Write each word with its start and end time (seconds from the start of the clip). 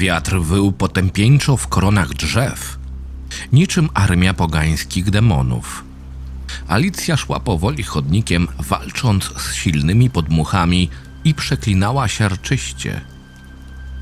Wiatr 0.00 0.38
wył 0.40 0.72
potępieńczo 0.72 1.56
w 1.56 1.68
koronach 1.68 2.14
drzew, 2.14 2.78
niczym 3.52 3.88
armia 3.94 4.34
pogańskich 4.34 5.10
demonów. 5.10 5.84
Alicja 6.68 7.16
szła 7.16 7.40
powoli 7.40 7.82
chodnikiem, 7.82 8.48
walcząc 8.58 9.24
z 9.24 9.54
silnymi 9.54 10.10
podmuchami 10.10 10.88
i 11.24 11.34
przeklinała 11.34 12.08
siarczyście. 12.08 13.00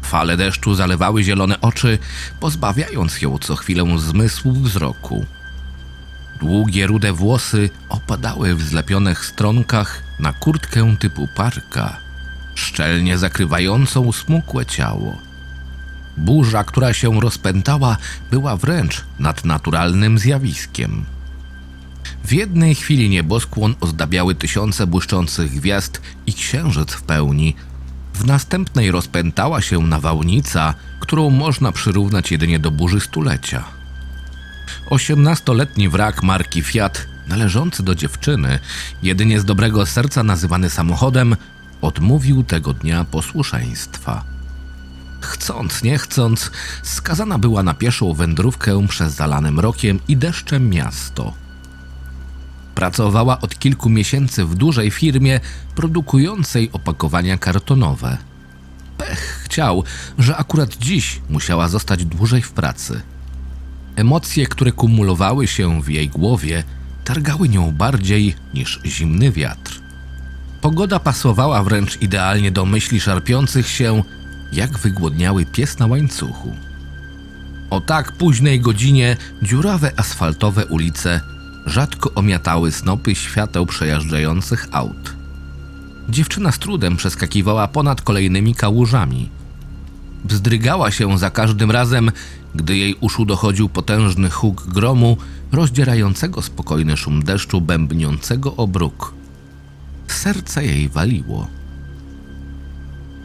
Fale 0.02 0.36
deszczu 0.36 0.74
zalewały 0.74 1.22
zielone 1.22 1.60
oczy, 1.60 1.98
pozbawiając 2.40 3.22
ją 3.22 3.38
co 3.38 3.56
chwilę 3.56 3.98
zmysłu 3.98 4.52
wzroku. 4.52 5.26
Długie, 6.40 6.86
rude 6.86 7.12
włosy 7.12 7.70
opadały 7.88 8.54
w 8.54 8.62
zlepionych 8.62 9.26
stronkach 9.26 10.02
na 10.20 10.32
kurtkę 10.32 10.96
typu 10.96 11.28
parka, 11.36 11.96
szczelnie 12.54 13.18
zakrywającą 13.18 14.12
smukłe 14.12 14.66
ciało. 14.66 15.27
Burza, 16.18 16.64
która 16.64 16.92
się 16.92 17.20
rozpętała, 17.20 17.96
była 18.30 18.56
wręcz 18.56 19.04
nadnaturalnym 19.18 20.18
zjawiskiem. 20.18 21.04
W 22.24 22.32
jednej 22.32 22.74
chwili 22.74 23.10
nieboskłon 23.10 23.74
ozdabiały 23.80 24.34
tysiące 24.34 24.86
błyszczących 24.86 25.54
gwiazd 25.54 26.00
i 26.26 26.32
księżyc 26.32 26.92
w 26.92 27.02
pełni. 27.02 27.56
W 28.14 28.24
następnej 28.24 28.90
rozpętała 28.90 29.60
się 29.60 29.78
nawałnica, 29.78 30.74
którą 31.00 31.30
można 31.30 31.72
przyrównać 31.72 32.30
jedynie 32.32 32.58
do 32.58 32.70
burzy 32.70 33.00
stulecia. 33.00 33.64
Osiemnastoletni 34.90 35.88
wrak 35.88 36.22
marki 36.22 36.62
Fiat, 36.62 37.06
należący 37.28 37.82
do 37.82 37.94
dziewczyny, 37.94 38.58
jedynie 39.02 39.40
z 39.40 39.44
dobrego 39.44 39.86
serca 39.86 40.22
nazywany 40.22 40.70
samochodem, 40.70 41.36
odmówił 41.80 42.42
tego 42.44 42.72
dnia 42.72 43.04
posłuszeństwa. 43.04 44.37
Chcąc, 45.20 45.82
nie 45.82 45.98
chcąc, 45.98 46.50
skazana 46.82 47.38
była 47.38 47.62
na 47.62 47.74
pieszą 47.74 48.14
wędrówkę 48.14 48.86
przez 48.88 49.14
zalane 49.14 49.50
mrokiem 49.50 50.00
i 50.08 50.16
deszczem 50.16 50.70
miasto. 50.70 51.34
Pracowała 52.74 53.40
od 53.40 53.58
kilku 53.58 53.90
miesięcy 53.90 54.44
w 54.44 54.54
dużej 54.54 54.90
firmie 54.90 55.40
produkującej 55.74 56.70
opakowania 56.72 57.38
kartonowe. 57.38 58.18
Pech 58.98 59.42
chciał, 59.44 59.84
że 60.18 60.36
akurat 60.36 60.76
dziś 60.76 61.20
musiała 61.30 61.68
zostać 61.68 62.04
dłużej 62.04 62.42
w 62.42 62.52
pracy. 62.52 63.00
Emocje, 63.96 64.46
które 64.46 64.72
kumulowały 64.72 65.46
się 65.46 65.82
w 65.82 65.88
jej 65.88 66.08
głowie, 66.08 66.64
targały 67.04 67.48
nią 67.48 67.72
bardziej 67.72 68.34
niż 68.54 68.80
zimny 68.86 69.32
wiatr. 69.32 69.80
Pogoda 70.60 70.98
pasowała 71.00 71.62
wręcz 71.62 72.02
idealnie 72.02 72.50
do 72.50 72.64
myśli 72.64 73.00
szarpiących 73.00 73.68
się, 73.68 74.02
jak 74.52 74.78
wygłodniały 74.78 75.46
pies 75.46 75.78
na 75.78 75.86
łańcuchu. 75.86 76.52
O 77.70 77.80
tak 77.80 78.12
późnej 78.12 78.60
godzinie 78.60 79.16
dziurawe 79.42 79.92
asfaltowe 79.96 80.66
ulice 80.66 81.20
rzadko 81.66 82.14
omiatały 82.14 82.72
snopy 82.72 83.14
świateł 83.14 83.66
przejeżdżających 83.66 84.68
aut. 84.72 85.16
Dziewczyna 86.08 86.52
z 86.52 86.58
trudem 86.58 86.96
przeskakiwała 86.96 87.68
ponad 87.68 88.02
kolejnymi 88.02 88.54
kałużami. 88.54 89.28
Wzdrygała 90.24 90.90
się 90.90 91.18
za 91.18 91.30
każdym 91.30 91.70
razem, 91.70 92.10
gdy 92.54 92.76
jej 92.76 92.94
uszu 93.00 93.24
dochodził 93.24 93.68
potężny 93.68 94.30
huk 94.30 94.66
gromu, 94.66 95.16
rozdzierającego 95.52 96.42
spokojny 96.42 96.96
szum 96.96 97.24
deszczu 97.24 97.60
bębniącego 97.60 98.56
o 98.56 98.66
bruk. 98.66 99.14
Serce 100.06 100.64
jej 100.64 100.88
waliło. 100.88 101.57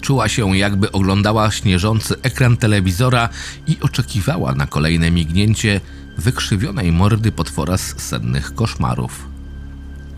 Czuła 0.03 0.29
się, 0.29 0.57
jakby 0.57 0.91
oglądała 0.91 1.51
śnieżący 1.51 2.15
ekran 2.21 2.57
telewizora 2.57 3.29
i 3.67 3.77
oczekiwała 3.81 4.55
na 4.55 4.67
kolejne 4.67 5.11
mignięcie 5.11 5.81
wykrzywionej 6.17 6.91
mordy 6.91 7.31
potwora 7.31 7.77
z 7.77 8.01
sennych 8.01 8.55
koszmarów. 8.55 9.27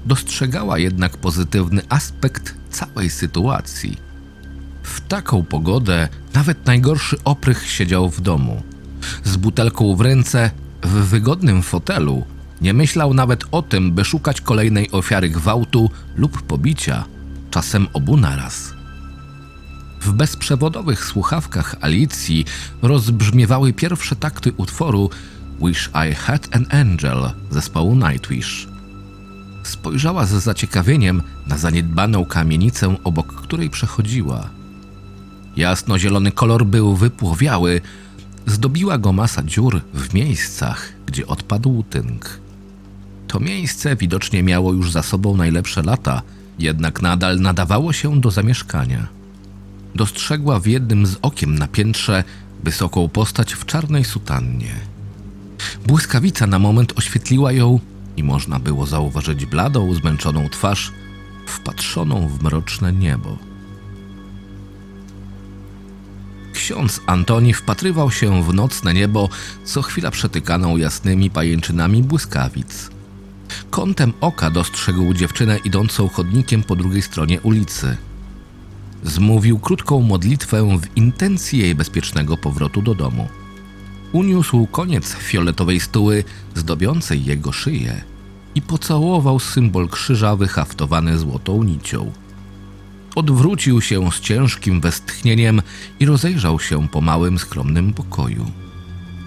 Dostrzegała 0.05 0.77
jednak 0.79 1.17
pozytywny 1.17 1.81
aspekt 1.89 2.55
całej 2.69 3.09
sytuacji. 3.09 3.97
W 4.83 5.01
taką 5.01 5.43
pogodę 5.43 6.09
nawet 6.33 6.65
najgorszy 6.65 7.17
oprych 7.23 7.69
siedział 7.69 8.09
w 8.09 8.21
domu. 8.21 8.63
Z 9.23 9.37
butelką 9.37 9.95
w 9.95 10.01
ręce, 10.01 10.51
w 10.83 10.89
wygodnym 10.89 11.61
fotelu, 11.61 12.25
nie 12.61 12.73
myślał 12.73 13.13
nawet 13.13 13.43
o 13.51 13.61
tym, 13.61 13.91
by 13.91 14.05
szukać 14.05 14.41
kolejnej 14.41 14.91
ofiary 14.91 15.29
gwałtu 15.29 15.91
lub 16.15 16.41
pobicia, 16.41 17.05
czasem 17.51 17.87
obu 17.93 18.17
naraz. 18.17 18.74
W 20.05 20.13
bezprzewodowych 20.13 21.05
słuchawkach 21.05 21.75
Alicji 21.81 22.45
rozbrzmiewały 22.81 23.73
pierwsze 23.73 24.15
takty 24.15 24.53
utworu 24.57 25.09
Wish 25.61 25.89
I 26.09 26.13
Had 26.13 26.55
an 26.55 26.65
Angel 26.69 27.31
zespołu 27.51 27.95
Nightwish. 27.95 28.67
Spojrzała 29.63 30.25
z 30.25 30.29
zaciekawieniem 30.29 31.21
na 31.47 31.57
zaniedbaną 31.57 32.25
kamienicę, 32.25 32.95
obok 33.03 33.33
której 33.33 33.69
przechodziła. 33.69 34.49
Jasno-zielony 35.57 36.31
kolor 36.31 36.65
był 36.65 36.95
wypłowiały, 36.95 37.81
zdobiła 38.45 38.97
go 38.97 39.13
masa 39.13 39.43
dziur 39.43 39.81
w 39.93 40.13
miejscach, 40.13 40.89
gdzie 41.05 41.27
odpadł 41.27 41.83
tynk. 41.89 42.39
To 43.27 43.39
miejsce 43.39 43.95
widocznie 43.95 44.43
miało 44.43 44.73
już 44.73 44.91
za 44.91 45.03
sobą 45.03 45.37
najlepsze 45.37 45.81
lata, 45.81 46.21
jednak 46.59 47.01
nadal 47.01 47.39
nadawało 47.39 47.93
się 47.93 48.21
do 48.21 48.31
zamieszkania. 48.31 49.14
Dostrzegła 49.95 50.59
w 50.59 50.65
jednym 50.65 51.05
z 51.05 51.17
okiem 51.21 51.59
na 51.59 51.67
piętrze 51.67 52.23
wysoką 52.63 53.09
postać 53.09 53.53
w 53.53 53.65
czarnej 53.65 54.03
sutannie. 54.03 54.75
Błyskawica 55.87 56.47
na 56.47 56.59
moment 56.59 56.93
oświetliła 56.95 57.51
ją 57.51 57.79
i 58.17 58.23
można 58.23 58.59
było 58.59 58.85
zauważyć 58.85 59.45
bladą, 59.45 59.93
zmęczoną 59.93 60.49
twarz, 60.49 60.91
wpatrzoną 61.47 62.27
w 62.27 62.43
mroczne 62.43 62.93
niebo. 62.93 63.37
Ksiądz 66.53 67.01
Antoni 67.05 67.53
wpatrywał 67.53 68.11
się 68.11 68.43
w 68.43 68.53
nocne 68.53 68.93
niebo, 68.93 69.29
co 69.65 69.81
chwila 69.81 70.11
przetykaną 70.11 70.77
jasnymi 70.77 71.29
pajęczynami 71.29 72.03
błyskawic. 72.03 72.89
Kątem 73.69 74.13
oka 74.21 74.49
dostrzegł 74.49 75.13
dziewczynę 75.13 75.57
idącą 75.57 76.07
chodnikiem 76.07 76.63
po 76.63 76.75
drugiej 76.75 77.01
stronie 77.01 77.41
ulicy. 77.41 77.97
Zmówił 79.05 79.59
krótką 79.59 80.01
modlitwę 80.01 80.77
w 80.79 80.97
intencji 80.97 81.59
jej 81.59 81.75
bezpiecznego 81.75 82.37
powrotu 82.37 82.81
do 82.81 82.95
domu. 82.95 83.27
Uniósł 84.11 84.67
koniec 84.67 85.13
fioletowej 85.13 85.79
stuły 85.79 86.23
zdobiącej 86.55 87.25
jego 87.25 87.51
szyję 87.51 88.03
i 88.55 88.61
pocałował 88.61 89.39
symbol 89.39 89.89
krzyża 89.89 90.35
wyhaftowany 90.35 91.17
złotą 91.17 91.63
nicią. 91.63 92.11
Odwrócił 93.15 93.81
się 93.81 94.11
z 94.11 94.19
ciężkim 94.19 94.81
westchnieniem 94.81 95.61
i 95.99 96.05
rozejrzał 96.05 96.59
się 96.59 96.87
po 96.87 97.01
małym, 97.01 97.39
skromnym 97.39 97.93
pokoju. 97.93 98.51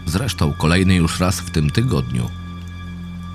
Zresztą 0.06 0.52
kolejny 0.52 0.94
już 0.94 1.20
raz 1.20 1.41
w 1.41 1.50
tym 1.50 1.70
tygodniu. 1.70 2.29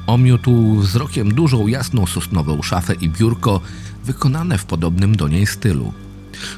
Omiótł 0.07 0.75
wzrokiem 0.75 1.33
dużą 1.33 1.67
jasną 1.67 2.05
sosnową 2.05 2.61
szafę 2.61 2.93
i 2.93 3.09
biurko 3.09 3.61
wykonane 4.05 4.57
w 4.57 4.65
podobnym 4.65 5.15
do 5.15 5.27
niej 5.27 5.47
stylu. 5.47 5.93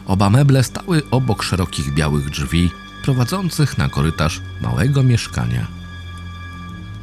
Oba 0.05 0.29
meble 0.29 0.63
stały 0.63 1.01
obok 1.11 1.43
szerokich 1.43 1.93
białych 1.93 2.29
drzwi 2.29 2.71
prowadzących 3.03 3.77
na 3.77 3.89
korytarz 3.89 4.41
małego 4.61 5.03
mieszkania. 5.03 5.67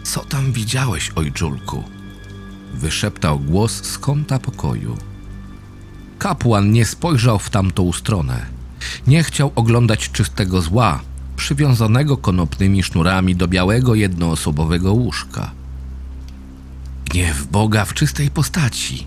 Co 0.03 0.21
tam 0.25 0.53
widziałeś, 0.53 1.11
ojczulku? 1.15 1.85
Wyszeptał 2.75 3.39
głos 3.39 3.85
z 3.85 3.99
kąta 3.99 4.39
pokoju. 4.39 4.97
Kapłan 6.19 6.71
nie 6.71 6.85
spojrzał 6.85 7.39
w 7.39 7.51
tamtą 7.51 7.93
stronę. 7.93 8.47
Nie 9.07 9.23
chciał 9.23 9.53
oglądać 9.55 10.11
czystego 10.11 10.63
zła, 10.63 11.01
przywiązanego 11.37 12.17
konopnymi 12.17 12.83
sznurami 12.83 13.37
do 13.37 13.49
białego 13.49 13.95
jednoosobowego 13.95 14.93
łóżka. 14.93 15.51
Gniew 17.11 17.47
Boga 17.47 17.85
w 17.85 17.95
czystej 17.95 18.31
postaci. 18.31 19.07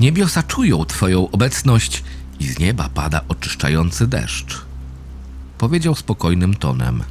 Niebiosa 0.00 0.42
czują 0.42 0.84
Twoją 0.84 1.30
obecność 1.30 2.04
i 2.40 2.46
z 2.46 2.58
nieba 2.58 2.88
pada 2.88 3.20
oczyszczający 3.28 4.06
deszcz. 4.06 4.62
Powiedział 5.58 5.94
spokojnym 5.94 6.54
tonem. 6.54 7.02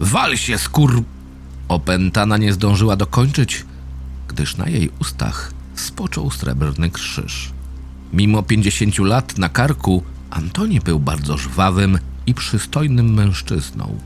Wal 0.00 0.36
się, 0.36 0.58
skur... 0.58 1.02
Opętana 1.68 2.36
nie 2.36 2.52
zdążyła 2.52 2.96
dokończyć, 2.96 3.66
gdyż 4.28 4.56
na 4.56 4.68
jej 4.68 4.90
ustach 4.98 5.52
spoczął 5.74 6.30
srebrny 6.30 6.90
krzyż. 6.90 7.52
Mimo 8.12 8.42
pięćdziesięciu 8.42 9.04
lat 9.04 9.38
na 9.38 9.48
karku, 9.48 10.02
Antoni 10.30 10.80
był 10.80 11.00
bardzo 11.00 11.38
żwawym 11.38 11.98
i 12.26 12.34
przystojnym 12.34 13.14
mężczyzną. 13.14 13.98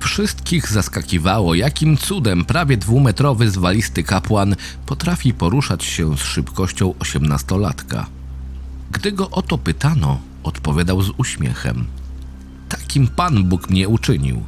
Wszystkich 0.00 0.72
zaskakiwało, 0.72 1.54
jakim 1.54 1.96
cudem 1.96 2.44
prawie 2.44 2.76
dwumetrowy 2.76 3.50
zwalisty 3.50 4.02
kapłan 4.02 4.56
potrafi 4.86 5.34
poruszać 5.34 5.84
się 5.84 6.16
z 6.16 6.20
szybkością 6.20 6.94
osiemnastolatka. 6.98 8.06
Gdy 8.92 9.12
go 9.12 9.30
o 9.30 9.42
to 9.42 9.58
pytano, 9.58 10.20
odpowiadał 10.42 11.02
z 11.02 11.10
uśmiechem. 11.16 11.86
takim 12.68 13.08
Pan 13.08 13.44
Bóg 13.44 13.70
mnie 13.70 13.88
uczynił. 13.88 14.42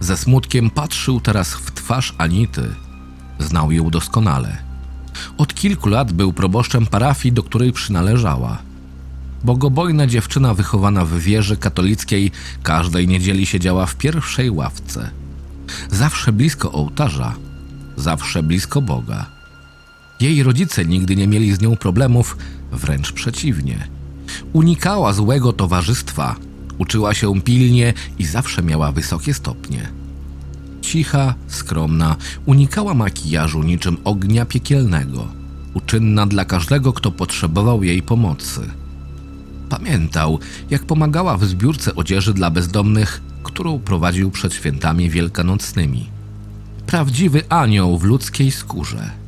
Ze 0.00 0.16
smutkiem 0.16 0.70
patrzył 0.70 1.20
teraz 1.20 1.54
w 1.54 1.70
twarz 1.72 2.14
Anity. 2.18 2.74
Znał 3.38 3.72
ją 3.72 3.90
doskonale. 3.90 4.56
Od 5.38 5.54
kilku 5.54 5.88
lat 5.88 6.12
był 6.12 6.32
proboszczem 6.32 6.86
parafii, 6.86 7.32
do 7.32 7.42
której 7.42 7.72
przynależała. 7.72 8.58
Bogobojna 9.44 10.06
dziewczyna 10.06 10.54
wychowana 10.54 11.04
w 11.04 11.18
wierze 11.18 11.56
katolickiej 11.56 12.30
każdej 12.62 13.08
niedzieli 13.08 13.46
siedziała 13.46 13.86
w 13.86 13.96
pierwszej 13.96 14.50
ławce. 14.50 15.10
Zawsze 15.90 16.32
blisko 16.32 16.72
ołtarza, 16.72 17.34
zawsze 17.96 18.42
blisko 18.42 18.82
Boga. 18.82 19.26
Jej 20.24 20.42
rodzice 20.42 20.84
nigdy 20.84 21.16
nie 21.16 21.28
mieli 21.28 21.54
z 21.54 21.60
nią 21.60 21.76
problemów, 21.76 22.36
wręcz 22.72 23.12
przeciwnie. 23.12 23.88
Unikała 24.52 25.12
złego 25.12 25.52
towarzystwa, 25.52 26.36
uczyła 26.78 27.14
się 27.14 27.40
pilnie 27.40 27.94
i 28.18 28.24
zawsze 28.24 28.62
miała 28.62 28.92
wysokie 28.92 29.34
stopnie. 29.34 29.88
Cicha, 30.82 31.34
skromna, 31.48 32.16
unikała 32.46 32.94
makijażu 32.94 33.62
niczym 33.62 33.96
ognia 34.04 34.44
piekielnego, 34.46 35.28
uczynna 35.74 36.26
dla 36.26 36.44
każdego, 36.44 36.92
kto 36.92 37.10
potrzebował 37.10 37.82
jej 37.82 38.02
pomocy. 38.02 38.60
Pamiętał, 39.68 40.38
jak 40.70 40.84
pomagała 40.84 41.36
w 41.36 41.44
zbiórce 41.44 41.94
odzieży 41.94 42.34
dla 42.34 42.50
bezdomnych, 42.50 43.22
którą 43.42 43.78
prowadził 43.78 44.30
przed 44.30 44.54
świętami 44.54 45.10
wielkanocnymi. 45.10 46.06
Prawdziwy 46.86 47.48
anioł 47.48 47.98
w 47.98 48.04
ludzkiej 48.04 48.50
skórze. 48.50 49.23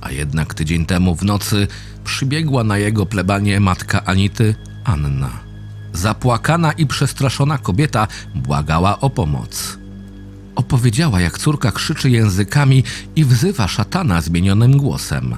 A 0.00 0.10
jednak 0.10 0.54
tydzień 0.54 0.86
temu 0.86 1.14
w 1.14 1.24
nocy 1.24 1.66
przybiegła 2.04 2.64
na 2.64 2.78
jego 2.78 3.06
plebanie 3.06 3.60
matka 3.60 4.04
Anity, 4.04 4.54
Anna. 4.84 5.30
Zapłakana 5.92 6.72
i 6.72 6.86
przestraszona 6.86 7.58
kobieta 7.58 8.08
błagała 8.34 9.00
o 9.00 9.10
pomoc. 9.10 9.78
Opowiedziała, 10.54 11.20
jak 11.20 11.38
córka 11.38 11.72
krzyczy 11.72 12.10
językami 12.10 12.84
i 13.16 13.24
wzywa 13.24 13.68
szatana 13.68 14.20
zmienionym 14.20 14.76
głosem. 14.76 15.36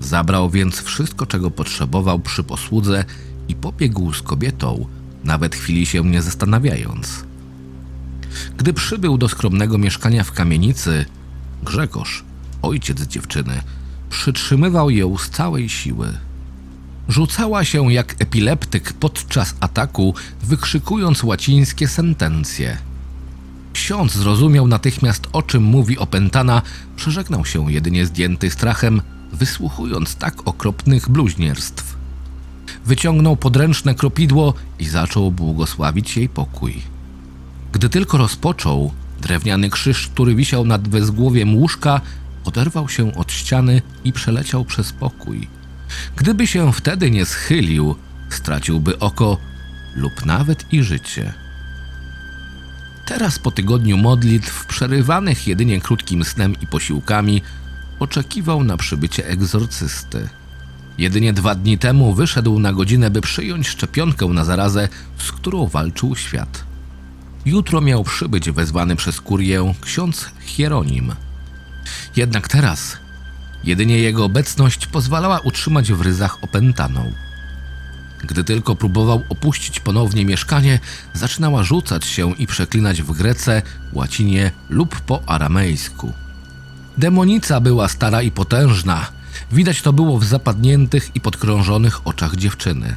Zabrał 0.00 0.50
więc 0.50 0.82
wszystko, 0.82 1.26
czego 1.26 1.50
potrzebował 1.50 2.18
przy 2.18 2.44
posłudze 2.44 3.04
i 3.48 3.54
pobiegł 3.54 4.12
z 4.12 4.22
kobietą, 4.22 4.86
nawet 5.24 5.54
chwili 5.54 5.86
się 5.86 6.04
nie 6.04 6.22
zastanawiając. 6.22 7.24
Gdy 8.56 8.72
przybył 8.72 9.18
do 9.18 9.28
skromnego 9.28 9.78
mieszkania 9.78 10.24
w 10.24 10.32
kamienicy, 10.32 11.04
Grzegorz, 11.62 12.24
ojciec 12.66 13.02
dziewczyny, 13.02 13.62
przytrzymywał 14.10 14.90
ją 14.90 15.18
z 15.18 15.30
całej 15.30 15.68
siły. 15.68 16.18
Rzucała 17.08 17.64
się 17.64 17.92
jak 17.92 18.14
epileptyk 18.18 18.92
podczas 18.92 19.54
ataku, 19.60 20.14
wykrzykując 20.42 21.24
łacińskie 21.24 21.88
sentencje. 21.88 22.76
Ksiądz 23.72 24.12
zrozumiał 24.12 24.66
natychmiast, 24.66 25.28
o 25.32 25.42
czym 25.42 25.62
mówi 25.62 25.98
opętana, 25.98 26.62
przeżegnał 26.96 27.44
się 27.44 27.72
jedynie 27.72 28.06
zdjęty 28.06 28.50
strachem, 28.50 29.02
wysłuchując 29.32 30.16
tak 30.16 30.48
okropnych 30.48 31.08
bluźnierstw. 31.08 31.96
Wyciągnął 32.86 33.36
podręczne 33.36 33.94
kropidło 33.94 34.54
i 34.78 34.84
zaczął 34.84 35.30
błogosławić 35.32 36.16
jej 36.16 36.28
pokój. 36.28 36.82
Gdy 37.72 37.88
tylko 37.88 38.18
rozpoczął, 38.18 38.92
drewniany 39.20 39.70
krzyż, 39.70 40.08
który 40.08 40.34
wisiał 40.34 40.64
nad 40.64 40.88
wezgłowiem 40.88 41.56
łóżka, 41.56 42.00
oderwał 42.44 42.88
się 42.88 43.14
od 43.14 43.32
ściany 43.32 43.82
i 44.04 44.12
przeleciał 44.12 44.64
przez 44.64 44.92
pokój. 44.92 45.48
Gdyby 46.16 46.46
się 46.46 46.72
wtedy 46.72 47.10
nie 47.10 47.26
schylił, 47.26 47.94
straciłby 48.30 48.98
oko 48.98 49.38
lub 49.94 50.26
nawet 50.26 50.72
i 50.72 50.82
życie. 50.82 51.32
Teraz 53.06 53.38
po 53.38 53.50
tygodniu 53.50 53.96
modlitw, 53.96 54.66
przerywanych 54.66 55.46
jedynie 55.46 55.80
krótkim 55.80 56.24
snem 56.24 56.54
i 56.60 56.66
posiłkami, 56.66 57.42
oczekiwał 58.00 58.64
na 58.64 58.76
przybycie 58.76 59.26
egzorcysty. 59.26 60.28
Jedynie 60.98 61.32
dwa 61.32 61.54
dni 61.54 61.78
temu 61.78 62.14
wyszedł 62.14 62.58
na 62.58 62.72
godzinę, 62.72 63.10
by 63.10 63.20
przyjąć 63.20 63.68
szczepionkę 63.68 64.26
na 64.26 64.44
zarazę, 64.44 64.88
z 65.18 65.32
którą 65.32 65.66
walczył 65.66 66.16
świat. 66.16 66.64
Jutro 67.44 67.80
miał 67.80 68.04
przybyć 68.04 68.50
wezwany 68.50 68.96
przez 68.96 69.20
kurię 69.20 69.74
ksiądz 69.80 70.30
Hieronim. 70.40 71.12
Jednak 72.16 72.48
teraz 72.48 72.96
jedynie 73.64 73.98
jego 73.98 74.24
obecność 74.24 74.86
pozwalała 74.86 75.40
utrzymać 75.40 75.92
w 75.92 76.00
ryzach 76.00 76.38
opętaną. 76.42 77.12
Gdy 78.26 78.44
tylko 78.44 78.76
próbował 78.76 79.22
opuścić 79.28 79.80
ponownie 79.80 80.24
mieszkanie, 80.24 80.78
zaczynała 81.14 81.62
rzucać 81.62 82.04
się 82.04 82.32
i 82.32 82.46
przeklinać 82.46 83.02
w 83.02 83.12
grece, 83.12 83.62
łacinie 83.92 84.50
lub 84.68 85.00
po 85.00 85.22
aramejsku. 85.26 86.12
Demonica 86.98 87.60
była 87.60 87.88
stara 87.88 88.22
i 88.22 88.30
potężna. 88.30 89.06
Widać 89.52 89.82
to 89.82 89.92
było 89.92 90.18
w 90.18 90.24
zapadniętych 90.24 91.16
i 91.16 91.20
podkrążonych 91.20 92.06
oczach 92.06 92.36
dziewczyny. 92.36 92.96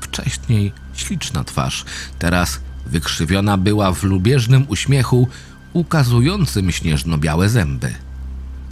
Wcześniej 0.00 0.72
śliczna 0.94 1.44
twarz, 1.44 1.84
teraz 2.18 2.60
wykrzywiona 2.86 3.56
była 3.56 3.92
w 3.92 4.02
lubieżnym 4.02 4.64
uśmiechu, 4.68 5.28
ukazującym 5.72 6.72
śnieżno-białe 6.72 7.48
zęby. 7.48 7.94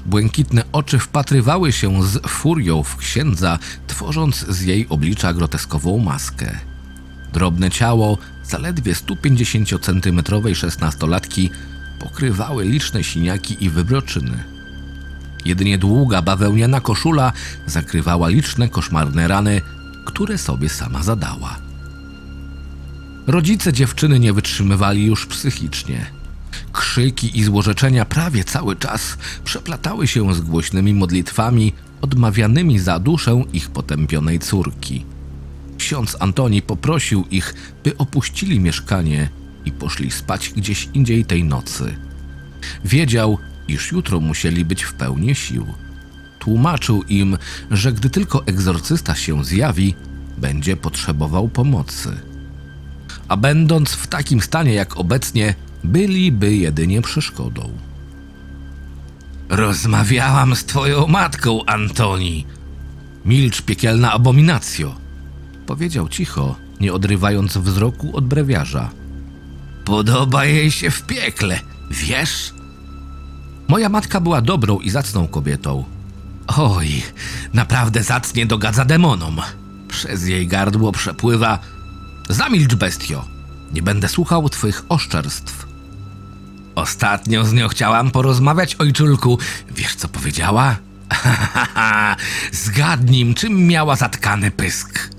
Błękitne 0.06 0.62
oczy 0.73 0.99
wpatrywały 0.99 1.73
się 1.73 2.03
z 2.03 2.27
furią 2.27 2.83
w 2.83 2.97
księdza, 2.97 3.59
tworząc 3.87 4.47
z 4.49 4.62
jej 4.62 4.87
oblicza 4.88 5.33
groteskową 5.33 5.99
maskę. 5.99 6.59
Drobne 7.33 7.71
ciało, 7.71 8.19
zaledwie 8.45 8.93
150-centymetrowej 8.93 10.55
szesnastolatki, 10.55 11.50
pokrywały 12.00 12.64
liczne 12.64 13.05
siniaki 13.05 13.64
i 13.64 13.71
wybroczyny. 13.71 14.45
Jedynie 15.45 15.78
długa 15.78 16.23
bawełniana 16.23 16.81
koszula 16.81 17.33
zakrywała 17.67 18.28
liczne 18.28 18.69
koszmarne 18.69 19.28
rany, 19.28 19.61
które 20.05 20.38
sobie 20.38 20.69
sama 20.69 21.02
zadała. 21.02 21.57
Rodzice 23.26 23.73
dziewczyny 23.73 24.21
nie 24.21 24.33
wytrzymywali 24.33 25.07
już 25.07 25.26
psychicznie. 25.26 26.17
Krzyki 26.73 27.38
i 27.38 27.45
złorzeczenia 27.45 28.05
prawie 28.05 28.45
cały 28.45 28.76
czas 28.76 29.19
przeplatały 29.45 30.07
się 30.07 30.35
z 30.35 30.40
głośnymi 30.40 30.95
modlitwami 30.95 31.73
odmawianymi 32.00 32.78
za 32.78 32.99
duszę 32.99 33.45
ich 33.52 33.71
potępionej 33.71 34.38
córki. 34.38 35.05
Ksiądz 35.78 36.17
Antoni 36.21 36.62
poprosił 36.62 37.25
ich, 37.31 37.55
by 37.85 37.97
opuścili 37.97 38.61
mieszkanie 38.61 39.28
i 39.64 39.73
poszli 39.73 40.11
spać 40.11 40.52
gdzieś 40.57 40.88
indziej 40.95 41.25
tej 41.25 41.45
nocy. 41.45 41.97
Wiedział, 42.85 43.38
iż 43.69 43.93
jutro 43.93 44.21
musieli 44.21 44.64
być 44.64 44.83
w 44.83 44.95
pełni 44.95 45.35
sił. 45.35 45.67
Tłumaczył 46.38 47.02
im, 47.02 47.38
że 47.71 47.93
gdy 47.93 48.11
tylko 48.11 48.47
egzorcysta 48.47 49.14
się 49.14 49.45
zjawi, 49.45 49.95
będzie 50.38 50.76
potrzebował 50.76 51.49
pomocy. 51.49 52.21
A 53.28 53.37
będąc 53.37 53.90
w 53.90 54.07
takim 54.07 54.40
stanie 54.40 54.75
jak 54.75 54.97
obecnie, 54.97 55.55
byliby 55.88 56.57
jedynie 56.57 57.02
przeszkodą. 57.02 57.71
Rozmawiałam 59.49 60.57
z 60.57 60.64
twoją 60.64 61.07
matką, 61.07 61.64
Antoni. 61.66 62.47
Milcz, 63.25 63.62
piekielna 63.62 64.12
abominacjo. 64.12 64.95
Powiedział 65.66 66.09
cicho, 66.09 66.57
nie 66.80 66.92
odrywając 66.92 67.57
wzroku 67.57 68.16
od 68.16 68.26
brewiarza. 68.26 68.90
Podoba 69.85 70.45
jej 70.45 70.71
się 70.71 70.90
w 70.90 71.02
piekle, 71.02 71.61
wiesz? 71.90 72.54
Moja 73.68 73.88
matka 73.88 74.21
była 74.21 74.40
dobrą 74.40 74.78
i 74.78 74.90
zacną 74.90 75.28
kobietą. 75.28 75.85
Oj, 76.57 77.02
naprawdę 77.54 78.02
zacnie 78.02 78.47
dogadza 78.47 78.85
demonom. 78.85 79.40
Przez 79.88 80.26
jej 80.26 80.47
gardło 80.47 80.92
przepływa. 80.92 81.59
Zamilcz, 82.28 82.75
bestio. 82.75 83.25
Nie 83.73 83.83
będę 83.83 84.09
słuchał 84.09 84.49
twych 84.49 84.85
oszczerstw. 84.88 85.67
Ostatnio 86.78 87.44
z 87.44 87.52
nią 87.52 87.68
chciałam 87.68 88.11
porozmawiać, 88.11 88.75
ojczulku. 88.75 89.38
Wiesz, 89.70 89.94
co 89.94 90.08
powiedziała? 90.08 90.76
Zgadnij, 92.52 93.35
czym 93.35 93.66
miała 93.66 93.97
zatkany 93.97 94.50
pysk. 94.50 95.11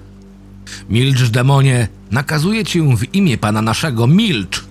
Milcz, 0.90 1.24
demonie, 1.24 1.88
nakazuję 2.12 2.66
ci 2.66 2.82
w 2.82 3.16
imię 3.16 3.38
pana 3.38 3.62
naszego, 3.62 4.08
milcz! 4.08 4.66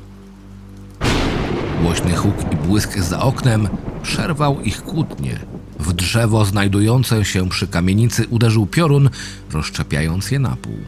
Głośny 1.82 2.16
huk 2.16 2.52
i 2.52 2.56
błysk 2.56 2.98
za 2.98 3.20
oknem 3.20 3.68
przerwał 4.02 4.60
ich 4.60 4.82
kłótnie. 4.82 5.38
W 5.80 5.92
drzewo 5.92 6.44
znajdujące 6.44 7.24
się 7.24 7.48
przy 7.48 7.66
kamienicy 7.66 8.26
uderzył 8.30 8.66
piorun, 8.66 9.10
rozszczepiając 9.52 10.30
je 10.30 10.38
na 10.38 10.56
pół. 10.56 10.78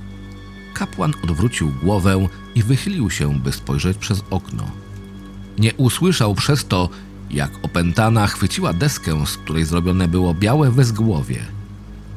Kapłan 0.75 1.13
odwrócił 1.25 1.73
głowę 1.83 2.29
i 2.55 2.63
wychylił 2.63 3.11
się, 3.11 3.41
by 3.41 3.53
spojrzeć 3.53 3.99
przez 3.99 4.23
okno. 4.31 4.80
Nie 5.59 5.75
usłyszał 5.75 6.35
przez 6.35 6.67
to, 6.67 6.89
jak 7.31 7.51
opętana 7.63 8.27
chwyciła 8.27 8.73
deskę, 8.73 9.27
z 9.27 9.37
której 9.37 9.65
zrobione 9.65 10.09
było 10.09 10.35
białe 10.35 10.71
wezgłowie. 10.71 11.45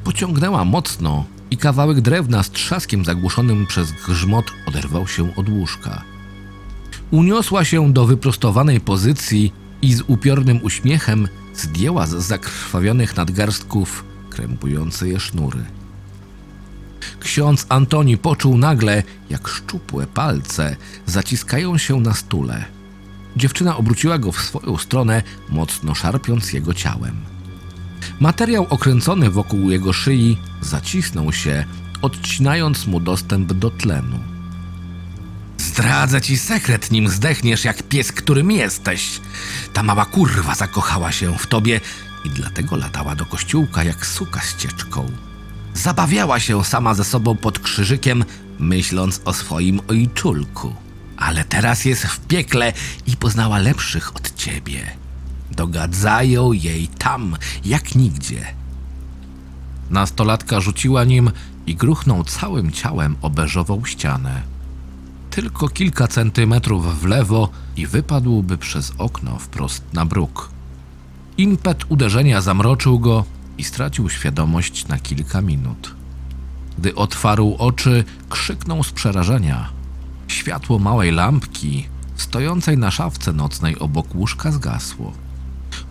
Pociągnęła 0.04 0.64
mocno 0.64 1.24
i 1.50 1.56
kawałek 1.56 2.00
drewna 2.00 2.42
z 2.42 2.50
trzaskiem 2.50 3.04
zagłuszonym 3.04 3.66
przez 3.66 3.92
grzmot 3.92 4.44
oderwał 4.66 5.08
się 5.08 5.36
od 5.36 5.48
łóżka. 5.48 6.02
Uniosła 7.10 7.64
się 7.64 7.92
do 7.92 8.06
wyprostowanej 8.06 8.80
pozycji 8.80 9.52
i 9.82 9.94
z 9.94 10.02
upiornym 10.06 10.60
uśmiechem 10.62 11.28
zdjęła 11.54 12.06
z 12.06 12.10
zakrwawionych 12.10 13.16
nadgarstków 13.16 14.04
krępujące 14.30 15.08
je 15.08 15.20
sznury. 15.20 15.64
Ksiądz 17.20 17.66
Antoni 17.68 18.18
poczuł 18.18 18.58
nagle, 18.58 19.02
jak 19.30 19.48
szczupłe 19.48 20.06
palce 20.06 20.76
zaciskają 21.06 21.78
się 21.78 22.00
na 22.00 22.14
stule. 22.14 22.64
Dziewczyna 23.36 23.76
obróciła 23.76 24.18
go 24.18 24.32
w 24.32 24.40
swoją 24.40 24.76
stronę, 24.76 25.22
mocno 25.48 25.94
szarpiąc 25.94 26.52
jego 26.52 26.74
ciałem. 26.74 27.16
Materiał 28.20 28.66
okręcony 28.70 29.30
wokół 29.30 29.70
jego 29.70 29.92
szyi 29.92 30.38
zacisnął 30.60 31.32
się, 31.32 31.64
odcinając 32.02 32.86
mu 32.86 33.00
dostęp 33.00 33.52
do 33.52 33.70
tlenu. 33.70 34.18
Zdradzę 35.58 36.20
ci 36.20 36.38
sekret, 36.38 36.90
nim 36.90 37.08
zdechniesz 37.08 37.64
jak 37.64 37.82
pies, 37.82 38.12
którym 38.12 38.50
jesteś. 38.50 39.20
Ta 39.72 39.82
mała 39.82 40.04
kurwa 40.04 40.54
zakochała 40.54 41.12
się 41.12 41.38
w 41.38 41.46
tobie 41.46 41.80
i 42.24 42.30
dlatego 42.30 42.76
latała 42.76 43.16
do 43.16 43.26
kościółka 43.26 43.84
jak 43.84 44.06
suka 44.06 44.40
z 44.40 44.56
cieczką. 44.56 45.10
Zabawiała 45.74 46.40
się 46.40 46.64
sama 46.64 46.94
ze 46.94 47.04
sobą 47.04 47.36
pod 47.36 47.58
krzyżykiem, 47.58 48.24
myśląc 48.58 49.20
o 49.24 49.32
swoim 49.32 49.80
ojczulku. 49.88 50.83
Ale 51.16 51.44
teraz 51.44 51.84
jest 51.84 52.02
w 52.02 52.20
piekle 52.20 52.72
i 53.06 53.16
poznała 53.16 53.58
lepszych 53.58 54.16
od 54.16 54.34
ciebie. 54.34 54.90
Dogadzają 55.50 56.52
jej 56.52 56.88
tam, 56.88 57.36
jak 57.64 57.94
nigdzie. 57.94 58.46
Nastolatka 59.90 60.60
rzuciła 60.60 61.04
nim 61.04 61.30
i 61.66 61.74
gruchnął 61.74 62.24
całym 62.24 62.72
ciałem 62.72 63.16
o 63.22 63.30
ścianę. 63.84 64.42
Tylko 65.30 65.68
kilka 65.68 66.08
centymetrów 66.08 67.00
w 67.00 67.04
lewo 67.04 67.48
i 67.76 67.86
wypadłby 67.86 68.58
przez 68.58 68.92
okno 68.98 69.38
wprost 69.38 69.84
na 69.92 70.04
bruk. 70.04 70.50
Impet 71.38 71.84
uderzenia 71.88 72.40
zamroczył 72.40 72.98
go 72.98 73.24
i 73.58 73.64
stracił 73.64 74.10
świadomość 74.10 74.86
na 74.88 74.98
kilka 74.98 75.40
minut. 75.40 75.94
Gdy 76.78 76.94
otwarł 76.94 77.56
oczy, 77.58 78.04
krzyknął 78.28 78.84
z 78.84 78.92
przerażenia. 78.92 79.73
Światło 80.34 80.78
małej 80.78 81.12
lampki, 81.12 81.86
stojącej 82.16 82.78
na 82.78 82.90
szafce 82.90 83.32
nocnej 83.32 83.78
obok 83.78 84.14
łóżka, 84.14 84.52
zgasło. 84.52 85.12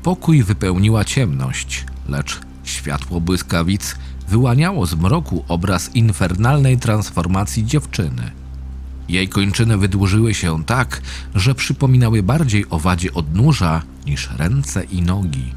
Pokój 0.04 0.44
wypełniła 0.44 1.06
ciemność, 1.06 1.86
lecz 2.10 2.40
światło 2.64 3.22
błyskawic 3.22 3.96
wyłaniało 4.30 4.86
z 4.86 4.96
mroku 4.96 5.46
obraz 5.48 5.96
infernalnej 5.96 6.78
transformacji 6.78 7.66
dziewczyny. 7.66 8.32
Jej 9.10 9.30
kończyny 9.30 9.78
wydłużyły 9.78 10.34
się 10.34 10.64
tak, 10.64 11.02
że 11.36 11.56
przypominały 11.56 12.24
bardziej 12.24 12.66
owadzie 12.70 13.14
odnóża 13.14 13.82
niż 14.06 14.30
ręce 14.38 14.84
i 14.84 15.02
nogi. 15.02 15.54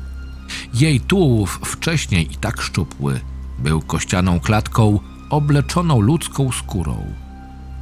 Jej 0.75 1.01
tułów, 1.01 1.61
wcześniej 1.65 2.33
i 2.33 2.37
tak 2.37 2.61
szczupły, 2.61 3.21
był 3.59 3.81
kościaną 3.81 4.41
klatką 4.41 5.01
obleczoną 5.31 6.01
ludzką 6.01 6.53
skórą. 6.53 7.26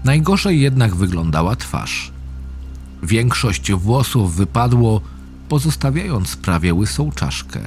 Najgorzej 0.04 0.61
jednak 0.61 0.94
wyglądała 0.94 1.56
twarz. 1.56 2.12
Większość 3.02 3.73
włosów 3.73 4.37
wypadło, 4.37 5.00
pozostawiając 5.49 6.37
prawie 6.37 6.75
łysą 6.75 7.12
czaszkę. 7.12 7.61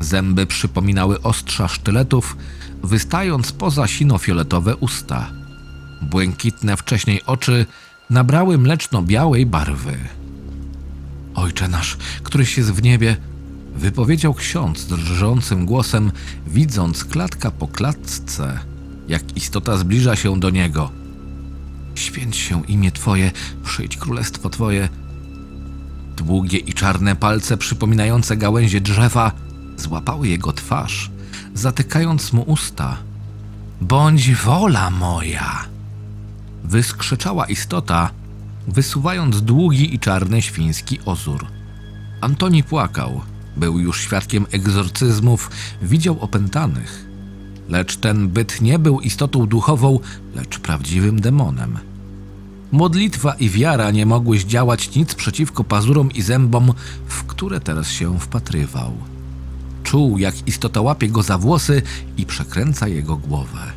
Zęby 0.00 0.46
przypominały 0.46 1.22
ostrza 1.22 1.68
sztyletów, 1.68 2.36
wystając 2.82 3.52
poza 3.52 3.86
sino-fioletowe 3.86 4.76
usta. 4.76 5.30
Błękitne 6.02 6.76
wcześniej 6.76 7.20
oczy 7.26 7.66
nabrały 8.10 8.58
mleczno-białej 8.58 9.46
barwy. 9.46 9.96
Ojcze 11.34 11.68
nasz, 11.68 11.96
któryś 12.22 12.56
jest 12.56 12.72
w 12.72 12.82
niebie, 12.82 13.16
wypowiedział 13.76 14.34
ksiądz 14.34 14.86
drżącym 14.86 15.66
głosem, 15.66 16.12
widząc 16.46 17.04
klatka 17.04 17.50
po 17.50 17.68
klatce, 17.68 18.58
jak 19.08 19.36
istota 19.36 19.76
zbliża 19.76 20.16
się 20.16 20.40
do 20.40 20.50
niego. 20.50 21.03
Święć 21.94 22.36
się 22.36 22.62
imię 22.64 22.92
Twoje, 22.92 23.30
przyjdź 23.64 23.96
królestwo 23.96 24.50
Twoje. 24.50 24.88
Długie 26.16 26.58
i 26.58 26.72
czarne 26.72 27.16
palce 27.16 27.56
przypominające 27.56 28.36
gałęzie 28.36 28.80
drzewa 28.80 29.32
złapały 29.76 30.28
jego 30.28 30.52
twarz, 30.52 31.10
zatykając 31.54 32.32
mu 32.32 32.42
usta. 32.42 32.96
Bądź 33.80 34.34
wola 34.34 34.90
moja! 34.90 35.64
Wyskrzyczała 36.64 37.46
istota, 37.46 38.10
wysuwając 38.68 39.42
długi 39.42 39.94
i 39.94 39.98
czarny 39.98 40.42
świński 40.42 40.98
ozór. 41.04 41.46
Antoni 42.20 42.62
płakał. 42.62 43.20
Był 43.56 43.78
już 43.78 44.00
świadkiem 44.00 44.46
egzorcyzmów, 44.52 45.50
widział 45.82 46.20
opętanych. 46.20 47.03
Lecz 47.68 47.96
ten 47.96 48.28
byt 48.28 48.60
nie 48.60 48.78
był 48.78 49.00
istotą 49.00 49.46
duchową, 49.46 49.98
lecz 50.34 50.58
prawdziwym 50.58 51.20
demonem. 51.20 51.78
Modlitwa 52.72 53.34
i 53.34 53.50
wiara 53.50 53.90
nie 53.90 54.06
mogły 54.06 54.38
zdziałać 54.38 54.94
nic 54.94 55.14
przeciwko 55.14 55.64
pazurom 55.64 56.12
i 56.12 56.22
zębom, 56.22 56.72
w 57.06 57.24
które 57.24 57.60
teraz 57.60 57.90
się 57.90 58.20
wpatrywał. 58.20 58.92
Czuł, 59.82 60.18
jak 60.18 60.48
istota 60.48 60.80
łapie 60.80 61.08
go 61.08 61.22
za 61.22 61.38
włosy 61.38 61.82
i 62.16 62.26
przekręca 62.26 62.88
jego 62.88 63.16
głowę. 63.16 63.72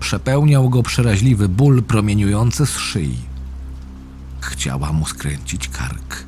Przepełniał 0.00 0.70
go 0.70 0.82
przeraźliwy 0.82 1.48
ból 1.48 1.82
promieniujący 1.82 2.66
z 2.66 2.76
szyi. 2.76 3.16
Chciała 4.40 4.92
mu 4.92 5.06
skręcić 5.06 5.68
kark. 5.68 6.24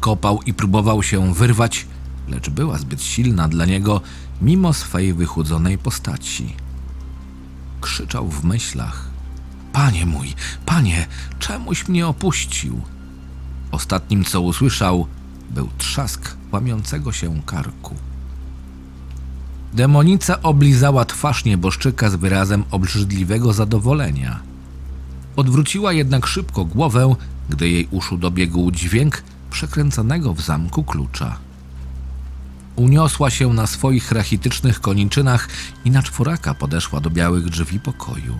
Kopał 0.00 0.42
i 0.46 0.54
próbował 0.54 1.02
się 1.02 1.34
wyrwać, 1.34 1.86
lecz 2.28 2.50
była 2.50 2.78
zbyt 2.78 3.02
silna 3.02 3.48
dla 3.48 3.66
niego, 3.66 4.00
mimo 4.42 4.72
swej 4.72 5.14
wychudzonej 5.14 5.78
postaci. 5.78 6.56
Krzyczał 7.80 8.28
w 8.28 8.44
myślach: 8.44 9.08
Panie 9.72 10.06
mój, 10.06 10.34
panie, 10.66 11.06
czemuś 11.38 11.88
mnie 11.88 12.06
opuścił? 12.06 12.80
Ostatnim, 13.70 14.24
co 14.24 14.40
usłyszał, 14.40 15.06
był 15.50 15.68
trzask 15.78 16.36
łamiącego 16.52 17.12
się 17.12 17.42
karku. 17.46 17.94
Demonica 19.74 20.42
oblizała 20.42 21.04
twarz 21.04 21.44
nieboszczyka 21.44 22.10
z 22.10 22.14
wyrazem 22.14 22.64
obrzydliwego 22.70 23.52
zadowolenia. 23.52 24.40
Odwróciła 25.36 25.92
jednak 25.92 26.26
szybko 26.26 26.64
głowę, 26.64 27.14
gdy 27.50 27.68
jej 27.68 27.88
uszu 27.90 28.18
dobiegł 28.18 28.70
dźwięk 28.70 29.22
przekręcanego 29.50 30.34
w 30.34 30.40
zamku 30.40 30.84
klucza. 30.84 31.38
Uniosła 32.80 33.30
się 33.30 33.52
na 33.52 33.66
swoich 33.66 34.12
rachitycznych 34.12 34.80
koniczynach 34.80 35.48
i 35.84 35.90
na 35.90 36.02
czworaka 36.02 36.54
podeszła 36.54 37.00
do 37.00 37.10
białych 37.10 37.44
drzwi 37.44 37.80
pokoju. 37.80 38.38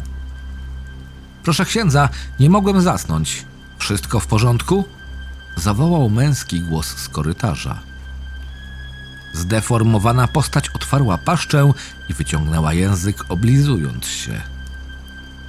Proszę 1.42 1.64
księdza, 1.64 2.08
nie 2.38 2.50
mogłem 2.50 2.80
zasnąć. 2.80 3.44
Wszystko 3.78 4.20
w 4.20 4.26
porządku? 4.26 4.84
Zawołał 5.56 6.10
męski 6.10 6.60
głos 6.60 6.86
z 6.86 7.08
korytarza. 7.08 7.78
Zdeformowana 9.34 10.28
postać 10.28 10.68
otwarła 10.68 11.18
paszczę 11.18 11.72
i 12.08 12.14
wyciągnęła 12.14 12.72
język, 12.72 13.24
oblizując 13.28 14.06
się. 14.06 14.40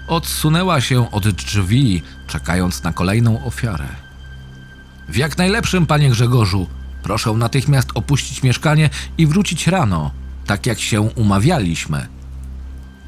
Odsunęła 0.07 0.81
się 0.81 1.11
od 1.11 1.29
drzwi, 1.29 2.03
czekając 2.27 2.83
na 2.83 2.93
kolejną 2.93 3.45
ofiarę. 3.45 3.87
W 5.09 5.15
jak 5.15 5.37
najlepszym, 5.37 5.85
panie 5.85 6.09
Grzegorzu. 6.09 6.80
Proszę 7.03 7.31
natychmiast 7.31 7.89
opuścić 7.95 8.43
mieszkanie 8.43 8.89
i 9.17 9.27
wrócić 9.27 9.67
rano, 9.67 10.11
tak 10.45 10.65
jak 10.65 10.79
się 10.79 11.01
umawialiśmy. 11.01 12.07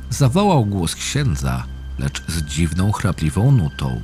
Zawołał 0.10 0.66
głos 0.66 0.96
księdza, 0.96 1.64
lecz 2.00 2.24
z 2.28 2.42
dziwną, 2.42 2.92
chrapliwą 2.92 3.52
nutą. 3.52 4.02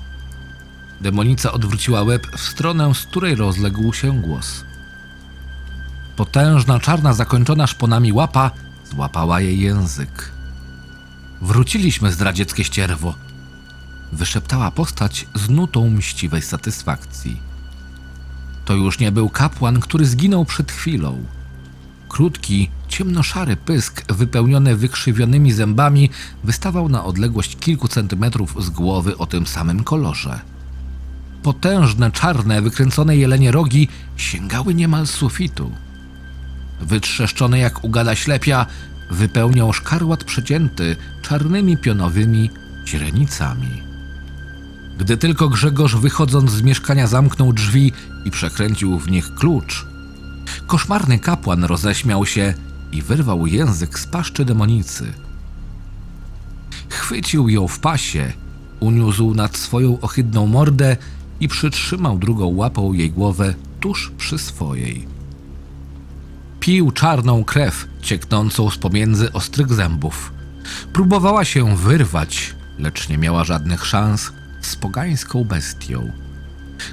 Demonica 1.02 1.52
odwróciła 1.52 2.04
łeb 2.04 2.28
w 2.38 2.42
stronę, 2.42 2.96
z 2.96 3.06
której 3.06 3.36
rozległ 3.36 3.94
się 3.94 4.22
głos. 4.22 4.64
Potężna, 6.16 6.80
czarna, 6.80 7.14
zakończona 7.14 7.68
szponami 7.68 8.14
łapa 8.14 8.52
złapała 8.92 9.42
jej 9.42 9.60
język. 9.60 10.32
Wróciliśmy, 11.42 12.12
zdradzieckie 12.12 12.64
ścierwo, 12.64 13.14
wyszeptała 14.12 14.72
postać 14.72 15.28
z 15.36 15.50
nutą 15.50 15.90
mściwej 15.90 16.42
satysfakcji. 16.42 17.49
To 18.70 18.76
już 18.76 19.00
nie 19.00 19.12
był 19.12 19.30
kapłan, 19.30 19.80
który 19.80 20.06
zginął 20.06 20.46
przed 20.46 20.72
chwilą. 20.72 21.24
Krótki, 22.10 22.70
ciemnoszary 22.88 23.56
pysk, 23.56 24.14
wypełniony 24.14 24.76
wykrzywionymi 24.76 25.52
zębami, 25.52 26.10
wystawał 26.44 26.90
na 26.90 27.06
odległość 27.06 27.56
kilku 27.56 27.88
centymetrów 27.88 28.66
z 28.66 28.70
głowy 28.70 29.18
o 29.18 29.26
tym 29.26 29.48
samym 29.48 29.84
kolorze. 29.84 30.40
Potężne, 31.44 32.12
czarne, 32.12 32.62
wykręcone 32.62 33.18
jelenie 33.18 33.52
rogi 33.52 33.88
sięgały 34.18 34.74
niemal 34.74 35.08
sufitu. 35.08 35.72
Wytrzeszczone 36.82 37.60
jak 37.60 37.84
ugada 37.84 38.16
ślepia, 38.16 38.66
wypełniał 39.12 39.74
szkarłat 39.74 40.24
przecięty 40.24 40.96
czarnymi 41.22 41.78
pionowymi 41.78 42.50
źrenicami. 42.86 43.89
Gdy 45.00 45.18
tylko 45.18 45.50
Grzegorz 45.50 45.96
wychodząc 45.96 46.52
z 46.52 46.62
mieszkania 46.62 47.08
zamknął 47.08 47.54
drzwi 47.54 47.92
i 48.26 48.32
przekręcił 48.32 49.00
w 49.00 49.12
nich 49.12 49.36
klucz, 49.36 49.86
koszmarny 50.68 51.20
kapłan 51.20 51.64
roześmiał 51.64 52.26
się 52.26 52.54
i 52.92 53.02
wyrwał 53.02 53.48
język 53.48 54.00
z 54.00 54.08
paszczy 54.08 54.46
demonicy. 54.46 55.14
Chwycił 56.90 57.50
ją 57.50 57.68
w 57.68 57.80
pasie, 57.80 58.34
uniósł 58.80 59.34
nad 59.34 59.58
swoją 59.58 60.00
ohydną 60.02 60.48
mordę 60.48 60.98
i 61.40 61.48
przytrzymał 61.48 62.18
drugą 62.18 62.46
łapą 62.46 62.94
jej 62.94 63.12
głowę 63.12 63.54
tuż 63.80 64.12
przy 64.18 64.38
swojej. 64.38 65.08
Pił 66.60 66.92
czarną 66.92 67.44
krew 67.44 67.88
cieknącą 68.02 68.70
z 68.70 68.78
pomiędzy 68.78 69.34
ostrych 69.34 69.74
zębów. 69.74 70.32
Próbowała 70.94 71.46
się 71.46 71.78
wyrwać, 71.78 72.56
lecz 72.80 73.10
nie 73.10 73.18
miała 73.18 73.44
żadnych 73.44 73.86
szans 73.86 74.32
z 74.70 74.76
pogańską 74.76 75.44
bestią. 75.44 76.12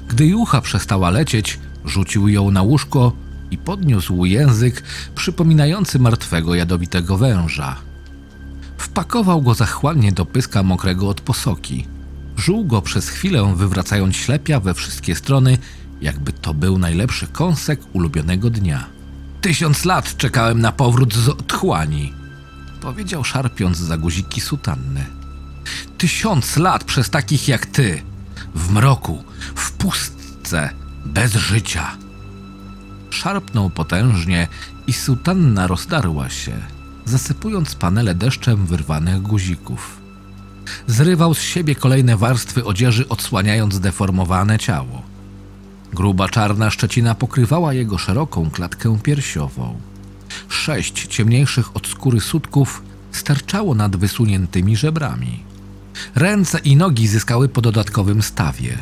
Gdy 0.07 0.25
jucha 0.25 0.61
przestała 0.61 1.09
lecieć, 1.09 1.59
rzucił 1.85 2.27
ją 2.27 2.51
na 2.51 2.61
łóżko 2.61 3.11
i 3.51 3.57
podniósł 3.57 4.25
język 4.25 4.83
przypominający 5.15 5.99
martwego 5.99 6.55
jadowitego 6.55 7.17
węża. 7.17 7.75
Wpakował 8.77 9.41
go 9.41 9.53
zachłannie 9.53 10.11
do 10.11 10.25
pyska 10.25 10.63
mokrego 10.63 11.09
od 11.09 11.21
posoki. 11.21 11.87
Żuł 12.37 12.65
go 12.65 12.81
przez 12.81 13.09
chwilę, 13.09 13.53
wywracając 13.55 14.15
ślepia 14.15 14.59
we 14.59 14.73
wszystkie 14.73 15.15
strony, 15.15 15.57
jakby 16.01 16.33
to 16.33 16.53
był 16.53 16.77
najlepszy 16.77 17.27
kąsek 17.27 17.79
ulubionego 17.93 18.49
dnia. 18.49 18.85
Tysiąc 19.41 19.85
lat 19.85 20.17
czekałem 20.17 20.61
na 20.61 20.71
powrót 20.71 21.13
z 21.13 21.29
otchłani, 21.29 22.13
powiedział 22.81 23.23
szarpiąc 23.23 23.77
za 23.77 23.97
guziki 23.97 24.41
sutanny. 24.41 25.16
Tysiąc 25.97 26.57
lat 26.57 26.83
przez 26.83 27.09
takich 27.09 27.47
jak 27.47 27.65
ty, 27.65 28.01
w 28.55 28.71
mroku, 28.71 29.23
w 29.55 29.71
pustce, 29.71 30.69
bez 31.05 31.33
życia. 31.33 31.97
Szarpnął 33.09 33.69
potężnie 33.69 34.47
i 34.87 34.93
sutanna 34.93 35.67
rozdarła 35.67 36.29
się, 36.29 36.57
zasypując 37.05 37.75
panele 37.75 38.15
deszczem 38.15 38.65
wyrwanych 38.65 39.21
guzików. 39.21 39.97
Zrywał 40.87 41.33
z 41.33 41.41
siebie 41.41 41.75
kolejne 41.75 42.17
warstwy 42.17 42.65
odzieży, 42.65 43.09
odsłaniając 43.09 43.73
zdeformowane 43.73 44.59
ciało. 44.59 45.01
Gruba 45.93 46.29
czarna 46.29 46.69
szczecina 46.69 47.15
pokrywała 47.15 47.73
jego 47.73 47.97
szeroką 47.97 48.49
klatkę 48.49 48.99
piersiową. 49.03 49.79
Sześć 50.49 51.07
ciemniejszych 51.07 51.75
od 51.75 51.87
skóry 51.87 52.21
sutków 52.21 52.83
sterczało 53.11 53.75
nad 53.75 53.95
wysuniętymi 53.95 54.75
żebrami. 54.75 55.43
Ręce 56.15 56.59
i 56.59 56.75
nogi 56.75 57.07
zyskały 57.07 57.49
po 57.49 57.61
dodatkowym 57.61 58.21
stawie. 58.21 58.77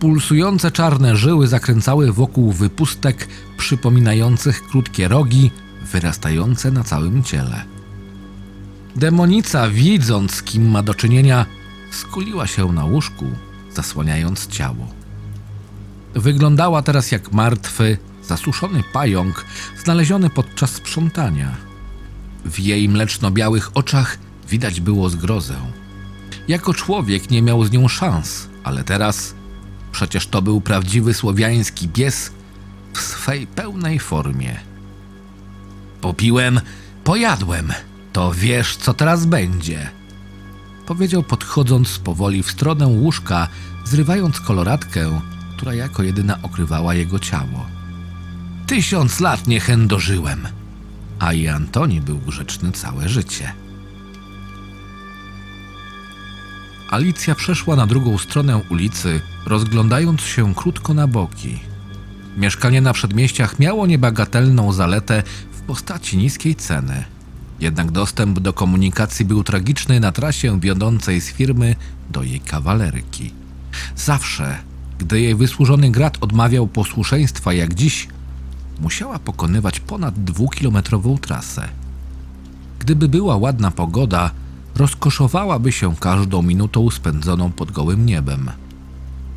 Pulsujące 0.00 0.70
czarne 0.70 1.16
żyły 1.16 1.48
zakręcały 1.48 2.12
wokół 2.12 2.52
wypustek 2.52 3.28
przypominających 3.56 4.62
krótkie 4.68 5.08
rogi 5.08 5.50
wyrastające 5.92 6.70
na 6.70 6.84
całym 6.84 7.22
ciele. 7.22 7.64
Demonica, 8.96 9.68
widząc 9.68 10.42
kim 10.42 10.70
ma 10.70 10.82
do 10.82 10.94
czynienia, 10.94 11.46
skuliła 11.90 12.46
się 12.46 12.72
na 12.72 12.84
łóżku, 12.84 13.24
zasłaniając 13.74 14.46
ciało. 14.46 14.86
Wyglądała 16.14 16.82
teraz 16.82 17.12
jak 17.12 17.32
martwy, 17.32 17.98
zasuszony 18.22 18.82
pająk 18.92 19.44
znaleziony 19.84 20.30
podczas 20.30 20.70
sprzątania. 20.70 21.56
W 22.44 22.58
jej 22.60 22.88
mleczno-białych 22.88 23.70
oczach 23.74 24.18
widać 24.48 24.80
było 24.80 25.10
zgrozę. 25.10 25.56
Jako 26.48 26.74
człowiek 26.74 27.30
nie 27.30 27.42
miał 27.42 27.64
z 27.64 27.70
nią 27.70 27.88
szans, 27.88 28.48
ale 28.64 28.84
teraz 28.84 29.34
przecież 29.92 30.26
to 30.26 30.42
był 30.42 30.60
prawdziwy 30.60 31.14
słowiański 31.14 31.88
pies 31.88 32.30
w 32.94 33.00
swej 33.00 33.46
pełnej 33.46 33.98
formie. 33.98 34.60
Popiłem, 36.00 36.60
pojadłem. 37.04 37.72
To 38.12 38.32
wiesz, 38.32 38.76
co 38.76 38.94
teraz 38.94 39.26
będzie. 39.26 39.90
Powiedział 40.86 41.22
podchodząc 41.22 41.98
powoli 41.98 42.42
w 42.42 42.50
stronę 42.50 42.86
łóżka, 42.86 43.48
zrywając 43.84 44.40
koloratkę, 44.40 45.20
która 45.56 45.74
jako 45.74 46.02
jedyna 46.02 46.42
okrywała 46.42 46.94
jego 46.94 47.18
ciało. 47.18 47.66
Tysiąc 48.66 49.20
lat 49.20 49.46
nie 49.46 49.60
chędożyłem, 49.60 50.48
a 51.18 51.32
i 51.32 51.48
Antoni 51.48 52.00
był 52.00 52.18
grzeczny 52.18 52.72
całe 52.72 53.08
życie. 53.08 53.52
Alicja 56.90 57.34
przeszła 57.34 57.76
na 57.76 57.86
drugą 57.86 58.18
stronę 58.18 58.60
ulicy, 58.70 59.20
rozglądając 59.46 60.20
się 60.20 60.54
krótko 60.54 60.94
na 60.94 61.06
boki. 61.06 61.60
Mieszkanie 62.36 62.80
na 62.80 62.92
przedmieściach 62.92 63.58
miało 63.58 63.86
niebagatelną 63.86 64.72
zaletę 64.72 65.22
w 65.52 65.60
postaci 65.60 66.16
niskiej 66.16 66.54
ceny. 66.54 67.04
Jednak 67.60 67.90
dostęp 67.90 68.40
do 68.40 68.52
komunikacji 68.52 69.24
był 69.24 69.44
tragiczny 69.44 70.00
na 70.00 70.12
trasie 70.12 70.60
wiodącej 70.60 71.20
z 71.20 71.32
firmy 71.32 71.76
do 72.10 72.22
jej 72.22 72.40
kawalerki. 72.40 73.32
Zawsze, 73.96 74.58
gdy 74.98 75.20
jej 75.20 75.34
wysłużony 75.34 75.90
grat 75.90 76.18
odmawiał 76.20 76.66
posłuszeństwa 76.66 77.52
jak 77.52 77.74
dziś, 77.74 78.08
musiała 78.80 79.18
pokonywać 79.18 79.80
ponad 79.80 80.24
dwukilometrową 80.24 81.18
trasę. 81.18 81.68
Gdyby 82.78 83.08
była 83.08 83.36
ładna 83.36 83.70
pogoda, 83.70 84.30
rozkoszowałaby 84.76 85.72
się 85.72 85.96
każdą 85.96 86.42
minutą 86.42 86.90
spędzoną 86.90 87.52
pod 87.52 87.70
gołym 87.70 88.06
niebem. 88.06 88.50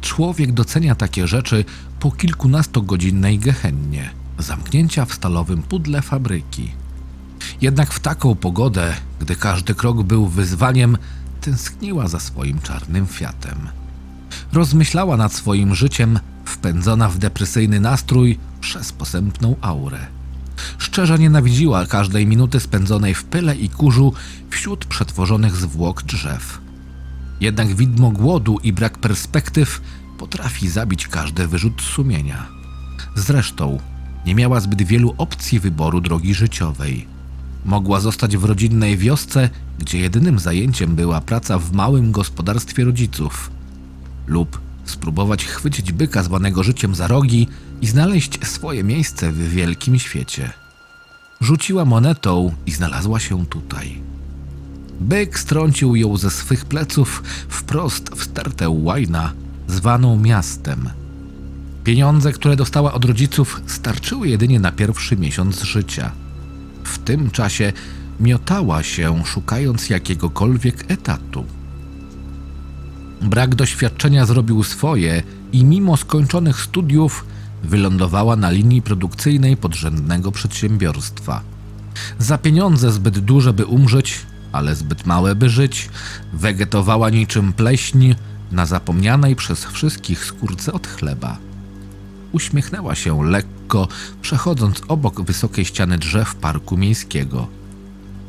Człowiek 0.02 0.52
docenia 0.52 0.96
takie 0.96 1.28
rzeczy 1.28 1.66
po 2.00 2.12
kilkunastogodzinnej 2.12 3.40
gehennie, 3.40 4.10
zamknięcia 4.38 5.06
w 5.06 5.14
stalowym 5.14 5.64
pudle 5.64 6.02
fabryki. 6.02 6.72
Jednak 7.62 7.94
w 7.94 8.00
taką 8.00 8.36
pogodę, 8.36 8.94
gdy 9.20 9.36
każdy 9.36 9.76
krok 9.76 10.04
był 10.04 10.28
wyzwaniem, 10.28 10.98
tęskniła 11.42 12.08
za 12.08 12.20
swoim 12.20 12.62
czarnym 12.62 13.08
fiatem. 13.08 13.70
Rozmyślała 14.54 15.18
nad 15.18 15.34
swoim 15.34 15.76
życiem, 15.76 16.20
wpędzona 16.46 17.10
w 17.10 17.18
depresyjny 17.18 17.80
nastrój 17.80 18.40
przez 18.62 18.92
posępną 18.92 19.56
aurę. 19.62 20.19
Szczerze 20.78 21.20
nienawidziła 21.20 21.86
każdej 21.86 22.28
minuty 22.28 22.60
spędzonej 22.60 23.16
w 23.16 23.24
pyle 23.24 23.56
i 23.56 23.70
kurzu 23.70 24.14
wśród 24.50 24.86
przetworzonych 24.86 25.56
zwłok 25.56 26.04
drzew. 26.04 26.62
Jednak 27.42 27.76
widmo 27.76 28.12
głodu 28.12 28.58
i 28.64 28.74
brak 28.74 28.98
perspektyw 28.98 29.82
potrafi 30.18 30.70
zabić 30.70 31.08
każdy 31.08 31.48
wyrzut 31.48 31.82
sumienia. 31.82 32.48
Zresztą 33.16 33.80
nie 34.26 34.36
miała 34.36 34.60
zbyt 34.60 34.82
wielu 34.82 35.16
opcji 35.18 35.60
wyboru 35.60 36.02
drogi 36.02 36.34
życiowej. 36.34 37.08
Mogła 37.66 38.00
zostać 38.00 38.38
w 38.38 38.44
rodzinnej 38.44 38.98
wiosce, 38.98 39.50
gdzie 39.80 40.00
jedynym 40.00 40.40
zajęciem 40.40 40.96
była 40.96 41.22
praca 41.22 41.60
w 41.60 41.72
małym 41.72 42.12
gospodarstwie 42.12 42.86
rodziców, 42.86 43.52
lub 44.28 44.62
spróbować 44.86 45.46
chwycić 45.46 45.92
byka 45.92 46.24
zwanego 46.24 46.64
życiem 46.64 46.96
za 46.96 47.08
rogi 47.08 47.48
i 47.82 47.88
znaleźć 47.88 48.48
swoje 48.48 48.84
miejsce 48.84 49.32
w 49.32 49.50
wielkim 49.50 50.00
świecie. 50.00 50.54
Rzuciła 51.42 51.86
monetą 51.86 52.56
i 52.66 52.72
znalazła 52.72 53.20
się 53.20 53.46
tutaj. 53.46 54.02
Byk 55.00 55.40
strącił 55.40 55.96
ją 55.96 56.18
ze 56.18 56.30
swych 56.30 56.66
pleców 56.66 57.24
wprost 57.50 58.10
w 58.16 58.24
stertę 58.24 58.70
łajna, 58.70 59.34
zwaną 59.68 60.20
miastem. 60.20 60.90
Pieniądze, 61.84 62.32
które 62.32 62.56
dostała 62.56 62.94
od 62.94 63.06
rodziców, 63.06 63.62
starczyły 63.68 64.28
jedynie 64.28 64.60
na 64.60 64.72
pierwszy 64.72 65.18
miesiąc 65.18 65.62
życia. 65.62 66.12
W 66.84 66.98
tym 66.98 67.32
czasie 67.32 67.74
miotała 68.20 68.84
się, 68.84 69.26
szukając 69.26 69.90
jakiegokolwiek 69.90 70.92
etatu. 70.92 71.46
Brak 73.22 73.56
doświadczenia 73.56 74.26
zrobił 74.26 74.64
swoje 74.64 75.24
i 75.52 75.64
mimo 75.64 75.98
skończonych 75.98 76.62
studiów 76.62 77.26
wylądowała 77.64 78.36
na 78.36 78.50
linii 78.52 78.82
produkcyjnej 78.82 79.58
podrzędnego 79.58 80.32
przedsiębiorstwa. 80.32 81.42
Za 82.20 82.38
pieniądze 82.38 82.92
zbyt 82.92 83.20
duże, 83.20 83.54
by 83.54 83.66
umrzeć, 83.66 84.26
ale 84.52 84.76
zbyt 84.76 85.06
małe, 85.06 85.36
by 85.36 85.50
żyć, 85.50 85.90
wegetowała 86.34 87.10
niczym 87.10 87.54
pleśń 87.54 88.14
na 88.52 88.66
zapomnianej 88.66 89.36
przez 89.36 89.66
wszystkich 89.66 90.26
skórce 90.26 90.74
od 90.74 90.88
chleba. 90.88 91.38
Uśmiechnęła 92.32 92.96
się 92.96 93.24
lekko, 93.24 93.88
przechodząc 94.22 94.82
obok 94.88 95.22
wysokiej 95.22 95.66
ściany 95.66 95.98
drzew 95.98 96.36
parku 96.36 96.78
miejskiego. 96.78 97.48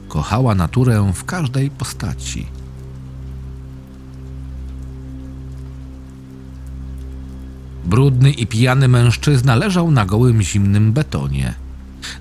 Kochała 0.08 0.54
naturę 0.54 1.12
w 1.14 1.24
każdej 1.24 1.70
postaci. 1.70 2.59
Brudny 7.90 8.30
i 8.30 8.46
pijany 8.46 8.88
mężczyzna 8.88 9.54
leżał 9.54 9.90
na 9.90 10.06
gołym 10.06 10.42
zimnym 10.42 10.92
betonie. 10.92 11.54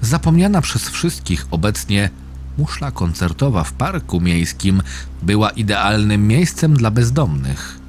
Zapomniana 0.01 0.61
przez 0.61 0.89
wszystkich 0.89 1.45
obecnie 1.51 2.09
Muszla 2.57 2.91
koncertowa 2.91 3.63
w 3.63 3.73
parku 3.73 4.21
miejskim 4.21 4.81
była 5.21 5.49
idealnym 5.49 6.27
miejscem 6.27 6.73
dla 6.73 6.91
bezdomnych. 6.91 7.79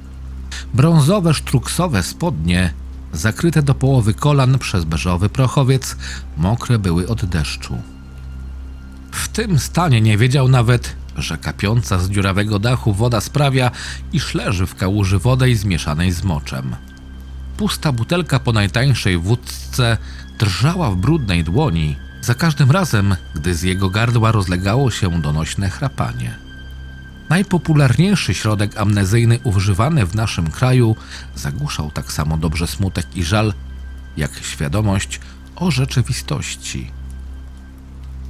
Brązowe 0.73 1.33
sztruksowe 1.33 2.03
spodnie, 2.03 2.73
zakryte 3.13 3.63
do 3.63 3.75
połowy 3.75 4.13
kolan 4.13 4.59
przez 4.59 4.85
beżowy 4.85 5.29
prochowiec, 5.29 5.95
mokre 6.37 6.79
były 6.79 7.07
od 7.07 7.25
deszczu. 7.25 7.77
W 9.11 9.27
tym 9.27 9.59
stanie 9.59 10.01
nie 10.01 10.17
wiedział 10.17 10.47
nawet, 10.47 10.95
że 11.17 11.37
kapiąca 11.37 11.99
z 11.99 12.09
dziurawego 12.09 12.59
dachu 12.59 12.93
woda 12.93 13.21
sprawia, 13.21 13.71
iż 14.13 14.33
leży 14.33 14.65
w 14.65 14.75
kałuży 14.75 15.19
wodej 15.19 15.55
zmieszanej 15.55 16.11
z 16.11 16.23
moczem. 16.23 16.75
Pusta 17.57 17.91
butelka 17.91 18.39
po 18.39 18.51
najtańszej 18.51 19.17
wódce 19.17 19.97
drżała 20.39 20.91
w 20.91 20.95
brudnej 20.95 21.43
dłoni, 21.43 21.95
za 22.21 22.35
każdym 22.35 22.71
razem, 22.71 23.15
gdy 23.35 23.55
z 23.55 23.61
jego 23.61 23.89
gardła 23.89 24.31
rozlegało 24.31 24.91
się 24.91 25.21
donośne 25.21 25.69
chrapanie. 25.69 26.35
Najpopularniejszy 27.29 28.33
środek 28.33 28.77
amnezyjny 28.77 29.39
używany 29.43 30.05
w 30.05 30.15
naszym 30.15 30.51
kraju 30.51 30.95
zagłuszał 31.35 31.91
tak 31.91 32.11
samo 32.11 32.37
dobrze 32.37 32.67
smutek 32.67 33.15
i 33.15 33.23
żal, 33.23 33.53
jak 34.17 34.31
świadomość 34.43 35.19
o 35.55 35.71
rzeczywistości. 35.71 36.91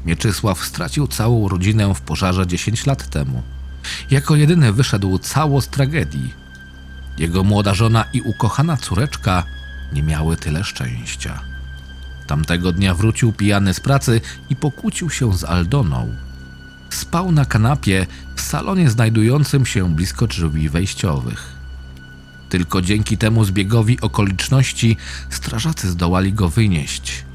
Mieczysław 0.05 0.65
stracił 0.65 1.07
całą 1.07 1.47
rodzinę 1.47 1.93
w 1.95 2.01
pożarze 2.01 2.47
10 2.47 2.85
lat 2.85 3.09
temu. 3.09 3.43
Jako 4.11 4.35
jedyny 4.35 4.73
wyszedł 4.73 5.17
cało 5.17 5.61
z 5.61 5.67
tragedii. 5.67 6.33
Jego 7.21 7.43
młoda 7.43 7.73
żona 7.73 8.05
i 8.13 8.21
ukochana 8.21 8.77
córeczka 8.77 9.43
nie 9.93 10.03
miały 10.03 10.37
tyle 10.37 10.63
szczęścia. 10.63 11.41
Tamtego 12.27 12.71
dnia 12.71 12.95
wrócił 12.95 13.33
pijany 13.33 13.73
z 13.73 13.79
pracy 13.79 14.21
i 14.49 14.55
pokłócił 14.55 15.09
się 15.09 15.37
z 15.37 15.43
Aldoną. 15.43 16.15
Spał 16.89 17.31
na 17.31 17.45
kanapie 17.45 18.07
w 18.35 18.41
salonie 18.41 18.89
znajdującym 18.89 19.65
się 19.65 19.95
blisko 19.95 20.27
drzwi 20.27 20.69
wejściowych. 20.69 21.55
Tylko 22.49 22.81
dzięki 22.81 23.17
temu 23.17 23.45
zbiegowi 23.45 24.01
okoliczności 24.01 24.97
strażacy 25.29 25.89
zdołali 25.89 26.33
go 26.33 26.49
wynieść. 26.49 27.25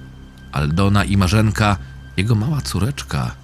Aldona 0.53 1.05
i 1.05 1.17
Marzenka, 1.17 1.77
jego 2.17 2.35
mała 2.35 2.61
córeczka, 2.61 3.35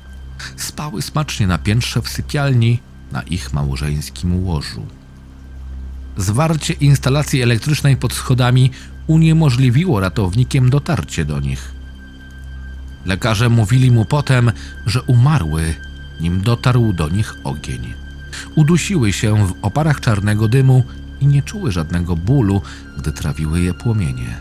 spały 0.57 1.03
smacznie 1.03 1.47
na 1.47 1.59
piętrze 1.59 2.03
w 2.03 2.09
sypialni 2.09 2.81
na 3.13 3.23
ich 3.23 3.53
małżeńskim 3.53 4.45
łożu. 4.45 5.02
Zwarcie 6.17 6.73
instalacji 6.73 7.43
elektrycznej 7.43 7.97
pod 7.97 8.13
schodami 8.13 8.71
uniemożliwiło 9.07 10.01
ratownikiem 10.01 10.71
dotarcie 10.71 11.25
do 11.25 11.41
nich. 11.41 11.73
Lekarze 13.07 13.49
mówili 13.49 13.91
mu 13.91 14.05
potem, 14.05 14.53
że 14.87 15.03
umarły, 15.03 15.75
nim 16.21 16.41
dotarł 16.41 16.93
do 16.93 17.09
nich 17.09 17.35
ogień. 17.45 17.95
Udusiły 18.55 19.13
się 19.13 19.47
w 19.47 19.55
oparach 19.63 20.01
czarnego 20.01 20.49
dymu 20.49 20.85
i 21.21 21.27
nie 21.27 21.43
czuły 21.43 21.73
żadnego 21.73 22.17
bólu, 22.17 22.63
gdy 22.99 23.13
trawiły 23.13 23.61
je 23.61 23.75
płomienie. 23.75 24.37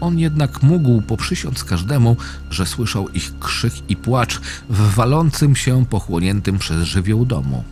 On 0.00 0.18
jednak 0.18 0.62
mógł 0.62 1.02
poprzysiąc 1.02 1.64
każdemu, 1.64 2.16
że 2.50 2.66
słyszał 2.66 3.08
ich 3.08 3.38
krzyk 3.38 3.72
i 3.88 3.96
płacz 3.96 4.40
w 4.68 4.94
walącym 4.94 5.56
się 5.56 5.86
pochłoniętym 5.86 6.58
przez 6.58 6.82
żywioł 6.82 7.26
domu. 7.26 7.64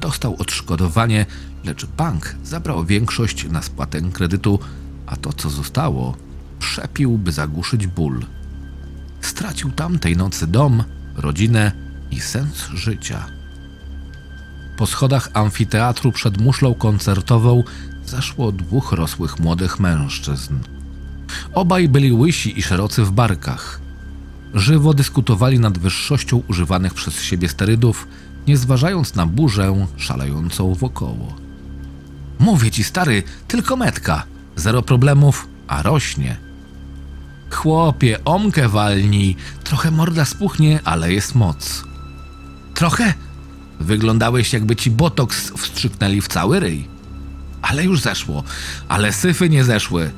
Dostał 0.00 0.36
odszkodowanie, 0.38 1.26
lecz 1.64 1.86
bank 1.86 2.36
zabrał 2.44 2.84
większość 2.84 3.48
na 3.48 3.62
spłatę 3.62 4.00
kredytu, 4.00 4.58
a 5.06 5.16
to, 5.16 5.32
co 5.32 5.50
zostało, 5.50 6.16
przepił, 6.58 7.18
by 7.18 7.32
zagłuszyć 7.32 7.86
ból. 7.86 8.24
Stracił 9.20 9.70
tamtej 9.70 10.16
nocy 10.16 10.46
dom, 10.46 10.84
rodzinę 11.16 11.72
i 12.10 12.20
sens 12.20 12.68
życia. 12.74 13.26
Po 14.76 14.86
schodach 14.86 15.30
amfiteatru 15.34 16.12
przed 16.12 16.40
muszlą 16.40 16.74
koncertową 16.74 17.64
zaszło 18.06 18.52
dwóch 18.52 18.92
rosłych 18.92 19.38
młodych 19.38 19.80
mężczyzn. 19.80 20.54
Obaj 21.54 21.88
byli 21.88 22.12
łysi 22.12 22.58
i 22.58 22.62
szerocy 22.62 23.04
w 23.04 23.12
barkach. 23.12 23.80
Żywo 24.54 24.94
dyskutowali 24.94 25.58
nad 25.58 25.78
wyższością 25.78 26.42
używanych 26.48 26.94
przez 26.94 27.22
siebie 27.22 27.48
sterydów, 27.48 28.06
nie 28.46 28.56
zważając 28.56 29.14
na 29.14 29.26
burzę 29.26 29.86
szalejącą 29.96 30.74
wokoło. 30.74 31.49
Mówię 32.40 32.70
ci, 32.70 32.84
stary, 32.84 33.22
tylko 33.48 33.76
metka. 33.76 34.22
Zero 34.56 34.82
problemów, 34.82 35.48
a 35.68 35.82
rośnie. 35.82 36.36
Chłopie, 37.50 38.24
omkę 38.24 38.68
walnij. 38.68 39.36
Trochę 39.64 39.90
morda 39.90 40.24
spuchnie, 40.24 40.80
ale 40.84 41.12
jest 41.12 41.34
moc. 41.34 41.84
Trochę? 42.74 43.14
Wyglądałeś, 43.80 44.52
jakby 44.52 44.76
ci 44.76 44.90
botoks 44.90 45.52
wstrzyknęli 45.56 46.20
w 46.20 46.28
cały 46.28 46.60
ryj. 46.60 46.88
Ale 47.62 47.84
już 47.84 48.00
zeszło. 48.00 48.44
Ale 48.88 49.12
syfy 49.12 49.48
nie 49.48 49.64
zeszły. 49.64 50.10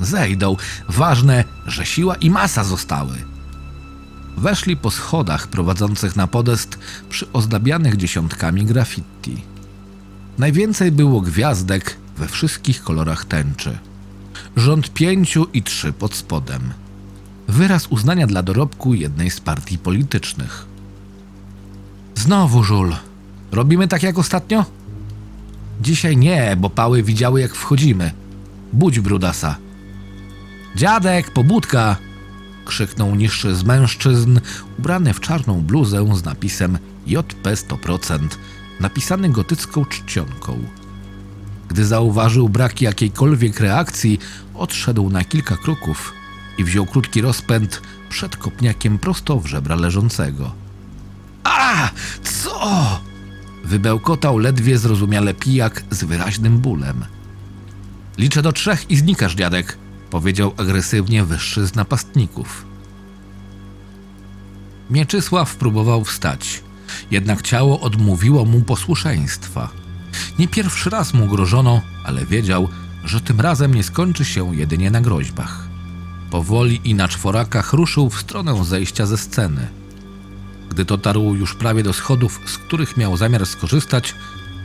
Zejdą. 0.00 0.56
Ważne, 0.88 1.44
że 1.66 1.86
siła 1.86 2.14
i 2.14 2.30
masa 2.30 2.64
zostały. 2.64 3.14
Weszli 4.36 4.76
po 4.76 4.90
schodach 4.90 5.48
prowadzących 5.48 6.16
na 6.16 6.26
podest 6.26 6.78
przy 7.08 7.32
ozdabianych 7.32 7.96
dziesiątkami 7.96 8.64
graffiti. 8.64 9.49
Najwięcej 10.40 10.92
było 10.92 11.20
gwiazdek 11.20 11.96
we 12.16 12.28
wszystkich 12.28 12.82
kolorach 12.82 13.24
tęczy. 13.24 13.78
Rząd 14.56 14.92
pięciu 14.92 15.46
i 15.52 15.62
trzy 15.62 15.92
pod 15.92 16.14
spodem. 16.14 16.72
Wyraz 17.48 17.86
uznania 17.86 18.26
dla 18.26 18.42
dorobku 18.42 18.94
jednej 18.94 19.30
z 19.30 19.40
partii 19.40 19.78
politycznych. 19.78 20.66
Znowu 22.14 22.62
żul. 22.62 22.94
Robimy 23.52 23.88
tak 23.88 24.02
jak 24.02 24.18
ostatnio? 24.18 24.64
Dzisiaj 25.80 26.16
nie, 26.16 26.56
bo 26.56 26.70
pały 26.70 27.02
widziały 27.02 27.40
jak 27.40 27.54
wchodzimy. 27.54 28.12
Budź 28.72 29.00
brudasa. 29.00 29.56
Dziadek, 30.76 31.30
pobudka! 31.30 31.96
krzyknął 32.64 33.14
niższy 33.14 33.54
z 33.54 33.64
mężczyzn, 33.64 34.40
ubrany 34.78 35.14
w 35.14 35.20
czarną 35.20 35.60
bluzę 35.60 36.16
z 36.16 36.24
napisem 36.24 36.78
JP 37.06 37.44
100%, 37.44 38.28
napisany 38.80 39.28
gotycką 39.28 39.84
czcionką. 39.84 40.58
Gdy 41.68 41.84
zauważył 41.84 42.48
brak 42.48 42.80
jakiejkolwiek 42.80 43.60
reakcji, 43.60 44.18
odszedł 44.54 45.10
na 45.10 45.24
kilka 45.24 45.56
kroków 45.56 46.12
i 46.58 46.64
wziął 46.64 46.86
krótki 46.86 47.20
rozpęd 47.20 47.82
przed 48.08 48.36
kopniakiem 48.36 48.98
prosto 48.98 49.40
w 49.40 49.46
żebra 49.46 49.76
leżącego. 49.76 50.52
A! 51.44 51.88
Co? 52.22 53.00
Wybełkotał 53.64 54.38
ledwie 54.38 54.78
zrozumiale 54.78 55.34
pijak 55.34 55.82
z 55.90 56.04
wyraźnym 56.04 56.58
bólem. 56.58 57.04
Liczę 58.18 58.42
do 58.42 58.52
trzech 58.52 58.90
i 58.90 58.96
znikasz, 58.96 59.34
dziadek, 59.34 59.78
powiedział 60.10 60.54
agresywnie 60.56 61.24
wyższy 61.24 61.66
z 61.66 61.74
napastników. 61.74 62.64
Mieczysław 64.90 65.56
próbował 65.56 66.04
wstać, 66.04 66.62
jednak 67.10 67.42
ciało 67.42 67.80
odmówiło 67.80 68.44
mu 68.44 68.60
posłuszeństwa. 68.60 69.68
Nie 70.38 70.48
pierwszy 70.48 70.90
raz 70.90 71.14
mu 71.14 71.26
grożono, 71.26 71.80
ale 72.04 72.26
wiedział, 72.26 72.68
że 73.04 73.20
tym 73.20 73.40
razem 73.40 73.74
nie 73.74 73.82
skończy 73.82 74.24
się 74.24 74.56
jedynie 74.56 74.90
na 74.90 75.00
groźbach. 75.00 75.68
Powoli 76.30 76.80
i 76.84 76.94
na 76.94 77.08
czworakach 77.08 77.72
ruszył 77.72 78.10
w 78.10 78.20
stronę 78.20 78.64
zejścia 78.64 79.06
ze 79.06 79.18
sceny. 79.18 79.68
Gdy 80.70 80.84
dotarł 80.84 81.34
już 81.34 81.54
prawie 81.54 81.82
do 81.82 81.92
schodów, 81.92 82.40
z 82.46 82.58
których 82.58 82.96
miał 82.96 83.16
zamiar 83.16 83.46
skorzystać, 83.46 84.14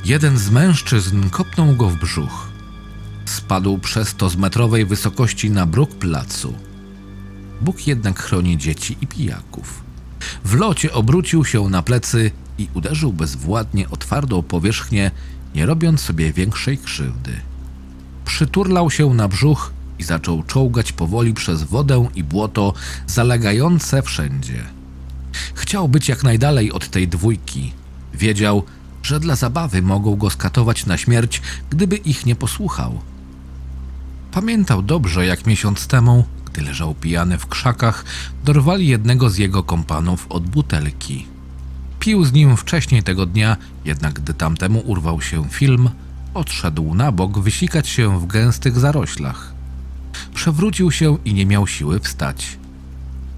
jeden 0.05 0.37
z 0.37 0.49
mężczyzn 0.49 1.29
kopnął 1.29 1.75
go 1.75 1.89
w 1.89 1.95
brzuch. 1.95 2.47
Spadł 3.25 3.77
przez 3.77 4.15
to 4.15 4.29
z 4.29 4.35
metrowej 4.35 4.85
wysokości 4.85 5.51
na 5.51 5.65
bruk 5.65 5.95
placu. 5.95 6.53
Bóg 7.61 7.87
jednak 7.87 8.19
chroni 8.19 8.57
dzieci 8.57 8.97
i 9.01 9.07
pijaków. 9.07 9.84
W 10.45 10.53
locie 10.53 10.93
obrócił 10.93 11.45
się 11.45 11.69
na 11.69 11.81
plecy 11.81 12.31
i 12.57 12.67
uderzył 12.73 13.13
bezwładnie 13.13 13.89
o 13.89 13.97
twardą 13.97 14.43
powierzchnię, 14.43 15.11
nie 15.55 15.65
robiąc 15.65 16.01
sobie 16.01 16.33
większej 16.33 16.77
krzywdy. 16.77 17.31
Przyturlał 18.25 18.91
się 18.91 19.13
na 19.13 19.27
brzuch 19.27 19.73
i 19.99 20.03
zaczął 20.03 20.43
czołgać 20.43 20.91
powoli 20.91 21.33
przez 21.33 21.63
wodę 21.63 22.07
i 22.15 22.23
błoto 22.23 22.73
zalegające 23.07 24.01
wszędzie. 24.01 24.63
Chciał 25.53 25.89
być 25.89 26.09
jak 26.09 26.23
najdalej 26.23 26.71
od 26.71 26.89
tej 26.89 27.07
dwójki. 27.07 27.73
Wiedział, 28.13 28.63
że 29.03 29.19
dla 29.19 29.35
zabawy 29.35 29.81
mogą 29.81 30.15
go 30.15 30.29
skatować 30.29 30.85
na 30.85 30.97
śmierć, 30.97 31.41
gdyby 31.69 31.95
ich 31.95 32.25
nie 32.25 32.35
posłuchał. 32.35 32.99
Pamiętał 34.31 34.81
dobrze, 34.81 35.25
jak 35.25 35.45
miesiąc 35.45 35.87
temu, 35.87 36.25
leżał 36.61 36.95
pijany 36.95 37.37
w 37.37 37.47
krzakach, 37.47 38.05
dorwali 38.43 38.87
jednego 38.87 39.29
z 39.29 39.37
jego 39.37 39.63
kompanów 39.63 40.25
od 40.29 40.43
butelki. 40.43 41.25
Pił 41.99 42.25
z 42.25 42.33
nim 42.33 42.57
wcześniej 42.57 43.03
tego 43.03 43.25
dnia, 43.25 43.57
jednak 43.85 44.13
gdy 44.13 44.33
tamtemu 44.33 44.79
urwał 44.79 45.21
się 45.21 45.49
film, 45.49 45.89
odszedł 46.33 46.93
na 46.93 47.11
bok 47.11 47.39
wysikać 47.39 47.87
się 47.87 48.19
w 48.19 48.27
gęstych 48.27 48.79
zaroślach. 48.79 49.53
Przewrócił 50.33 50.91
się 50.91 51.17
i 51.25 51.33
nie 51.33 51.45
miał 51.45 51.67
siły 51.67 51.99
wstać. 51.99 52.57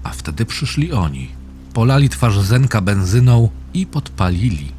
A 0.02 0.10
wtedy 0.10 0.46
przyszli 0.46 0.92
oni. 0.92 1.28
Polali 1.74 2.08
twarz 2.08 2.38
Zenka 2.38 2.80
benzyną 2.80 3.48
i 3.74 3.86
podpalili. 3.86 4.72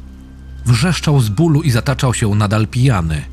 Wrzeszczał 0.66 1.20
z 1.20 1.28
bólu 1.28 1.62
i 1.62 1.70
zataczał 1.70 2.14
się 2.14 2.34
nadal 2.34 2.66
pijany. 2.66 3.24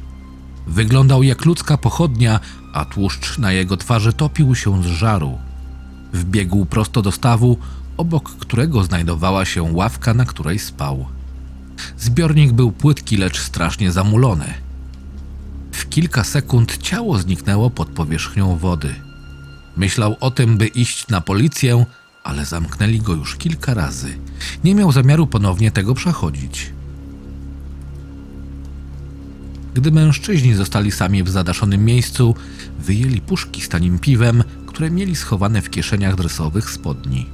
Wyglądał 0.68 1.24
jak 1.24 1.46
ludzka 1.46 1.78
pochodnia, 1.78 2.40
a 2.78 2.86
tłuszcz 2.86 3.38
na 3.38 3.52
jego 3.52 3.78
twarzy 3.78 4.14
topił 4.14 4.56
się 4.56 4.84
z 4.84 4.86
żaru. 4.86 5.38
Wbiegł 6.14 6.66
prosto 6.66 7.02
do 7.02 7.12
stawu, 7.12 7.58
obok 7.98 8.30
którego 8.30 8.84
znajdowała 8.84 9.46
się 9.46 9.64
ławka, 9.64 10.14
na 10.14 10.26
której 10.26 10.60
spał. 10.60 11.06
Zbiornik 11.98 12.52
był 12.52 12.72
płytki, 12.72 13.18
lecz 13.18 13.40
strasznie 13.40 13.92
zamulony. 13.92 14.54
W 15.72 15.90
kilka 15.90 16.24
sekund 16.24 16.78
ciało 16.78 17.20
zniknęło 17.20 17.70
pod 17.70 17.90
powierzchnią 17.90 18.58
wody. 18.58 18.96
Myślał 19.78 20.16
o 20.20 20.32
tym, 20.32 20.58
by 20.58 20.68
iść 20.68 21.08
na 21.08 21.22
policję, 21.22 21.86
ale 22.24 22.46
zamknęli 22.46 23.00
go 23.00 23.14
już 23.14 23.36
kilka 23.36 23.74
razy. 23.74 24.18
Nie 24.64 24.76
miał 24.76 24.92
zamiaru 24.92 25.28
ponownie 25.28 25.72
tego 25.72 25.94
przechodzić. 25.94 26.74
Gdy 29.78 29.92
mężczyźni 29.92 30.54
zostali 30.54 30.92
sami 30.92 31.24
w 31.24 31.30
zadaszonym 31.30 31.86
miejscu, 31.86 32.36
wyjęli 32.80 33.22
puszki 33.22 33.62
z 33.62 33.70
tanim 33.70 34.00
piwem, 34.00 34.44
które 34.66 34.92
mieli 34.92 35.16
schowane 35.16 35.62
w 35.62 35.70
kieszeniach 35.70 36.16
dresowych 36.16 36.70
spodni. 36.70 37.26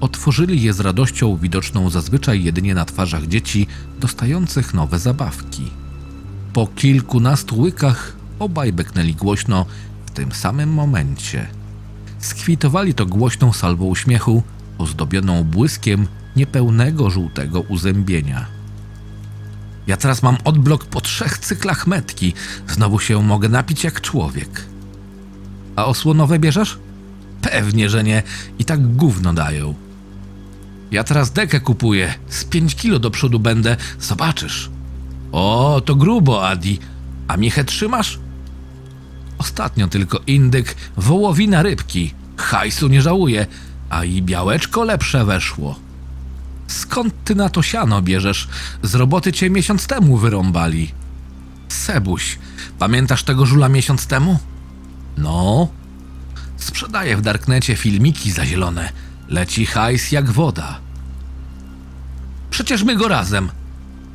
Otworzyli 0.00 0.62
je 0.62 0.72
z 0.72 0.80
radością 0.80 1.36
widoczną 1.36 1.90
zazwyczaj 1.90 2.44
jedynie 2.44 2.74
na 2.74 2.84
twarzach 2.84 3.26
dzieci 3.26 3.66
dostających 4.00 4.74
nowe 4.74 4.98
zabawki. 4.98 5.70
Po 6.52 6.66
kilkunastu 6.66 7.60
łykach 7.60 8.16
obaj 8.38 8.72
beknęli 8.72 9.14
głośno 9.14 9.66
w 10.06 10.10
tym 10.10 10.32
samym 10.32 10.70
momencie. 10.70 11.46
Skwitowali 12.18 12.94
to 12.94 13.06
głośną 13.06 13.52
salwą 13.52 13.84
uśmiechu, 13.84 14.42
ozdobioną 14.78 15.44
błyskiem 15.44 16.06
niepełnego 16.36 17.10
żółtego 17.10 17.60
uzębienia. 17.60 18.53
Ja 19.86 19.96
teraz 19.96 20.22
mam 20.22 20.36
odblok 20.44 20.84
po 20.84 21.00
trzech 21.00 21.38
cyklach 21.38 21.86
metki. 21.86 22.32
Znowu 22.68 23.00
się 23.00 23.22
mogę 23.22 23.48
napić 23.48 23.84
jak 23.84 24.00
człowiek. 24.00 24.64
A 25.76 25.84
osłonowe 25.84 26.38
bierzesz? 26.38 26.78
Pewnie, 27.42 27.90
że 27.90 28.04
nie. 28.04 28.22
I 28.58 28.64
tak 28.64 28.96
gówno 28.96 29.32
dają. 29.32 29.74
Ja 30.90 31.04
teraz 31.04 31.30
dekę 31.30 31.60
kupuję. 31.60 32.14
Z 32.28 32.44
5 32.44 32.74
kilo 32.74 32.98
do 32.98 33.10
przodu 33.10 33.40
będę. 33.40 33.76
Zobaczysz. 34.00 34.70
O, 35.32 35.82
to 35.84 35.94
grubo, 35.94 36.48
Adi. 36.48 36.78
A 37.28 37.36
michę 37.36 37.64
trzymasz? 37.64 38.18
Ostatnio 39.38 39.88
tylko 39.88 40.20
indyk, 40.26 40.76
wołowina 40.96 41.62
rybki. 41.62 42.14
Hajsu 42.36 42.88
nie 42.88 43.02
żałuję, 43.02 43.46
a 43.90 44.04
i 44.04 44.22
białeczko 44.22 44.84
lepsze 44.84 45.24
weszło. 45.24 45.83
Skąd 46.66 47.14
ty 47.24 47.34
na 47.34 47.48
to 47.48 47.62
siano 47.62 48.02
bierzesz? 48.02 48.48
Z 48.82 48.94
roboty 48.94 49.32
cię 49.32 49.50
miesiąc 49.50 49.86
temu 49.86 50.16
wyrąbali. 50.16 50.92
Sebuś, 51.68 52.38
pamiętasz 52.78 53.22
tego 53.22 53.46
żula 53.46 53.68
miesiąc 53.68 54.06
temu? 54.06 54.38
No. 55.18 55.68
Sprzedaję 56.56 57.16
w 57.16 57.22
darknecie 57.22 57.76
filmiki 57.76 58.32
za 58.32 58.46
zielone. 58.46 58.92
Leci 59.28 59.66
hajs 59.66 60.12
jak 60.12 60.30
woda. 60.30 60.80
Przecież 62.50 62.82
my 62.82 62.96
go 62.96 63.08
razem. 63.08 63.50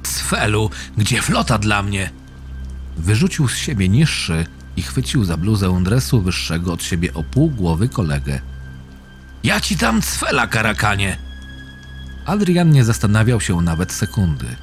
Cfelu, 0.03 0.69
gdzie 0.97 1.21
flota 1.21 1.57
dla 1.57 1.83
mnie? 1.83 2.09
Wyrzucił 2.97 3.47
z 3.47 3.57
siebie 3.57 3.89
niższy 3.89 4.45
i 4.75 4.81
chwycił 4.81 5.25
za 5.25 5.37
bluzę 5.37 5.83
dresu 5.83 6.21
wyższego 6.21 6.73
od 6.73 6.83
siebie 6.83 7.13
o 7.13 7.23
pół 7.23 7.49
głowy 7.49 7.89
kolegę. 7.89 8.41
Ja 9.43 9.61
ci 9.61 9.77
tam 9.77 10.01
cfela, 10.01 10.47
karakanie! 10.47 11.28
Adrian 12.29 12.71
nie 12.71 12.83
zastanawiał 12.83 13.41
się 13.41 13.61
nawet 13.61 13.91
sekundy. 13.91 14.55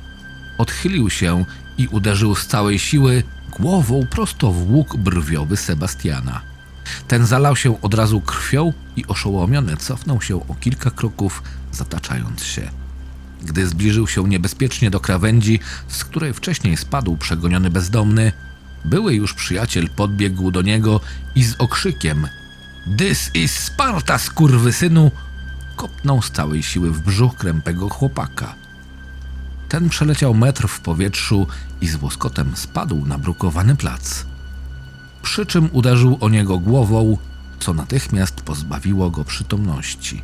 Odchylił 0.59 1.11
się 1.11 1.45
i 1.79 1.89
uderzył 1.89 2.35
z 2.35 2.47
całej 2.47 2.79
siły 2.79 3.23
głową 3.59 4.07
prosto 4.11 4.53
w 4.53 4.71
łuk 4.71 4.97
brwiowy 4.97 5.57
Sebastiana. 5.57 6.43
Ten 7.09 7.27
zalał 7.27 7.57
się 7.57 7.81
od 7.83 7.95
razu 7.95 8.21
krwią 8.21 8.73
i 8.97 9.07
oszołomiony 9.07 9.77
cofnął 9.77 10.23
się 10.23 10.37
o 10.49 10.55
kilka 10.61 10.91
kroków, 10.91 11.43
zataczając 11.73 12.45
się. 12.45 12.71
Gdy 13.43 13.67
zbliżył 13.67 14.07
się 14.07 14.29
niebezpiecznie 14.29 14.91
do 14.91 15.01
krawędzi, 15.01 15.61
z 15.89 16.05
której 16.05 16.35
wcześniej 16.35 16.77
spadł 16.77 17.17
przegoniony 17.17 17.71
bezdomny, 17.71 18.33
były 18.85 19.15
już 19.15 19.35
przyjaciel 19.35 19.89
podbiegł 19.89 20.51
do 20.51 20.63
niego 20.63 21.01
i 21.35 21.45
z 21.45 21.55
okrzykiem 21.59 22.27
This 22.99 23.31
is 23.35 23.53
Sparta, 23.53 24.19
skurwysynu! 24.19 25.11
Kopnął 25.77 26.23
z 26.23 26.31
całej 26.31 26.63
siły 26.63 26.91
w 26.91 27.01
brzuch 27.01 27.37
krępego 27.37 27.89
chłopaka. 27.89 28.55
Ten 29.69 29.89
przeleciał 29.89 30.35
metr 30.35 30.69
w 30.69 30.81
powietrzu 30.81 31.47
i 31.81 31.89
z 31.89 32.03
łoskotem 32.03 32.57
spadł 32.57 33.07
na 33.07 33.19
brukowany 33.19 33.77
plac. 33.77 34.25
Przy 35.23 35.47
czym 35.47 35.69
uderzył 35.73 36.19
o 36.21 36.29
niego 36.29 36.59
głową, 36.59 37.19
co 37.61 37.75
natychmiast 37.75 38.41
pozbawiło 38.41 39.11
go 39.11 39.25
przytomności. 39.25 40.23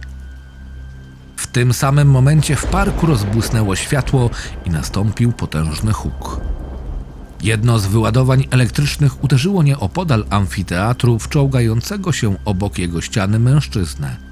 W 1.36 1.46
tym 1.46 1.72
samym 1.72 2.10
momencie 2.10 2.56
w 2.56 2.66
parku 2.66 3.06
rozbłysnęło 3.06 3.76
światło 3.76 4.30
i 4.64 4.70
nastąpił 4.70 5.32
potężny 5.32 5.92
huk. 5.92 6.40
Jedno 7.42 7.78
z 7.78 7.86
wyładowań 7.86 8.48
elektrycznych 8.50 9.24
uderzyło 9.24 9.62
nieopodal 9.62 10.24
amfiteatru 10.30 11.18
w 11.18 11.28
czołgającego 11.28 12.12
się 12.12 12.36
obok 12.44 12.78
jego 12.78 13.00
ściany 13.00 13.38
mężczyznę. 13.38 14.31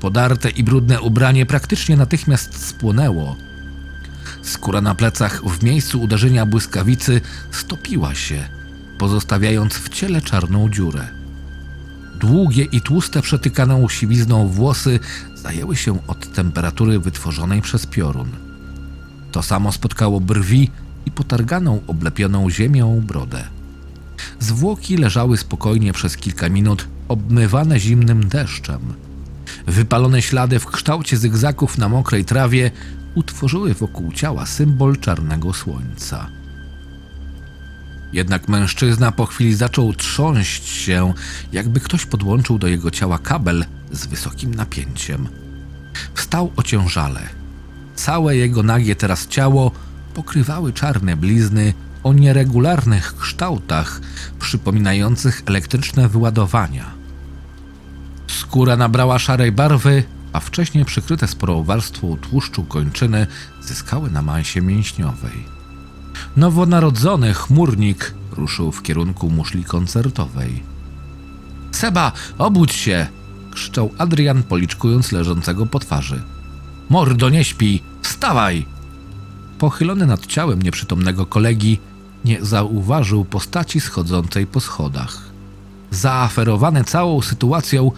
Podarte 0.00 0.50
i 0.50 0.64
brudne 0.64 1.00
ubranie 1.00 1.46
praktycznie 1.46 1.96
natychmiast 1.96 2.66
spłonęło. 2.66 3.36
Skóra 4.42 4.80
na 4.80 4.94
plecach 4.94 5.44
w 5.44 5.62
miejscu 5.62 6.00
uderzenia 6.00 6.46
błyskawicy 6.46 7.20
stopiła 7.50 8.14
się, 8.14 8.48
pozostawiając 8.98 9.74
w 9.74 9.88
ciele 9.88 10.22
czarną 10.22 10.70
dziurę. 10.70 11.08
Długie 12.20 12.64
i 12.64 12.80
tłuste 12.80 13.22
przetykaną 13.22 13.88
siwizną 13.88 14.48
włosy 14.48 15.00
zajęły 15.34 15.76
się 15.76 16.06
od 16.06 16.32
temperatury 16.32 16.98
wytworzonej 16.98 17.62
przez 17.62 17.86
piorun. 17.86 18.30
To 19.32 19.42
samo 19.42 19.72
spotkało 19.72 20.20
brwi 20.20 20.70
i 21.06 21.10
potarganą, 21.10 21.80
oblepioną 21.86 22.50
ziemią 22.50 23.00
brodę. 23.00 23.44
Zwłoki 24.38 24.96
leżały 24.96 25.36
spokojnie 25.36 25.92
przez 25.92 26.16
kilka 26.16 26.48
minut, 26.48 26.88
obmywane 27.08 27.80
zimnym 27.80 28.28
deszczem. 28.28 29.09
Wypalone 29.70 30.22
ślady 30.22 30.58
w 30.58 30.66
kształcie 30.66 31.16
zygzaków 31.16 31.78
na 31.78 31.88
mokrej 31.88 32.24
trawie 32.24 32.70
utworzyły 33.14 33.74
wokół 33.74 34.12
ciała 34.12 34.46
symbol 34.46 34.96
czarnego 34.96 35.52
słońca. 35.52 36.26
Jednak 38.12 38.48
mężczyzna 38.48 39.12
po 39.12 39.26
chwili 39.26 39.54
zaczął 39.54 39.92
trząść 39.92 40.68
się, 40.68 41.14
jakby 41.52 41.80
ktoś 41.80 42.06
podłączył 42.06 42.58
do 42.58 42.66
jego 42.66 42.90
ciała 42.90 43.18
kabel 43.18 43.64
z 43.92 44.06
wysokim 44.06 44.54
napięciem. 44.54 45.28
Wstał 46.14 46.52
ociężale. 46.56 47.20
Całe 47.94 48.36
jego 48.36 48.62
nagie 48.62 48.96
teraz 48.96 49.26
ciało 49.26 49.72
pokrywały 50.14 50.72
czarne 50.72 51.16
blizny 51.16 51.74
o 52.02 52.12
nieregularnych 52.12 53.16
kształtach, 53.16 54.00
przypominających 54.40 55.42
elektryczne 55.46 56.08
wyładowania. 56.08 56.99
Skóra 58.38 58.76
nabrała 58.76 59.18
szarej 59.18 59.52
barwy, 59.52 60.04
a 60.32 60.40
wcześniej 60.40 60.84
przykryte 60.84 61.26
sporą 61.26 61.62
warstwą 61.64 62.16
tłuszczu 62.16 62.64
kończyny 62.64 63.26
zyskały 63.62 64.10
na 64.10 64.22
masie 64.22 64.62
mięśniowej. 64.62 65.44
Nowonarodzony 66.36 67.34
chmurnik 67.34 68.14
ruszył 68.32 68.72
w 68.72 68.82
kierunku 68.82 69.30
muszli 69.30 69.64
koncertowej. 69.64 70.62
Seba, 71.72 72.12
obudź 72.38 72.74
się! 72.74 73.06
krzyczał 73.50 73.90
Adrian, 73.98 74.42
policzkując 74.42 75.12
leżącego 75.12 75.66
po 75.66 75.78
twarzy. 75.78 76.22
Mordo, 76.90 77.30
nie 77.30 77.44
śpi! 77.44 77.82
Wstawaj! 78.02 78.66
Pochylony 79.58 80.06
nad 80.06 80.26
ciałem 80.26 80.62
nieprzytomnego 80.62 81.26
kolegi, 81.26 81.78
nie 82.24 82.44
zauważył 82.44 83.24
postaci 83.24 83.80
schodzącej 83.80 84.46
po 84.46 84.60
schodach. 84.60 85.30
Zaaferowany 85.90 86.84
całą 86.84 87.22
sytuacją, 87.22 87.92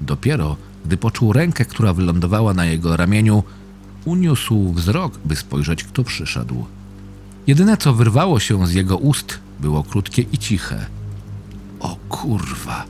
dopiero 0.00 0.56
gdy 0.84 0.96
poczuł 0.96 1.32
rękę, 1.32 1.64
która 1.64 1.92
wylądowała 1.92 2.54
na 2.54 2.64
jego 2.64 2.96
ramieniu, 2.96 3.42
uniósł 4.04 4.72
wzrok, 4.72 5.18
by 5.24 5.36
spojrzeć, 5.36 5.84
kto 5.84 6.04
przyszedł. 6.04 6.66
Jedyne, 7.46 7.76
co 7.76 7.94
wyrwało 7.94 8.40
się 8.40 8.66
z 8.66 8.72
jego 8.72 8.96
ust, 8.96 9.38
było 9.60 9.82
krótkie 9.82 10.22
i 10.32 10.38
ciche. 10.38 10.86
O 11.80 11.96
kurwa! 12.08 12.84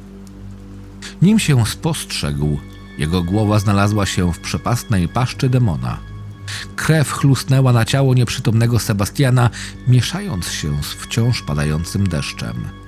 Nim 1.23 1.38
się 1.38 1.66
spostrzegł, 1.66 2.59
jego 2.99 3.23
głowa 3.23 3.59
znalazła 3.59 4.07
się 4.07 4.33
w 4.33 4.40
przepastnej 4.40 5.09
paszczy 5.09 5.49
demona. 5.49 5.99
Krew 6.77 7.12
chlusnęła 7.12 7.73
na 7.73 7.85
ciało 7.85 8.14
nieprzytomnego 8.14 8.79
Sebastiana, 8.79 9.51
mieszając 9.88 10.49
się 10.49 10.83
z 10.83 10.87
wciąż 10.87 11.42
padającym 11.42 12.09
deszczem. 12.09 12.80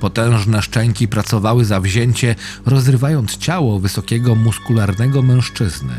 Potężne 0.00 0.62
szczęki 0.62 1.08
pracowały 1.08 1.64
zawzięcie, 1.64 2.34
rozrywając 2.66 3.36
ciało 3.36 3.80
wysokiego, 3.80 4.34
muskularnego 4.34 5.22
mężczyzny. 5.22 5.94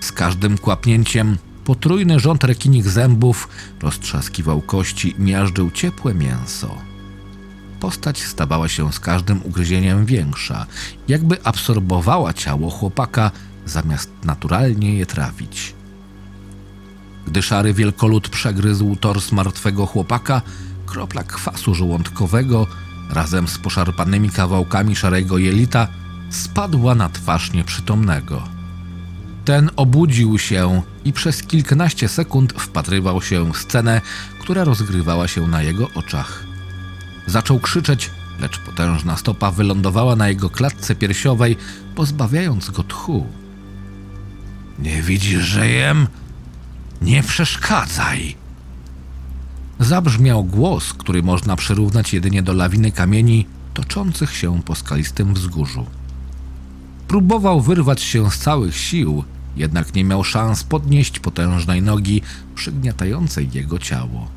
Z 0.00 0.12
każdym 0.12 0.58
kłapnięciem 0.58 1.38
potrójny 1.64 2.20
rząd 2.20 2.44
rekinich 2.44 2.90
zębów 2.90 3.48
roztrzaskiwał 3.82 4.60
kości 4.60 5.14
i 5.18 5.20
miażdżył 5.20 5.70
ciepłe 5.70 6.14
mięso. 6.14 6.74
Postać 7.80 8.22
stawała 8.22 8.68
się 8.68 8.92
z 8.92 9.00
każdym 9.00 9.40
ugryzieniem 9.44 10.06
większa, 10.06 10.66
jakby 11.08 11.44
absorbowała 11.44 12.32
ciało 12.32 12.70
chłopaka, 12.70 13.30
zamiast 13.66 14.10
naturalnie 14.24 14.94
je 14.94 15.06
trawić. 15.06 15.74
Gdy 17.26 17.42
szary 17.42 17.74
wielkolud 17.74 18.28
przegryzł 18.28 18.96
tors 18.96 19.32
martwego 19.32 19.86
chłopaka, 19.86 20.42
kropla 20.86 21.22
kwasu 21.22 21.74
żołądkowego 21.74 22.66
razem 23.10 23.48
z 23.48 23.58
poszarpanymi 23.58 24.30
kawałkami 24.30 24.96
szarego 24.96 25.38
jelita 25.38 25.88
spadła 26.30 26.94
na 26.94 27.08
twarz 27.08 27.52
nieprzytomnego. 27.52 28.42
Ten 29.44 29.70
obudził 29.76 30.38
się 30.38 30.82
i 31.04 31.12
przez 31.12 31.42
kilkanaście 31.42 32.08
sekund 32.08 32.52
wpatrywał 32.52 33.22
się 33.22 33.52
w 33.52 33.58
scenę, 33.58 34.00
która 34.40 34.64
rozgrywała 34.64 35.28
się 35.28 35.46
na 35.46 35.62
jego 35.62 35.88
oczach. 35.94 36.44
Zaczął 37.26 37.60
krzyczeć, 37.60 38.10
lecz 38.40 38.58
potężna 38.58 39.16
stopa 39.16 39.50
wylądowała 39.50 40.16
na 40.16 40.28
jego 40.28 40.50
klatce 40.50 40.94
piersiowej, 40.94 41.56
pozbawiając 41.94 42.70
go 42.70 42.82
tchu. 42.82 43.26
Nie 44.78 45.02
widzisz, 45.02 45.44
że 45.44 45.68
jem? 45.68 46.06
Nie 47.02 47.22
przeszkadzaj! 47.22 48.43
Zabrzmiał 49.80 50.44
głos, 50.44 50.92
który 50.92 51.22
można 51.22 51.56
przyrównać 51.56 52.12
jedynie 52.12 52.42
do 52.42 52.52
lawiny 52.52 52.92
kamieni 52.92 53.46
toczących 53.74 54.36
się 54.36 54.62
po 54.62 54.74
skalistym 54.74 55.34
wzgórzu. 55.34 55.86
Próbował 57.08 57.60
wyrwać 57.60 58.02
się 58.02 58.30
z 58.30 58.38
całych 58.38 58.76
sił, 58.76 59.24
jednak 59.56 59.94
nie 59.94 60.04
miał 60.04 60.24
szans 60.24 60.64
podnieść 60.64 61.20
potężnej 61.20 61.82
nogi 61.82 62.22
przygniatającej 62.54 63.50
jego 63.54 63.78
ciało. 63.78 64.28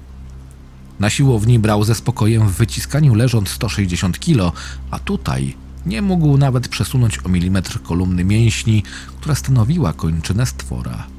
Na 1.00 1.10
siłowni 1.10 1.60
brał 1.60 1.84
ze 1.84 1.96
spokojem 1.96 2.48
w 2.48 2.58
wyciskaniu 2.58 3.16
leżąc 3.16 3.50
160 3.50 4.20
kilo, 4.20 4.54
a 4.92 5.00
tutaj 5.00 5.56
nie 5.86 6.02
mógł 6.02 6.38
nawet 6.38 6.68
przesunąć 6.68 7.26
o 7.26 7.30
milimetr 7.30 7.82
kolumny 7.84 8.24
mięśni, 8.24 8.84
która 9.20 9.36
stanowiła 9.36 9.94
kończynę 9.94 10.46
stwora. 10.46 11.17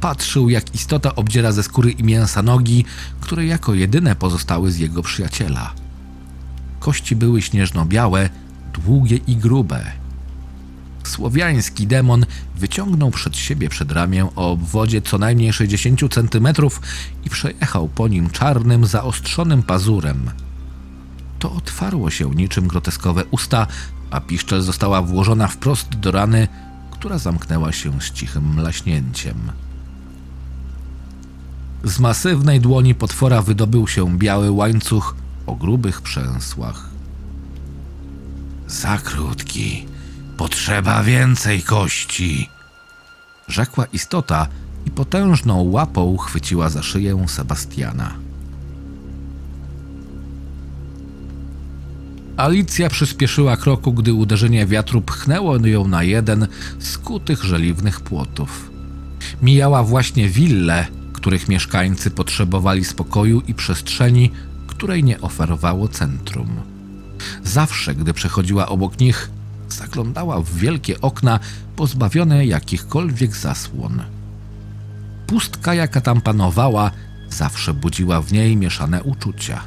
Patrzył, 0.00 0.48
jak 0.48 0.74
istota 0.74 1.14
obdziera 1.14 1.52
ze 1.52 1.62
skóry 1.62 1.90
i 1.90 2.04
mięsa 2.04 2.42
nogi, 2.42 2.84
które 3.20 3.46
jako 3.46 3.74
jedyne 3.74 4.16
pozostały 4.16 4.72
z 4.72 4.78
jego 4.78 5.02
przyjaciela. 5.02 5.72
Kości 6.80 7.16
były 7.16 7.42
śnieżno-białe, 7.42 8.30
długie 8.72 9.16
i 9.16 9.36
grube. 9.36 9.92
Słowiański 11.04 11.86
demon 11.86 12.26
wyciągnął 12.56 13.10
przed 13.10 13.36
siebie 13.36 13.68
przedramię 13.68 14.24
o 14.36 14.50
obwodzie 14.50 15.02
co 15.02 15.18
najmniej 15.18 15.52
60 15.52 16.00
cm 16.14 16.48
i 17.24 17.30
przejechał 17.30 17.88
po 17.88 18.08
nim 18.08 18.30
czarnym, 18.30 18.86
zaostrzonym 18.86 19.62
pazurem. 19.62 20.30
To 21.38 21.52
otwarło 21.52 22.10
się 22.10 22.30
niczym 22.30 22.68
groteskowe 22.68 23.24
usta, 23.30 23.66
a 24.10 24.20
piszczel 24.20 24.62
została 24.62 25.02
włożona 25.02 25.48
wprost 25.48 25.88
do 25.88 26.10
rany, 26.10 26.48
która 26.90 27.18
zamknęła 27.18 27.72
się 27.72 28.00
z 28.00 28.10
cichym 28.10 28.54
mlaśnięciem. 28.54 29.52
Z 31.84 32.00
masywnej 32.00 32.60
dłoni 32.60 32.94
potwora 32.94 33.42
wydobył 33.42 33.88
się 33.88 34.18
biały 34.18 34.50
łańcuch 34.50 35.16
o 35.46 35.54
grubych 35.54 36.02
przęsłach. 36.02 36.88
Za 38.66 38.98
krótki. 38.98 39.86
Potrzeba 40.36 41.02
więcej 41.02 41.62
kości. 41.62 42.48
Rzekła 43.48 43.84
istota 43.92 44.46
i 44.86 44.90
potężną 44.90 45.62
łapą 45.62 46.16
chwyciła 46.16 46.68
za 46.68 46.82
szyję 46.82 47.24
Sebastiana. 47.28 48.14
Alicja 52.36 52.90
przyspieszyła 52.90 53.56
kroku, 53.56 53.92
gdy 53.92 54.12
uderzenie 54.12 54.66
wiatru 54.66 55.02
pchnęło 55.02 55.66
ją 55.66 55.88
na 55.88 56.02
jeden 56.02 56.46
z 56.78 56.98
kutych 56.98 57.44
żeliwnych 57.44 58.00
płotów. 58.00 58.70
Mijała 59.42 59.82
właśnie 59.82 60.28
willę, 60.28 60.86
których 61.26 61.48
mieszkańcy 61.48 62.10
potrzebowali 62.10 62.84
spokoju 62.84 63.40
i 63.40 63.54
przestrzeni, 63.54 64.30
której 64.66 65.04
nie 65.04 65.20
oferowało 65.20 65.88
centrum. 65.88 66.48
Zawsze, 67.44 67.94
gdy 67.94 68.14
przechodziła 68.14 68.68
obok 68.68 69.00
nich, 69.00 69.30
zaglądała 69.68 70.40
w 70.40 70.54
wielkie 70.54 71.00
okna 71.00 71.40
pozbawione 71.76 72.46
jakichkolwiek 72.46 73.36
zasłon. 73.36 74.02
Pustka, 75.26 75.74
jaka 75.74 76.00
tam 76.00 76.20
panowała, 76.20 76.90
zawsze 77.30 77.74
budziła 77.74 78.22
w 78.22 78.32
niej 78.32 78.56
mieszane 78.56 79.02
uczucia. 79.02 79.60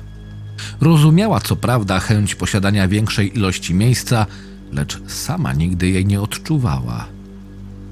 Rozumiała 0.81 1.41
co 1.41 1.55
prawda 1.55 1.99
chęć 1.99 2.35
posiadania 2.35 2.87
większej 2.87 3.37
ilości 3.37 3.73
miejsca, 3.73 4.25
lecz 4.71 5.01
sama 5.07 5.53
nigdy 5.53 5.89
jej 5.89 6.05
nie 6.05 6.21
odczuwała. 6.21 7.05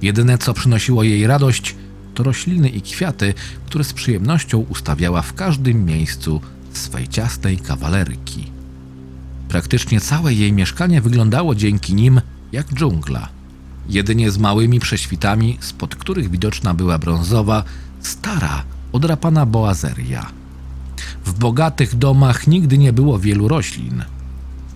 Jedyne 0.02 0.38
co 0.38 0.54
przynosiło 0.54 1.04
jej 1.04 1.28
radość, 1.28 1.76
rośliny 2.24 2.70
i 2.70 2.82
kwiaty, 2.82 3.34
które 3.66 3.84
z 3.84 3.94
przyjemnością 3.94 4.58
ustawiała 4.58 5.22
w 5.22 5.34
każdym 5.34 5.86
miejscu 5.86 6.42
swej 6.74 7.08
ciasnej 7.08 7.58
kawalerki. 7.58 8.52
Praktycznie 9.50 10.02
całe 10.02 10.34
jej 10.34 10.54
mieszkanie 10.54 11.02
wyglądało 11.02 11.56
dzięki 11.56 11.96
nim 11.96 12.22
jak 12.52 12.74
dżungla. 12.74 13.30
Jedynie 13.90 14.32
z 14.32 14.38
małymi 14.38 14.80
prześwitami, 14.80 15.58
spod 15.62 15.96
których 15.96 16.32
widoczna 16.32 16.74
była 16.74 16.98
brązowa, 16.98 17.64
stara, 18.02 18.64
odrapana 18.92 19.46
boazeria. 19.46 20.26
W 21.26 21.34
bogatych 21.40 21.96
domach 21.96 22.48
nigdy 22.48 22.78
nie 22.78 22.94
było 22.94 23.20
wielu 23.20 23.48
roślin. 23.48 24.04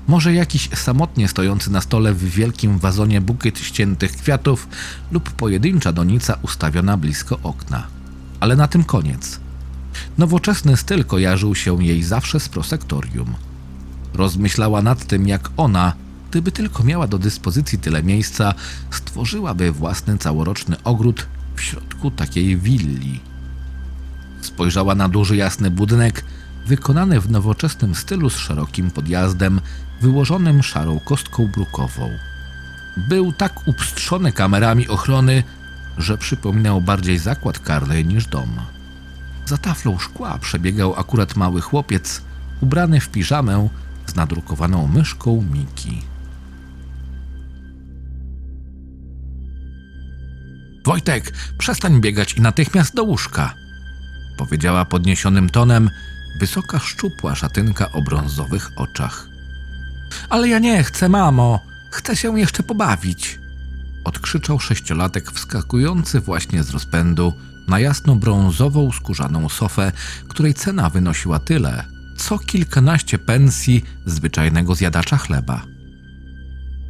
Może 0.08 0.34
jakiś 0.34 0.70
samotnie 0.74 1.28
stojący 1.28 1.72
na 1.72 1.82
stole 1.82 2.14
w 2.14 2.24
wielkim 2.24 2.80
wazonie 2.80 3.22
bukiet 3.22 3.60
ściętych 3.60 4.12
kwiatów 4.12 4.68
lub 5.12 5.32
pojedyncza 5.32 5.92
donica 5.92 6.38
ustawiona 6.42 6.98
blisko 6.98 7.40
okna. 7.44 7.88
Ale 8.40 8.56
na 8.56 8.68
tym 8.68 8.84
koniec. 8.84 9.40
Nowoczesny 10.18 10.78
styl 10.78 11.06
kojarzył 11.06 11.56
się 11.56 11.84
jej 11.84 12.04
zawsze 12.04 12.40
z 12.40 12.50
prosektorium. 12.50 13.34
Rozmyślała 14.14 14.82
nad 14.82 15.06
tym, 15.06 15.28
jak 15.28 15.50
ona, 15.58 15.94
gdyby 16.30 16.52
tylko 16.52 16.84
miała 16.84 17.08
do 17.08 17.18
dyspozycji 17.18 17.80
tyle 17.80 18.04
miejsca, 18.04 18.54
stworzyłaby 18.92 19.72
własny 19.72 20.18
całoroczny 20.18 20.84
ogród 20.84 21.28
w 21.56 21.62
środku 21.62 22.12
takiej 22.12 22.58
willi. 22.58 23.20
Spojrzała 24.42 24.96
na 24.96 25.10
duży 25.10 25.36
jasny 25.36 25.72
budynek, 25.72 26.26
wykonany 26.68 27.20
w 27.20 27.32
nowoczesnym 27.32 27.96
stylu 27.96 28.30
z 28.30 28.36
szerokim 28.38 28.92
podjazdem, 28.92 29.62
wyłożonym 30.02 30.64
szarą 30.64 31.00
kostką 31.00 31.48
brukową. 31.48 32.18
Był 32.98 33.34
tak 33.34 33.68
upstrzony 33.68 34.32
kamerami 34.32 34.88
ochrony, 34.88 35.44
że 35.98 36.18
przypominał 36.18 36.82
bardziej 36.82 37.18
zakład 37.18 37.60
karny 37.60 38.04
niż 38.04 38.28
dom. 38.28 38.60
Za 39.46 39.58
taflą 39.58 40.00
szkła 40.00 40.38
przebiegał 40.38 40.96
akurat 41.00 41.36
mały 41.36 41.62
chłopiec, 41.62 42.22
ubrany 42.62 43.00
w 43.00 43.10
piżamę 43.10 43.70
z 44.08 44.16
nadrukowaną 44.16 44.88
myszką 44.88 45.46
Miki. 45.54 46.02
Wojtek, 50.86 51.34
przestań 51.58 52.02
biegać 52.02 52.34
i 52.34 52.42
natychmiast 52.42 52.96
do 52.96 53.04
łóżka, 53.04 53.54
powiedziała 54.38 54.86
podniesionym 54.86 55.50
tonem 55.50 55.90
wysoka, 56.40 56.80
szczupła 56.80 57.36
szatynka 57.36 57.92
o 57.92 58.02
brązowych 58.02 58.72
oczach. 58.76 59.31
Ale 60.30 60.48
ja 60.48 60.60
nie 60.60 60.84
chcę, 60.84 61.10
mamo, 61.10 61.60
chcę 61.92 62.16
się 62.16 62.40
jeszcze 62.40 62.64
pobawić, 62.64 63.40
odkrzyczał 64.04 64.60
sześciolatek 64.60 65.32
wskakujący 65.32 66.20
właśnie 66.20 66.64
z 66.64 66.70
rozpędu 66.70 67.34
na 67.68 67.80
jasno 67.80 68.16
brązową 68.16 68.92
skórzaną 68.92 69.50
sofę, 69.50 69.92
której 70.28 70.54
cena 70.54 70.90
wynosiła 70.90 71.40
tyle, 71.40 71.84
co 72.18 72.40
kilkanaście 72.40 73.18
pensji 73.18 73.84
zwyczajnego 74.06 74.76
zjadacza 74.76 75.18
chleba. 75.18 75.62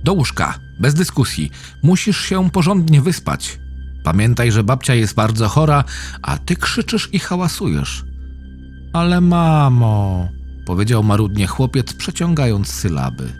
Do 0.03 0.13
łóżka, 0.13 0.59
bez 0.79 0.93
dyskusji, 0.93 1.51
musisz 1.83 2.21
się 2.21 2.49
porządnie 2.49 3.01
wyspać. 3.01 3.59
Pamiętaj, 4.03 4.51
że 4.51 4.63
babcia 4.63 4.93
jest 4.95 5.15
bardzo 5.15 5.47
chora, 5.47 5.83
a 6.21 6.37
ty 6.37 6.55
krzyczysz 6.55 7.09
i 7.11 7.19
hałasujesz. 7.19 8.05
Ale 8.93 9.21
mamo, 9.21 10.29
powiedział 10.65 11.03
marudnie 11.03 11.47
chłopiec, 11.47 11.93
przeciągając 11.93 12.67
sylaby. 12.67 13.33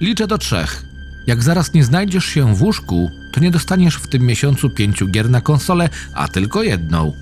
Liczę 0.00 0.26
do 0.26 0.38
trzech. 0.38 0.84
Jak 1.26 1.42
zaraz 1.42 1.74
nie 1.74 1.84
znajdziesz 1.84 2.24
się 2.24 2.54
w 2.54 2.62
łóżku, 2.62 3.10
to 3.32 3.40
nie 3.40 3.50
dostaniesz 3.50 3.96
w 3.96 4.08
tym 4.08 4.22
miesiącu 4.22 4.70
pięciu 4.70 5.08
gier 5.08 5.30
na 5.30 5.40
konsolę, 5.40 5.88
a 6.14 6.28
tylko 6.28 6.62
jedną. 6.62 7.12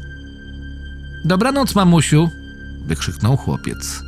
Dobranoc, 1.24 1.74
mamusiu, 1.74 2.30
wykrzyknął 2.86 3.36
chłopiec. 3.36 4.02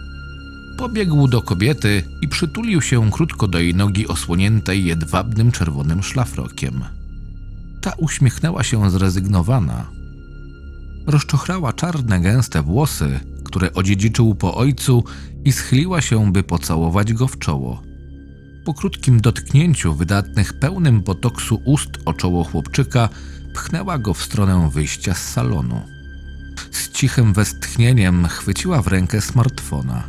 Pobiegł 0.79 1.29
do 1.29 1.43
kobiety 1.43 2.03
i 2.21 2.29
przytulił 2.29 2.83
się 2.83 3.11
krótko 3.11 3.49
do 3.49 3.59
jej 3.59 3.75
nogi 3.75 4.09
osłoniętej 4.09 4.85
jedwabnym 4.85 5.53
czerwonym 5.53 6.03
szlafrokiem. 6.03 6.85
Ta 7.81 7.93
uśmiechnęła 7.99 8.63
się 8.63 8.91
zrezygnowana. 8.91 9.87
Rozczochrała 11.07 11.73
czarne, 11.73 12.21
gęste 12.21 12.63
włosy, 12.63 13.21
które 13.55 13.73
odziedziczył 13.73 14.35
po 14.35 14.55
ojcu 14.55 15.05
i 15.45 15.53
schyliła 15.53 16.01
się, 16.01 16.33
by 16.33 16.43
pocałować 16.43 17.13
go 17.13 17.29
w 17.29 17.39
czoło. 17.39 17.83
Po 18.65 18.75
krótkim 18.75 19.21
dotknięciu 19.21 19.95
wydatnych 19.95 20.53
pełnym 20.53 21.01
botoksu 21.01 21.61
ust 21.65 21.91
o 22.05 22.13
czoło 22.13 22.45
chłopczyka 22.45 23.09
pchnęła 23.55 23.99
go 23.99 24.15
w 24.15 24.23
stronę 24.23 24.71
wyjścia 24.73 25.15
z 25.15 25.33
salonu. 25.33 25.81
Z 26.71 26.91
cichym 26.91 27.33
westchnieniem 27.33 28.27
chwyciła 28.27 28.83
w 28.83 28.87
rękę 28.87 29.21
smartfona. 29.21 30.03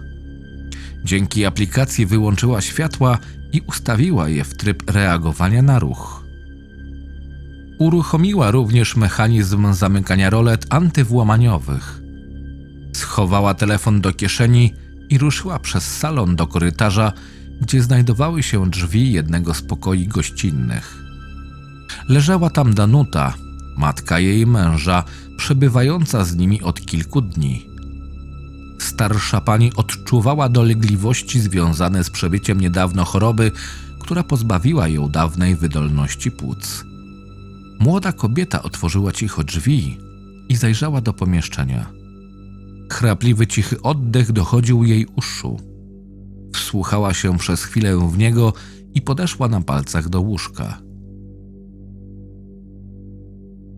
Dzięki 1.04 1.46
aplikacji 1.46 2.06
wyłączyła 2.06 2.62
światła 2.62 3.18
i 3.54 3.62
ustawiła 3.62 4.30
je 4.30 4.43
w 4.43 4.58
tryb 4.58 4.89
reagowania 4.89 5.62
na 5.62 5.80
ruch. 5.80 6.24
Uruchomiła 7.80 8.52
również 8.52 8.96
mechanizm 8.96 9.74
zamykania 9.74 10.30
rolet 10.30 10.66
antywłamaniowych. 10.70 12.05
Schowała 13.06 13.53
telefon 13.53 14.01
do 14.01 14.14
kieszeni 14.14 14.74
i 15.10 15.18
ruszyła 15.18 15.60
przez 15.60 15.97
salon 15.97 16.36
do 16.36 16.47
korytarza, 16.47 17.12
gdzie 17.62 17.84
znajdowały 17.84 18.43
się 18.43 18.70
drzwi 18.70 19.12
jednego 19.12 19.53
z 19.53 19.62
pokoi 19.62 20.08
gościnnych. 20.08 20.97
Leżała 22.10 22.49
tam 22.49 22.74
Danuta, 22.74 23.34
matka 23.78 24.20
jej 24.20 24.47
męża, 24.47 25.03
przebywająca 25.38 26.24
z 26.24 26.36
nimi 26.36 26.62
od 26.62 26.86
kilku 26.86 27.22
dni. 27.22 27.68
Starsza 28.80 29.41
pani 29.41 29.74
odczuwała 29.76 30.49
dolegliwości 30.49 31.39
związane 31.39 32.03
z 32.03 32.10
przebyciem 32.10 32.62
niedawno 32.62 33.06
choroby, 33.06 33.51
która 33.99 34.24
pozbawiła 34.24 34.88
ją 34.88 35.10
dawnej 35.10 35.56
wydolności 35.56 36.32
płuc. 36.32 36.86
Młoda 37.80 38.12
kobieta 38.12 38.64
otworzyła 38.64 39.12
cicho 39.12 39.43
drzwi 39.43 39.97
i 40.49 40.56
zajrzała 40.56 41.01
do 41.01 41.14
pomieszczenia. 41.14 41.95
Chrapliwy, 42.92 43.48
cichy 43.48 43.82
oddech 43.82 44.32
dochodził 44.32 44.84
jej 44.84 45.06
uszu. 45.16 45.58
Wsłuchała 46.54 47.14
się 47.14 47.38
przez 47.38 47.64
chwilę 47.64 47.98
w 48.10 48.18
niego 48.18 48.54
i 48.94 49.02
podeszła 49.02 49.48
na 49.48 49.62
palcach 49.62 50.10
do 50.10 50.22
łóżka. 50.22 50.82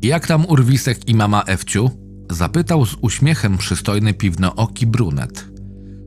Jak 0.01 0.27
tam 0.27 0.45
urwisek 0.45 1.09
i 1.09 1.15
mama 1.15 1.43
Ewciu? 1.43 1.89
Zapytał 2.29 2.85
z 2.85 2.95
uśmiechem 3.01 3.57
przystojny 3.57 4.13
piwnooki 4.13 4.87
brunet. 4.87 5.47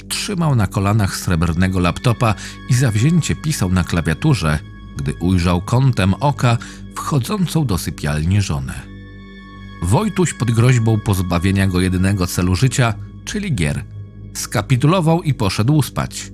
Trzymał 0.09 0.55
na 0.55 0.67
kolanach 0.67 1.17
srebrnego 1.17 1.81
laptopa 1.81 2.35
i 2.71 2.75
zawzięcie 2.75 3.37
pisał 3.37 3.73
na 3.73 3.85
klawiaturze, 3.85 4.59
gdy 4.97 5.15
ujrzał 5.15 5.61
kątem 5.61 6.15
oka 6.15 6.59
wchodzącą 6.95 7.67
do 7.67 7.79
sypialni 7.79 8.41
żonę. 8.41 8.90
Wojtuś 9.83 10.35
pod 10.35 10.51
groźbą 10.51 11.01
pozbawienia 11.01 11.67
go 11.67 11.81
jedynego 11.81 12.27
celu 12.27 12.57
życia, 12.57 12.95
czyli 13.25 13.55
gier, 13.55 13.85
skapitulował 14.35 15.23
i 15.23 15.35
poszedł 15.35 15.83
spać. 15.83 16.33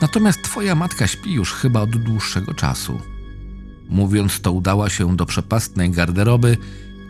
Natomiast 0.00 0.42
twoja 0.42 0.74
matka 0.74 1.06
śpi 1.06 1.32
już 1.32 1.52
chyba 1.52 1.80
od 1.80 1.90
dłuższego 1.90 2.54
czasu. 2.54 3.00
Mówiąc 3.88 4.40
to 4.40 4.52
udała 4.52 4.90
się 4.90 5.16
do 5.16 5.26
przepastnej 5.26 5.90
garderoby, 5.90 6.56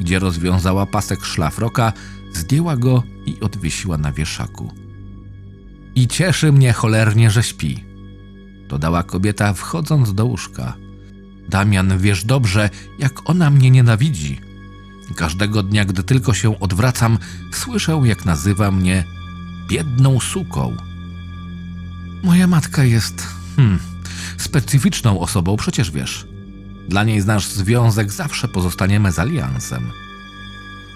gdzie 0.01 0.19
rozwiązała 0.19 0.87
pasek 0.87 1.25
szlafroka, 1.25 1.93
zdjęła 2.33 2.77
go 2.77 3.03
i 3.27 3.41
odwiesiła 3.41 3.99
na 3.99 4.13
wieszaku. 4.13 4.73
I 5.95 6.09
cieszy 6.09 6.53
mnie 6.53 6.73
cholernie, 6.73 7.31
że 7.31 7.43
śpi, 7.43 7.85
dodała 8.69 9.03
kobieta 9.03 9.53
wchodząc 9.53 10.15
do 10.15 10.25
łóżka. 10.25 10.77
Damian, 11.49 11.99
wiesz 11.99 12.25
dobrze, 12.25 12.71
jak 12.99 13.31
ona 13.31 13.51
mnie 13.51 13.71
nienawidzi. 13.71 14.41
Każdego 15.17 15.63
dnia, 15.63 15.85
gdy 15.85 16.03
tylko 16.03 16.35
się 16.35 16.61
odwracam, 16.61 17.19
słyszę, 17.53 18.01
jak 18.05 18.25
nazywa 18.25 18.71
mnie 18.71 19.05
biedną 19.69 20.21
suką. 20.21 20.77
Moja 22.23 22.47
matka 22.47 22.85
jest, 22.85 23.27
hmm, 23.57 23.79
specyficzną 24.39 25.21
osobą, 25.21 25.57
przecież 25.57 25.91
wiesz. 25.91 26.27
Dla 26.89 27.05
niej 27.05 27.25
nasz 27.25 27.47
związek 27.47 28.13
zawsze 28.13 28.49
pozostanie 28.49 29.01
mezaliansem. 29.01 29.91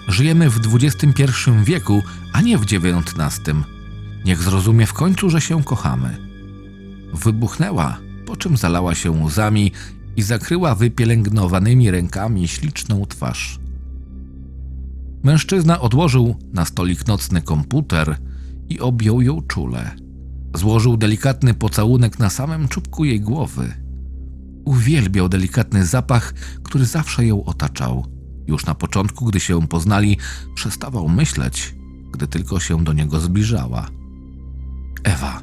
Żyjemy 0.07 0.49
w 0.49 0.75
XXI 0.75 1.23
wieku, 1.63 2.03
a 2.33 2.41
nie 2.41 2.57
w 2.57 2.61
XIX. 2.61 3.41
Niech 4.25 4.41
zrozumie 4.41 4.85
w 4.85 4.93
końcu, 4.93 5.29
że 5.29 5.41
się 5.41 5.63
kochamy. 5.63 6.17
Wybuchnęła, 7.13 7.97
po 8.25 8.35
czym 8.35 8.57
zalała 8.57 8.95
się 8.95 9.11
łzami 9.11 9.71
i 10.15 10.21
zakryła 10.21 10.75
wypielęgnowanymi 10.75 11.91
rękami 11.91 12.47
śliczną 12.47 13.05
twarz. 13.05 13.59
Mężczyzna 15.27 15.81
odłożył 15.81 16.35
na 16.53 16.65
stolik 16.65 17.07
nocny 17.07 17.41
komputer 17.41 18.17
i 18.69 18.79
objął 18.79 19.21
ją 19.21 19.41
czule. 19.41 19.95
Złożył 20.55 20.97
delikatny 20.97 21.53
pocałunek 21.53 22.19
na 22.19 22.29
samym 22.29 22.67
czubku 22.67 23.05
jej 23.05 23.21
głowy. 23.21 23.73
Uwielbiał 24.65 25.29
delikatny 25.29 25.85
zapach, 25.85 26.33
który 26.63 26.85
zawsze 26.85 27.25
ją 27.25 27.45
otaczał. 27.45 28.05
Już 28.47 28.65
na 28.65 28.75
początku, 28.75 29.25
gdy 29.25 29.39
się 29.39 29.67
poznali, 29.67 30.17
przestawał 30.55 31.09
myśleć, 31.09 31.75
gdy 32.11 32.27
tylko 32.27 32.59
się 32.59 32.83
do 32.83 32.93
niego 32.93 33.19
zbliżała. 33.19 33.89
Ewa, 35.03 35.41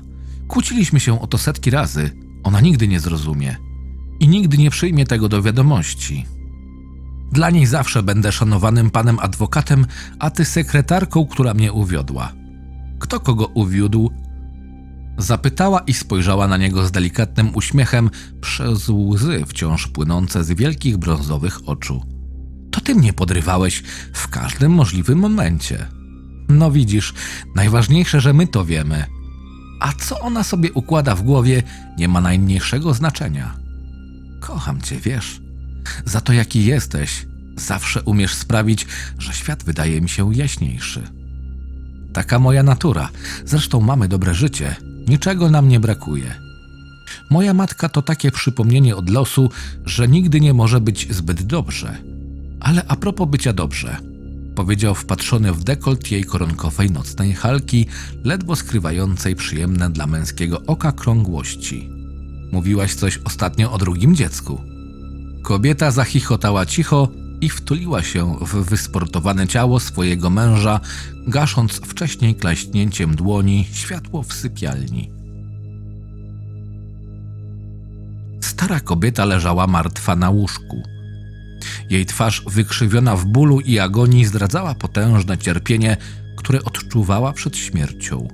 kłóciliśmy 0.49 1.01
się 1.01 1.21
o 1.21 1.27
to 1.27 1.39
setki 1.39 1.71
razy. 1.71 2.11
Ona 2.45 2.61
nigdy 2.61 2.89
nie 2.89 3.01
zrozumie 3.01 3.57
i 4.21 4.29
nigdy 4.29 4.59
nie 4.59 4.71
przyjmie 4.71 5.07
tego 5.07 5.29
do 5.29 5.43
wiadomości. 5.43 6.27
Dla 7.33 7.51
niej 7.51 7.67
zawsze 7.67 8.03
będę 8.03 8.33
szanowanym 8.33 8.91
panem 8.91 9.19
adwokatem, 9.19 9.87
a 10.19 10.31
ty 10.31 10.45
sekretarką, 10.45 11.27
która 11.27 11.55
mnie 11.55 11.73
uwiodła. 11.73 12.33
Kto 12.99 13.21
kogo 13.21 13.47
uwiódł? 13.47 14.11
Zapytała 15.19 15.81
i 15.81 15.95
spojrzała 15.95 16.49
na 16.49 16.57
niego 16.57 16.87
z 16.87 16.93
delikatnym 16.93 17.55
uśmiechem 17.55 18.11
przez 18.41 18.89
łzy 18.89 19.45
wciąż 19.47 19.87
płynące 19.87 20.45
z 20.45 20.53
wielkich 20.53 20.97
brązowych 20.97 21.69
oczu. 21.69 22.03
To 22.71 22.81
ty 22.81 22.95
mnie 22.95 23.13
podrywałeś 23.13 23.83
w 24.13 24.29
każdym 24.29 24.73
możliwym 24.73 25.19
momencie. 25.19 25.87
No 26.49 26.71
widzisz, 26.71 27.15
najważniejsze, 27.55 28.21
że 28.21 28.33
my 28.33 28.47
to 28.47 28.65
wiemy. 28.65 29.05
A 29.81 29.93
co 29.93 30.21
ona 30.21 30.45
sobie 30.45 30.73
układa 30.73 31.15
w 31.15 31.23
głowie, 31.23 31.63
nie 31.99 32.09
ma 32.09 32.21
najmniejszego 32.21 32.95
znaczenia. 32.95 33.55
Kocham 34.41 34.81
cię, 34.81 35.01
wiesz. 35.01 35.44
Za 36.05 36.21
to, 36.21 36.33
jaki 36.33 36.65
jesteś, 36.65 37.27
zawsze 37.57 38.03
umiesz 38.03 38.35
sprawić, 38.35 38.87
że 39.19 39.33
świat 39.33 39.65
wydaje 39.65 40.01
mi 40.01 40.09
się 40.09 40.35
jaśniejszy. 40.35 41.03
Taka 42.13 42.39
moja 42.39 42.63
natura. 42.63 43.09
Zresztą 43.45 43.81
mamy 43.81 44.09
dobre 44.09 44.35
życie. 44.35 44.77
Niczego 45.09 45.51
nam 45.51 45.69
nie 45.69 45.81
brakuje. 45.81 46.35
Moja 47.31 47.55
matka 47.55 47.89
to 47.89 48.03
takie 48.03 48.31
przypomnienie 48.31 48.97
od 48.97 49.11
losu, 49.11 49.51
że 49.85 50.09
nigdy 50.09 50.41
nie 50.41 50.55
może 50.55 50.81
być 50.81 51.15
zbyt 51.15 51.43
dobrze. 51.43 51.99
Ale 52.61 52.85
a 52.89 52.97
propos 52.97 53.29
bycia 53.29 53.53
dobrze, 53.53 53.97
powiedział 54.55 54.95
wpatrzony 54.95 55.53
w 55.53 55.65
dekolt 55.65 56.11
jej 56.11 56.25
koronkowej 56.25 56.91
nocnej 56.91 57.33
halki, 57.33 57.87
ledwo 58.25 58.57
skrywającej 58.57 59.37
przyjemne 59.37 59.91
dla 59.91 60.07
męskiego 60.07 60.63
oka 60.67 60.93
krągłości. 60.93 61.91
Mówiłaś 62.53 62.95
coś 62.95 63.21
ostatnio 63.25 63.73
o 63.73 63.79
drugim 63.79 64.17
dziecku. 64.17 64.74
Kobieta 65.45 65.91
zachichotała 65.91 66.67
cicho 66.67 67.09
i 67.41 67.49
wtuliła 67.49 68.03
się 68.03 68.37
w 68.41 68.65
wysportowane 68.65 69.47
ciało 69.47 69.81
swojego 69.81 70.31
męża, 70.31 70.81
gasząc 71.27 71.73
wcześniej 71.73 72.35
klaśnięciem 72.35 73.17
dłoni 73.17 73.67
światło 73.73 74.23
w 74.23 74.33
sypialni. 74.33 75.11
Stara 78.41 78.81
kobieta 78.81 79.25
leżała 79.25 79.67
martwa 79.67 80.17
na 80.17 80.31
łóżku. 80.31 80.83
Jej 81.91 82.07
twarz 82.07 82.43
wykrzywiona 82.47 83.17
w 83.17 83.25
bólu 83.25 83.61
i 83.61 83.79
agonii 83.79 84.25
zdradzała 84.25 84.75
potężne 84.75 85.39
cierpienie, 85.39 85.97
które 86.37 86.65
odczuwała 86.65 87.33
przed 87.33 87.57
śmiercią. 87.57 88.29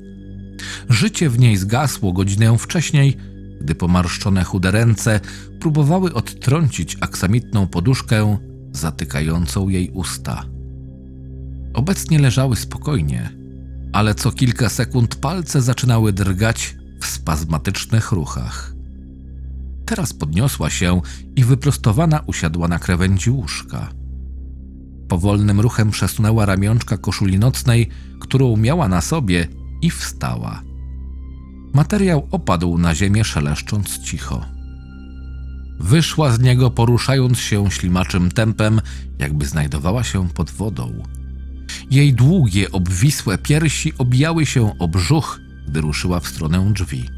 Życie 0.89 1.31
w 1.31 1.39
niej 1.39 1.57
zgasło 1.57 2.13
godzinę 2.13 2.59
wcześniej, 2.59 3.17
gdy 3.61 3.75
pomarszczone 3.75 4.45
chude 4.45 4.71
ręce 4.71 5.21
próbowały 5.61 6.15
odtrącić 6.15 6.97
aksamitną 7.01 7.67
poduszkę 7.67 8.39
zatykającą 8.73 9.69
jej 9.69 9.91
usta. 9.91 10.45
Obecnie 11.75 12.19
leżały 12.19 12.57
spokojnie, 12.57 13.31
ale 13.93 14.15
co 14.15 14.33
kilka 14.33 14.69
sekund 14.69 15.15
palce 15.15 15.63
zaczynały 15.63 16.13
drgać 16.13 16.77
w 17.01 17.07
spazmatycznych 17.07 18.13
ruchach. 18.13 18.75
Teraz 19.87 20.13
podniosła 20.13 20.71
się 20.71 21.01
i 21.37 21.45
wyprostowana 21.45 22.21
usiadła 22.27 22.69
na 22.69 22.79
krawędzi 22.79 23.31
łóżka. 23.31 23.89
Powolnym 25.09 25.61
ruchem 25.61 25.91
przesunęła 25.91 26.47
ramionczka 26.47 26.97
koszuli 26.97 27.39
nocnej, 27.39 27.89
którą 28.21 28.57
miała 28.57 28.89
na 28.89 29.01
sobie 29.01 29.47
i 29.83 29.91
wstała. 29.91 30.70
Materiał 31.75 32.29
opadł 32.31 32.79
na 32.79 32.95
ziemię, 32.95 33.25
szeleszcząc 33.25 33.99
cicho. 33.99 34.47
Wyszła 35.81 36.33
z 36.33 36.41
niego, 36.41 36.71
poruszając 36.71 37.39
się 37.39 37.71
ślimaczym 37.71 38.31
tempem, 38.31 38.81
jakby 39.19 39.47
znajdowała 39.47 40.05
się 40.05 40.29
pod 40.29 40.51
wodą. 40.51 41.03
Jej 41.91 42.15
długie, 42.15 42.73
obwisłe 42.73 43.39
piersi 43.39 43.93
obijały 43.99 44.47
się 44.47 44.79
o 44.79 44.89
brzuch, 44.89 45.41
gdy 45.69 45.81
ruszyła 45.81 46.21
w 46.21 46.29
stronę 46.29 46.73
drzwi. 46.73 47.09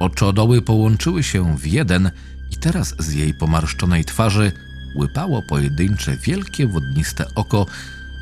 Oczodoły 0.00 0.62
połączyły 0.62 1.22
się 1.22 1.58
w 1.58 1.66
jeden 1.66 2.10
i 2.50 2.56
teraz 2.56 2.94
z 2.98 3.12
jej 3.12 3.34
pomarszczonej 3.34 4.04
twarzy 4.04 4.52
łypało 4.96 5.42
pojedyncze 5.48 6.16
wielkie 6.16 6.66
wodniste 6.66 7.34
oko, 7.34 7.66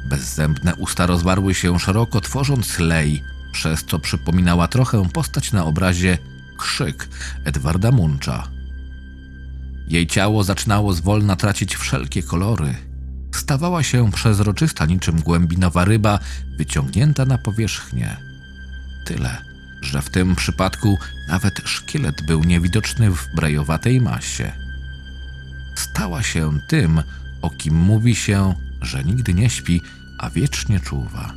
bezzębne 0.08 0.74
usta 0.74 1.06
rozwarły 1.06 1.54
się 1.54 1.78
szeroko, 1.78 2.20
tworząc 2.20 2.78
lej, 2.78 3.22
przez 3.52 3.84
co 3.84 3.98
przypominała 3.98 4.68
trochę 4.68 5.08
postać 5.08 5.52
na 5.52 5.64
obrazie 5.64 6.18
Krzyk 6.58 7.08
Edwarda 7.44 7.90
Muncha. 7.90 8.48
Jej 9.88 10.06
ciało 10.06 10.44
zaczynało 10.44 10.92
zwolna 10.92 11.36
tracić 11.36 11.76
wszelkie 11.76 12.22
kolory. 12.22 12.74
Stawała 13.34 13.82
się 13.82 14.12
przezroczysta 14.12 14.86
niczym 14.86 15.20
głębinowa 15.20 15.84
ryba 15.84 16.18
wyciągnięta 16.58 17.24
na 17.24 17.38
powierzchnię. 17.38 18.16
Tyle, 19.06 19.44
że 19.82 20.02
w 20.02 20.10
tym 20.10 20.36
przypadku 20.36 20.98
nawet 21.28 21.60
szkielet 21.64 22.22
był 22.26 22.44
niewidoczny 22.44 23.10
w 23.10 23.26
brajowatej 23.34 24.00
masie. 24.00 24.52
Stała 25.74 26.22
się 26.22 26.58
tym, 26.68 27.02
o 27.42 27.50
kim 27.50 27.74
mówi 27.74 28.14
się, 28.14 28.54
że 28.82 29.04
nigdy 29.04 29.34
nie 29.34 29.50
śpi, 29.50 29.82
a 30.18 30.30
wiecznie 30.30 30.80
czuwa. 30.80 31.34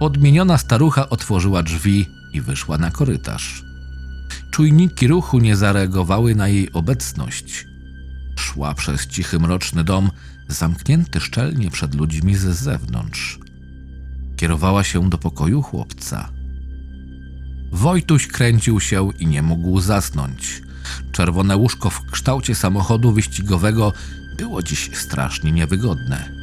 Odmieniona 0.00 0.58
starucha 0.58 1.08
otworzyła 1.08 1.62
drzwi 1.62 2.06
i 2.32 2.40
wyszła 2.40 2.78
na 2.78 2.90
korytarz. 2.90 3.64
Czujniki 4.50 5.08
ruchu 5.08 5.38
nie 5.38 5.56
zareagowały 5.56 6.34
na 6.34 6.48
jej 6.48 6.72
obecność. 6.72 7.66
Szła 8.36 8.74
przez 8.74 9.06
cichy, 9.06 9.38
mroczny 9.38 9.84
dom, 9.84 10.10
zamknięty 10.48 11.20
szczelnie 11.20 11.70
przed 11.70 11.94
ludźmi 11.94 12.34
z 12.34 12.40
zewnątrz. 12.40 13.38
Kierowała 14.36 14.84
się 14.84 15.10
do 15.10 15.18
pokoju 15.18 15.62
chłopca. 15.62 16.30
Wojtuś 17.72 18.26
kręcił 18.26 18.80
się 18.80 19.10
i 19.18 19.26
nie 19.26 19.42
mógł 19.42 19.80
zasnąć. 19.80 20.62
Czerwone 21.12 21.56
łóżko 21.56 21.90
w 21.90 22.10
kształcie 22.10 22.54
samochodu 22.54 23.12
wyścigowego 23.12 23.92
było 24.38 24.62
dziś 24.62 24.90
strasznie 24.96 25.52
niewygodne. 25.52 26.39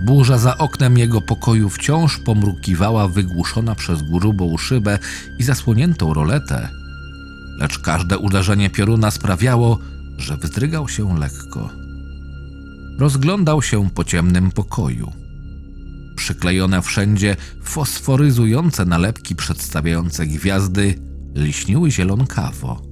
Burza 0.00 0.38
za 0.38 0.58
oknem 0.58 0.98
jego 0.98 1.20
pokoju 1.20 1.68
wciąż 1.68 2.18
pomrukiwała 2.18 3.08
wygłuszona 3.08 3.74
przez 3.74 4.02
grubą 4.02 4.56
szybę 4.56 4.98
i 5.38 5.42
zasłoniętą 5.42 6.14
roletę, 6.14 6.68
lecz 7.58 7.78
każde 7.78 8.18
uderzenie 8.18 8.70
pioruna 8.70 9.10
sprawiało, 9.10 9.78
że 10.18 10.36
wzdrygał 10.36 10.88
się 10.88 11.18
lekko. 11.18 11.70
Rozglądał 12.98 13.62
się 13.62 13.90
po 13.90 14.04
ciemnym 14.04 14.50
pokoju. 14.50 15.12
Przyklejone 16.16 16.82
wszędzie 16.82 17.36
fosforyzujące 17.62 18.84
nalepki 18.84 19.36
przedstawiające 19.36 20.26
gwiazdy 20.26 20.94
liśniły 21.34 21.90
zielonkawo. 21.90 22.82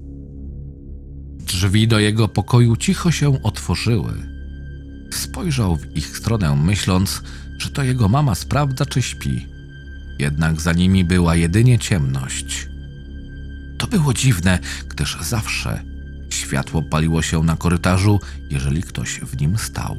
Drzwi 1.38 1.88
do 1.88 1.98
jego 1.98 2.28
pokoju 2.28 2.76
cicho 2.76 3.10
się 3.10 3.42
otworzyły. 3.42 4.35
Spojrzał 5.12 5.76
w 5.76 5.96
ich 5.96 6.18
stronę, 6.18 6.56
myśląc, 6.56 7.22
że 7.58 7.70
to 7.70 7.82
jego 7.82 8.08
mama 8.08 8.34
sprawdza, 8.34 8.86
czy 8.86 9.02
śpi. 9.02 9.46
Jednak 10.18 10.60
za 10.60 10.72
nimi 10.72 11.04
była 11.04 11.36
jedynie 11.36 11.78
ciemność. 11.78 12.68
To 13.78 13.86
było 13.86 14.14
dziwne, 14.14 14.58
gdyż 14.88 15.18
zawsze 15.20 15.82
światło 16.46 16.82
paliło 16.82 17.22
się 17.22 17.42
na 17.42 17.56
korytarzu, 17.56 18.20
jeżeli 18.50 18.82
ktoś 18.82 19.20
w 19.20 19.40
nim 19.40 19.58
stał. 19.58 19.96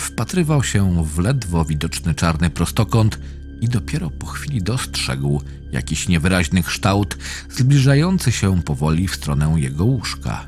Wpatrywał 0.00 0.62
się 0.62 1.04
w 1.04 1.18
ledwo 1.18 1.64
widoczny 1.64 2.14
czarny 2.14 2.50
prostokąt 2.50 3.18
i 3.60 3.68
dopiero 3.68 4.10
po 4.10 4.26
chwili 4.26 4.62
dostrzegł 4.62 5.42
jakiś 5.72 6.08
niewyraźny 6.08 6.62
kształt 6.62 7.18
zbliżający 7.50 8.32
się 8.32 8.62
powoli 8.62 9.08
w 9.08 9.14
stronę 9.14 9.54
jego 9.56 9.84
łóżka. 9.84 10.47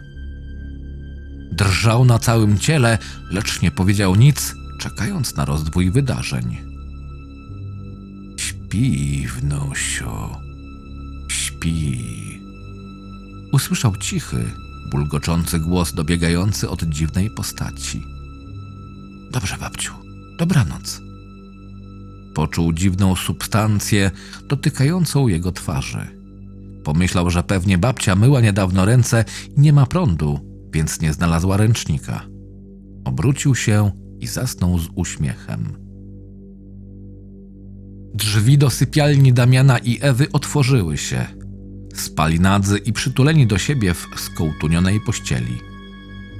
Drżał 1.53 2.05
na 2.05 2.18
całym 2.18 2.59
ciele, 2.59 2.98
lecz 3.30 3.62
nie 3.62 3.70
powiedział 3.70 4.14
nic, 4.14 4.55
czekając 4.78 5.36
na 5.36 5.44
rozdwój 5.44 5.90
wydarzeń. 5.90 6.57
Śpi, 8.36 9.26
wnosio, 9.26 10.40
śpi. 11.28 12.40
Usłyszał 13.53 13.96
cichy, 13.96 14.51
bulgoczący 14.90 15.59
głos 15.59 15.92
dobiegający 15.92 16.68
od 16.68 16.82
dziwnej 16.82 17.30
postaci. 17.30 18.03
Dobrze, 19.30 19.57
babciu, 19.59 19.92
dobranoc. 20.38 21.01
Poczuł 22.34 22.72
dziwną 22.72 23.16
substancję 23.16 24.11
dotykającą 24.48 25.28
jego 25.28 25.53
twarzy. 25.53 26.07
Pomyślał, 26.84 27.30
że 27.30 27.42
pewnie 27.42 27.78
babcia 27.78 28.14
myła 28.14 28.40
niedawno 28.40 28.84
ręce 28.84 29.24
i 29.57 29.61
nie 29.61 29.72
ma 29.72 29.86
prądu, 29.86 30.49
więc 30.73 31.01
nie 31.01 31.12
znalazła 31.12 31.57
ręcznika. 31.57 32.27
Obrócił 33.05 33.55
się 33.55 33.91
i 34.21 34.27
zasnął 34.27 34.79
z 34.79 34.89
uśmiechem. 34.95 35.77
Drzwi 38.14 38.59
do 38.59 38.71
sypialni 38.71 39.33
Damiana 39.33 39.79
i 39.79 39.99
Ewy 40.01 40.33
otworzyły 40.33 40.99
się. 40.99 41.27
Spali 41.95 42.41
nadzy 42.41 42.79
i 42.79 42.93
przytuleni 42.93 43.47
do 43.47 43.59
siebie 43.59 43.95
w 43.95 44.07
skołtunionej 44.16 45.01
pościeli. 45.01 45.59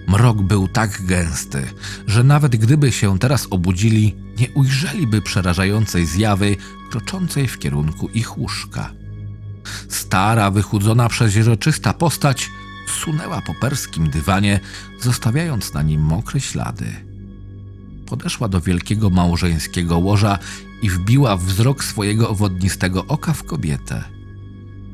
Mrok 0.09 0.43
był 0.43 0.69
tak 0.69 1.07
gęsty, 1.07 1.63
że 2.07 2.25
nawet 2.25 2.57
gdyby 2.57 2.93
się 2.93 3.19
teraz 3.19 3.47
obudzili, 3.51 4.17
nie 4.39 4.49
ujrzeliby 4.55 5.23
przerażającej 5.23 6.07
zjawy 6.07 6.57
kroczącej 6.91 7.49
w 7.49 7.59
kierunku 7.59 8.09
ich 8.09 8.39
łóżka. 8.39 8.93
Stara, 9.89 10.51
wychudzona, 10.51 11.09
przeźroczysta 11.09 11.93
postać 11.93 12.51
sunęła 13.01 13.41
po 13.41 13.55
perskim 13.55 14.11
dywanie, 14.11 14.61
zostawiając 15.01 15.75
na 15.75 15.83
nim 15.83 16.01
mokre 16.01 16.41
ślady. 16.41 16.87
Podeszła 18.07 18.49
do 18.49 18.61
wielkiego 18.61 19.11
małżeńskiego 19.11 19.99
łoża 19.99 20.39
i 20.83 20.91
wbiła 20.91 21.37
wzrok 21.37 21.85
swojego 21.85 22.35
wodnistego 22.35 23.07
oka 23.07 23.33
w 23.33 23.45
kobietę. 23.45 24.05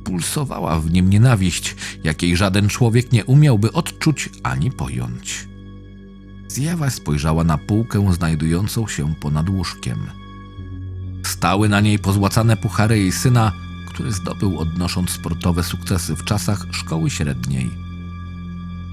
Pulsowała 0.04 0.80
w 0.80 0.90
nim 0.90 1.10
nienawiść, 1.10 1.76
jakiej 2.04 2.36
żaden 2.36 2.68
człowiek 2.68 3.12
nie 3.12 3.24
umiałby 3.24 3.72
odczuć 3.72 4.28
ani 4.42 4.70
pojąć. 4.70 5.48
Zjawa 6.48 6.90
spojrzała 6.90 7.44
na 7.44 7.58
półkę 7.58 8.14
znajdującą 8.14 8.88
się 8.88 9.14
ponad 9.14 9.48
łóżkiem. 9.48 10.06
Stały 11.22 11.68
na 11.68 11.80
niej 11.80 11.98
pozłacane 11.98 12.56
puchary 12.56 12.98
jej 12.98 13.12
syna, 13.12 13.52
który 13.88 14.12
zdobył 14.12 14.58
odnosząc 14.58 15.10
sportowe 15.10 15.62
sukcesy 15.62 16.16
w 16.16 16.24
czasach 16.24 16.66
szkoły 16.70 17.10
średniej. 17.10 17.85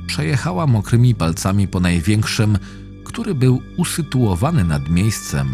Przejechała 0.08 0.68
mokrymi 0.68 1.16
palcami 1.16 1.68
po 1.68 1.80
największym, 1.80 2.58
który 3.04 3.36
był 3.36 3.62
usytuowany 3.78 4.64
nad 4.64 4.90
miejscem, 4.90 5.48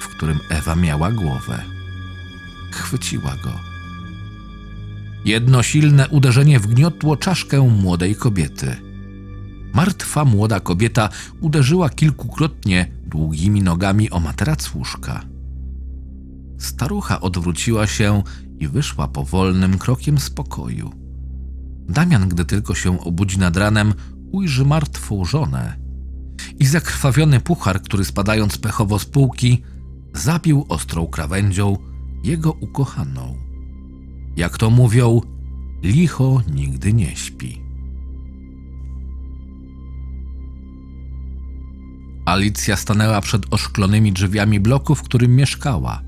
w 0.00 0.08
którym 0.08 0.38
Ewa 0.48 0.74
miała 0.74 1.12
głowę. 1.12 1.62
Chwyciła 2.72 3.36
go. 3.44 3.52
Jedno 5.24 5.62
silne 5.62 6.08
uderzenie 6.08 6.60
wgniotło 6.60 7.16
czaszkę 7.16 7.60
młodej 7.60 8.16
kobiety. 8.16 8.76
Martwa 9.74 10.24
młoda 10.24 10.60
kobieta 10.60 11.08
uderzyła 11.40 11.90
kilkukrotnie 11.90 12.92
długimi 13.06 13.62
nogami 13.62 14.10
o 14.10 14.20
materac 14.20 14.74
łóżka. 14.74 15.24
Starucha 16.58 17.20
odwróciła 17.20 17.86
się 17.86 18.22
i 18.58 18.68
wyszła 18.68 19.08
powolnym 19.08 19.78
krokiem 19.78 20.18
z 20.18 20.30
pokoju. 20.30 21.01
Damian, 21.88 22.28
gdy 22.28 22.44
tylko 22.44 22.74
się 22.74 23.00
obudzi 23.00 23.38
nad 23.38 23.56
ranem, 23.56 23.94
ujrzy 24.32 24.64
martwą 24.64 25.24
żonę 25.24 25.76
i 26.58 26.66
zakrwawiony 26.66 27.40
puchar, 27.40 27.82
który 27.82 28.04
spadając 28.04 28.58
pechowo 28.58 28.98
z 28.98 29.04
półki, 29.04 29.62
zabił 30.14 30.66
ostrą 30.68 31.06
krawędzią 31.06 31.76
jego 32.24 32.52
ukochaną. 32.52 33.36
Jak 34.36 34.58
to 34.58 34.70
mówią, 34.70 35.20
licho 35.82 36.42
nigdy 36.54 36.92
nie 36.92 37.16
śpi. 37.16 37.62
Alicja 42.24 42.76
stanęła 42.76 43.20
przed 43.20 43.42
oszklonymi 43.50 44.12
drzwiami 44.12 44.60
bloku, 44.60 44.94
w 44.94 45.02
którym 45.02 45.36
mieszkała. 45.36 46.02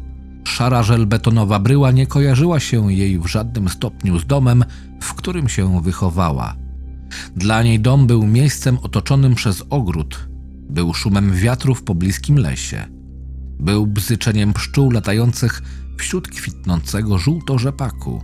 Szara 0.44 0.82
żelbetonowa 0.82 1.58
bryła 1.58 1.90
nie 1.90 2.06
kojarzyła 2.06 2.60
się 2.60 2.92
jej 2.92 3.18
w 3.18 3.26
żadnym 3.26 3.68
stopniu 3.68 4.18
z 4.18 4.26
domem, 4.26 4.64
w 5.00 5.14
którym 5.14 5.48
się 5.48 5.82
wychowała. 5.82 6.56
Dla 7.36 7.62
niej 7.62 7.80
dom 7.80 8.06
był 8.06 8.26
miejscem 8.26 8.78
otoczonym 8.82 9.34
przez 9.34 9.64
ogród, 9.70 10.28
był 10.70 10.94
szumem 10.94 11.32
wiatru 11.32 11.74
w 11.74 11.82
pobliskim 11.82 12.38
lesie, 12.38 12.86
był 13.60 13.86
bzyczeniem 13.86 14.52
pszczół 14.52 14.90
latających 14.90 15.62
wśród 15.98 16.28
kwitnącego 16.28 17.18
żółto-rzepaku. 17.18 18.22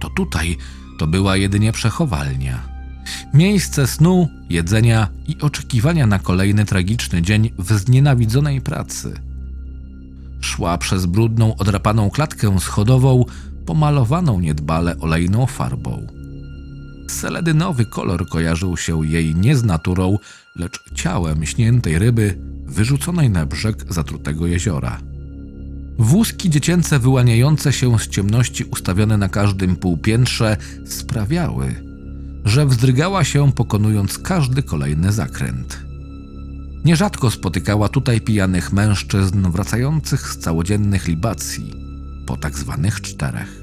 To 0.00 0.10
tutaj 0.10 0.56
to 0.98 1.06
była 1.06 1.36
jedynie 1.36 1.72
przechowalnia. 1.72 2.68
Miejsce 3.34 3.86
snu, 3.86 4.28
jedzenia 4.50 5.08
i 5.26 5.40
oczekiwania 5.40 6.06
na 6.06 6.18
kolejny 6.18 6.64
tragiczny 6.64 7.22
dzień 7.22 7.50
w 7.58 7.72
znienawidzonej 7.72 8.60
pracy. 8.60 9.14
Szła 10.40 10.78
przez 10.78 11.06
brudną, 11.06 11.56
odrapaną 11.56 12.10
klatkę 12.10 12.60
schodową, 12.60 13.24
pomalowaną 13.68 14.40
niedbale 14.40 14.98
olejną 14.98 15.46
farbą. 15.46 16.06
Seledynowy 17.08 17.86
kolor 17.86 18.28
kojarzył 18.28 18.76
się 18.76 19.06
jej 19.06 19.34
nie 19.34 19.56
z 19.56 19.64
naturą, 19.64 20.18
lecz 20.56 20.94
ciałem 20.94 21.46
śniętej 21.46 21.98
ryby 21.98 22.38
wyrzuconej 22.66 23.30
na 23.30 23.46
brzeg 23.46 23.92
zatrutego 23.92 24.46
jeziora. 24.46 25.00
Wózki 25.98 26.50
dziecięce 26.50 26.98
wyłaniające 26.98 27.72
się 27.72 27.98
z 27.98 28.08
ciemności 28.08 28.64
ustawione 28.64 29.16
na 29.16 29.28
każdym 29.28 29.76
półpiętrze 29.76 30.56
sprawiały, 30.86 31.74
że 32.44 32.66
wzdrygała 32.66 33.24
się 33.24 33.52
pokonując 33.52 34.18
każdy 34.18 34.62
kolejny 34.62 35.12
zakręt. 35.12 35.78
Nierzadko 36.84 37.30
spotykała 37.30 37.88
tutaj 37.88 38.20
pijanych 38.20 38.72
mężczyzn 38.72 39.50
wracających 39.50 40.28
z 40.28 40.38
całodziennych 40.38 41.08
libacji 41.08 41.72
po 42.26 42.36
tak 42.36 42.58
zwanych 42.58 43.00
czterech. 43.00 43.57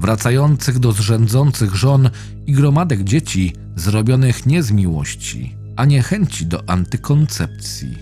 Wracających 0.00 0.78
do 0.78 0.92
zrzędzących 0.92 1.74
żon 1.74 2.10
i 2.46 2.52
gromadek 2.52 3.04
dzieci 3.04 3.52
zrobionych 3.76 4.46
nie 4.46 4.62
z 4.62 4.70
miłości, 4.70 5.56
a 5.76 5.84
nie 5.84 6.02
chęci 6.02 6.46
do 6.46 6.68
antykoncepcji. 6.70 7.98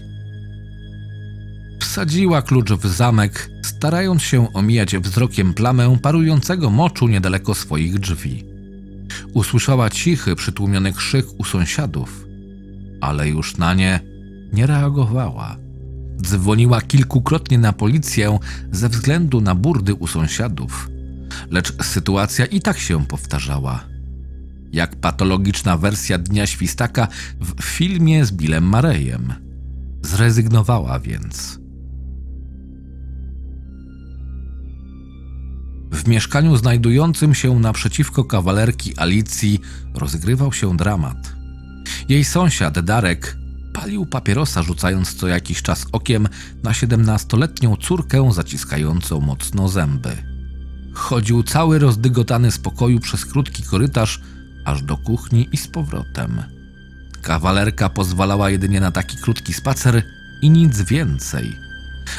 Wsadziła 1.80 2.42
klucz 2.42 2.72
w 2.72 2.86
zamek, 2.86 3.50
starając 3.64 4.22
się 4.22 4.52
omijać 4.52 4.96
wzrokiem 4.96 5.54
plamę 5.54 5.98
parującego 6.02 6.70
moczu 6.70 7.08
niedaleko 7.08 7.54
swoich 7.54 7.98
drzwi. 7.98 8.44
Usłyszała 9.34 9.90
cichy, 9.90 10.36
przytłumiony 10.36 10.92
krzyk 10.92 11.26
u 11.38 11.44
sąsiadów, 11.44 12.26
ale 13.00 13.28
już 13.28 13.56
na 13.56 13.74
nie 13.74 14.00
nie 14.52 14.66
reagowała. 14.66 15.56
Dzwoniła 16.22 16.80
kilkukrotnie 16.80 17.58
na 17.58 17.72
policję 17.72 18.38
ze 18.72 18.88
względu 18.88 19.40
na 19.40 19.54
burdy 19.54 19.94
u 19.94 20.06
sąsiadów, 20.06 20.88
lecz 21.50 21.84
sytuacja 21.84 22.46
i 22.46 22.60
tak 22.60 22.78
się 22.78 23.06
powtarzała. 23.06 23.84
Jak 24.72 24.96
patologiczna 24.96 25.76
wersja 25.76 26.18
Dnia 26.18 26.46
Świstaka 26.46 27.08
w 27.40 27.64
filmie 27.64 28.24
z 28.24 28.32
Billem 28.32 28.64
Marejem. 28.64 29.34
Zrezygnowała 30.02 31.00
więc. 31.00 31.58
W 35.92 36.08
mieszkaniu 36.08 36.56
znajdującym 36.56 37.34
się 37.34 37.60
naprzeciwko 37.60 38.24
kawalerki 38.24 38.98
Alicji 38.98 39.60
rozgrywał 39.94 40.52
się 40.52 40.76
dramat. 40.76 41.32
Jej 42.08 42.24
sąsiad 42.24 42.80
Darek 42.80 43.36
palił 43.72 44.06
papierosa, 44.06 44.62
rzucając 44.62 45.14
co 45.14 45.28
jakiś 45.28 45.62
czas 45.62 45.86
okiem 45.92 46.28
na 46.62 46.74
siedemnastoletnią 46.74 47.76
córkę 47.76 48.32
zaciskającą 48.32 49.20
mocno 49.20 49.68
zęby. 49.68 50.27
Chodził 50.98 51.42
cały 51.42 51.78
rozdygotany 51.78 52.50
z 52.50 52.58
pokoju 52.58 53.00
przez 53.00 53.26
krótki 53.26 53.62
korytarz 53.62 54.20
aż 54.64 54.82
do 54.82 54.96
kuchni 54.96 55.48
i 55.52 55.56
z 55.56 55.68
powrotem. 55.68 56.42
Kawalerka 57.22 57.88
pozwalała 57.88 58.50
jedynie 58.50 58.80
na 58.80 58.90
taki 58.90 59.16
krótki 59.16 59.52
spacer 59.52 60.02
i 60.42 60.50
nic 60.50 60.82
więcej. 60.82 61.56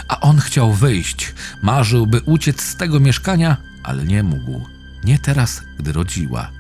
A 0.08 0.20
on 0.20 0.38
chciał 0.38 0.74
wyjść, 0.74 1.34
marzył, 1.64 2.08
by 2.08 2.22
uciec 2.22 2.62
z 2.62 2.76
tego 2.76 3.00
mieszkania, 3.00 3.58
ale 3.84 4.06
nie 4.06 4.24
mógł. 4.24 4.62
Nie 5.04 5.20
teraz, 5.20 5.62
gdy 5.80 5.92
rodziła. 5.92 6.52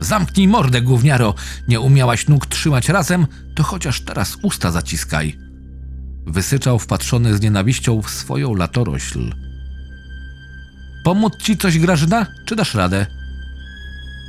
Zamknij 0.00 0.48
mordę, 0.48 0.82
gówniaro! 0.82 1.34
Nie 1.68 1.80
umiałaś 1.80 2.28
nóg 2.28 2.46
trzymać 2.46 2.88
razem, 2.88 3.26
to 3.54 3.62
chociaż 3.62 4.00
teraz 4.00 4.36
usta 4.42 4.70
zaciskaj. 4.70 5.38
Wysyczał 6.26 6.78
wpatrzony 6.78 7.36
z 7.36 7.40
nienawiścią 7.40 8.02
w 8.02 8.10
swoją 8.10 8.54
latorośl. 8.54 9.47
Pomóc 11.04 11.36
ci 11.42 11.56
coś, 11.56 11.78
Grażyna, 11.78 12.26
czy 12.44 12.56
dasz 12.56 12.74
radę? 12.74 13.06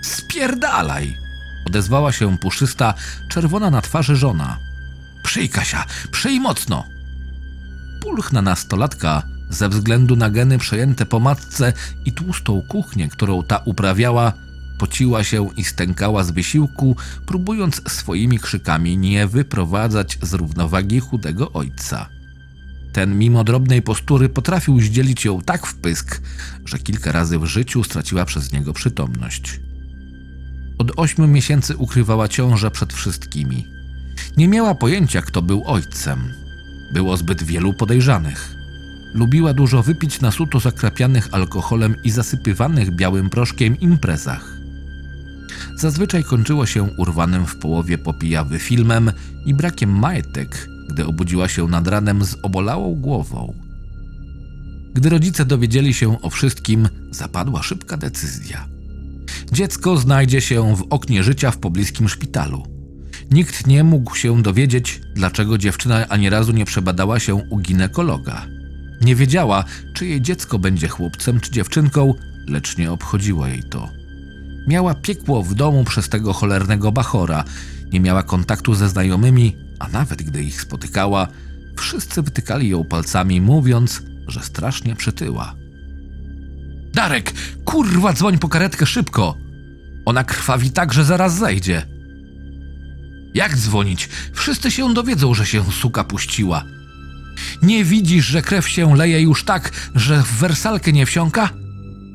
Spierdalaj! 0.03 1.17
Odezwała 1.67 2.11
się 2.11 2.37
puszysta, 2.37 2.93
czerwona 3.29 3.69
na 3.69 3.81
twarzy 3.81 4.15
żona. 4.15 4.57
Przyj, 5.23 5.49
Kasia, 5.49 5.85
przyj 6.11 6.39
mocno! 6.39 6.85
Pulchna 8.01 8.41
nastolatka, 8.41 9.23
ze 9.49 9.69
względu 9.69 10.15
na 10.15 10.29
geny 10.29 10.57
przejęte 10.57 11.05
po 11.05 11.19
matce 11.19 11.73
i 12.05 12.11
tłustą 12.11 12.61
kuchnię, 12.67 13.09
którą 13.09 13.43
ta 13.43 13.57
uprawiała, 13.57 14.33
pociła 14.79 15.23
się 15.23 15.49
i 15.57 15.63
stękała 15.63 16.23
z 16.23 16.31
wysiłku, 16.31 16.95
próbując 17.25 17.81
swoimi 17.91 18.39
krzykami 18.39 18.97
nie 18.97 19.27
wyprowadzać 19.27 20.17
z 20.21 20.33
równowagi 20.33 20.99
chudego 20.99 21.51
ojca. 21.51 22.18
Ten 22.99 23.17
mimo 23.17 23.43
drobnej 23.43 23.81
postury 23.81 24.29
potrafił 24.29 24.81
zdzielić 24.81 25.25
ją 25.25 25.41
tak 25.41 25.67
w 25.67 25.75
pysk, 25.75 26.21
że 26.65 26.79
kilka 26.79 27.11
razy 27.11 27.39
w 27.39 27.45
życiu 27.45 27.83
straciła 27.83 28.25
przez 28.25 28.51
niego 28.51 28.73
przytomność. 28.73 29.59
Od 30.77 30.91
ośmiu 30.95 31.27
miesięcy 31.27 31.77
ukrywała 31.77 32.27
ciążę 32.27 32.71
przed 32.71 32.93
wszystkimi. 32.93 33.65
Nie 34.37 34.47
miała 34.47 34.75
pojęcia, 34.75 35.21
kto 35.21 35.41
był 35.41 35.63
ojcem. 35.65 36.33
Było 36.93 37.17
zbyt 37.17 37.43
wielu 37.43 37.73
podejrzanych. 37.73 38.55
Lubiła 39.13 39.53
dużo 39.53 39.83
wypić 39.83 40.21
na 40.21 40.31
suto 40.31 40.59
zakrapianych 40.59 41.27
alkoholem 41.31 41.95
i 42.03 42.11
zasypywanych 42.11 42.95
białym 42.95 43.29
proszkiem 43.29 43.79
imprezach. 43.79 44.57
Zazwyczaj 45.75 46.23
kończyło 46.23 46.65
się 46.65 46.83
urwanym 46.83 47.45
w 47.45 47.55
połowie 47.55 47.97
popijawy 47.97 48.59
filmem 48.59 49.11
i 49.45 49.53
brakiem 49.53 49.99
majtek, 49.99 50.67
gdy 50.89 51.05
obudziła 51.05 51.47
się 51.47 51.67
nad 51.67 51.87
ranem 51.87 52.25
z 52.25 52.35
obolałą 52.43 52.95
głową. 52.95 53.53
Gdy 54.93 55.09
rodzice 55.09 55.45
dowiedzieli 55.45 55.93
się 55.93 56.21
o 56.21 56.29
wszystkim, 56.29 56.89
zapadła 57.11 57.63
szybka 57.63 57.97
decyzja. 57.97 58.67
Dziecko 59.51 59.97
znajdzie 59.97 60.41
się 60.41 60.75
w 60.75 60.85
oknie 60.89 61.23
życia 61.23 61.51
w 61.51 61.57
pobliskim 61.57 62.09
szpitalu. 62.09 62.63
Nikt 63.31 63.67
nie 63.67 63.83
mógł 63.83 64.15
się 64.15 64.41
dowiedzieć, 64.41 65.01
dlaczego 65.15 65.57
dziewczyna 65.57 66.07
ani 66.09 66.29
razu 66.29 66.51
nie 66.51 66.65
przebadała 66.65 67.19
się 67.19 67.35
u 67.35 67.57
ginekologa. 67.57 68.45
Nie 69.01 69.15
wiedziała, 69.15 69.63
czy 69.93 70.05
jej 70.05 70.21
dziecko 70.21 70.59
będzie 70.59 70.87
chłopcem 70.87 71.39
czy 71.39 71.51
dziewczynką, 71.51 72.13
lecz 72.47 72.77
nie 72.77 72.91
obchodziło 72.91 73.47
jej 73.47 73.63
to. 73.63 73.89
Miała 74.67 74.95
piekło 74.95 75.43
w 75.43 75.53
domu 75.53 75.83
przez 75.83 76.09
tego 76.09 76.33
cholernego 76.33 76.91
bachora, 76.91 77.43
nie 77.93 77.99
miała 77.99 78.23
kontaktu 78.23 78.73
ze 78.73 78.89
znajomymi, 78.89 79.55
a 79.79 79.87
nawet 79.87 80.23
gdy 80.23 80.43
ich 80.43 80.61
spotykała, 80.61 81.27
wszyscy 81.77 82.21
wytykali 82.21 82.69
ją 82.69 82.83
palcami, 82.83 83.41
mówiąc, 83.41 84.01
że 84.27 84.43
strasznie 84.43 84.95
przytyła. 84.95 85.55
Darek, 86.93 87.33
kurwa, 87.65 88.13
dzwoń 88.13 88.37
po 88.37 88.49
karetkę 88.49 88.85
szybko! 88.85 89.37
Ona 90.05 90.23
krwawi 90.23 90.71
tak, 90.71 90.93
że 90.93 91.05
zaraz 91.05 91.37
zajdzie. 91.37 91.85
Jak 93.33 93.57
dzwonić? 93.57 94.09
Wszyscy 94.33 94.71
się 94.71 94.93
dowiedzą, 94.93 95.33
że 95.33 95.45
się 95.45 95.71
suka 95.71 96.03
puściła. 96.03 96.63
Nie 97.61 97.85
widzisz, 97.85 98.25
że 98.25 98.41
krew 98.41 98.69
się 98.69 98.95
leje 98.95 99.21
już 99.21 99.43
tak, 99.43 99.71
że 99.95 100.23
w 100.23 100.31
wersalkę 100.31 100.91
nie 100.91 101.05
wsiąka? 101.05 101.49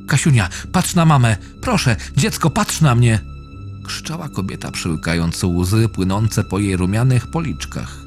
Kasiunia, 0.09 0.49
patrz 0.73 0.95
na 0.95 1.05
mamę! 1.05 1.37
Proszę, 1.63 1.97
dziecko, 2.17 2.51
patrz 2.51 2.81
na 2.81 2.95
mnie! 2.95 3.34
Krzyczała 3.85 4.29
kobieta, 4.29 4.71
przyłykając 4.71 5.45
łzy 5.45 5.89
płynące 5.89 6.45
po 6.45 6.59
jej 6.59 6.77
rumianych 6.77 7.27
policzkach. 7.27 8.05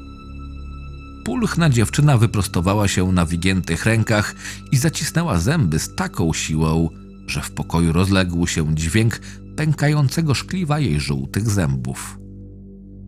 Pulchna 1.24 1.70
dziewczyna 1.70 2.18
wyprostowała 2.18 2.88
się 2.88 3.12
na 3.12 3.24
wygiętych 3.24 3.86
rękach 3.86 4.34
i 4.72 4.76
zacisnęła 4.76 5.38
zęby 5.38 5.78
z 5.78 5.94
taką 5.94 6.32
siłą, 6.32 6.88
że 7.26 7.40
w 7.40 7.50
pokoju 7.50 7.92
rozległ 7.92 8.46
się 8.46 8.74
dźwięk 8.74 9.20
pękającego 9.56 10.34
szkliwa 10.34 10.78
jej 10.78 11.00
żółtych 11.00 11.50
zębów. 11.50 12.18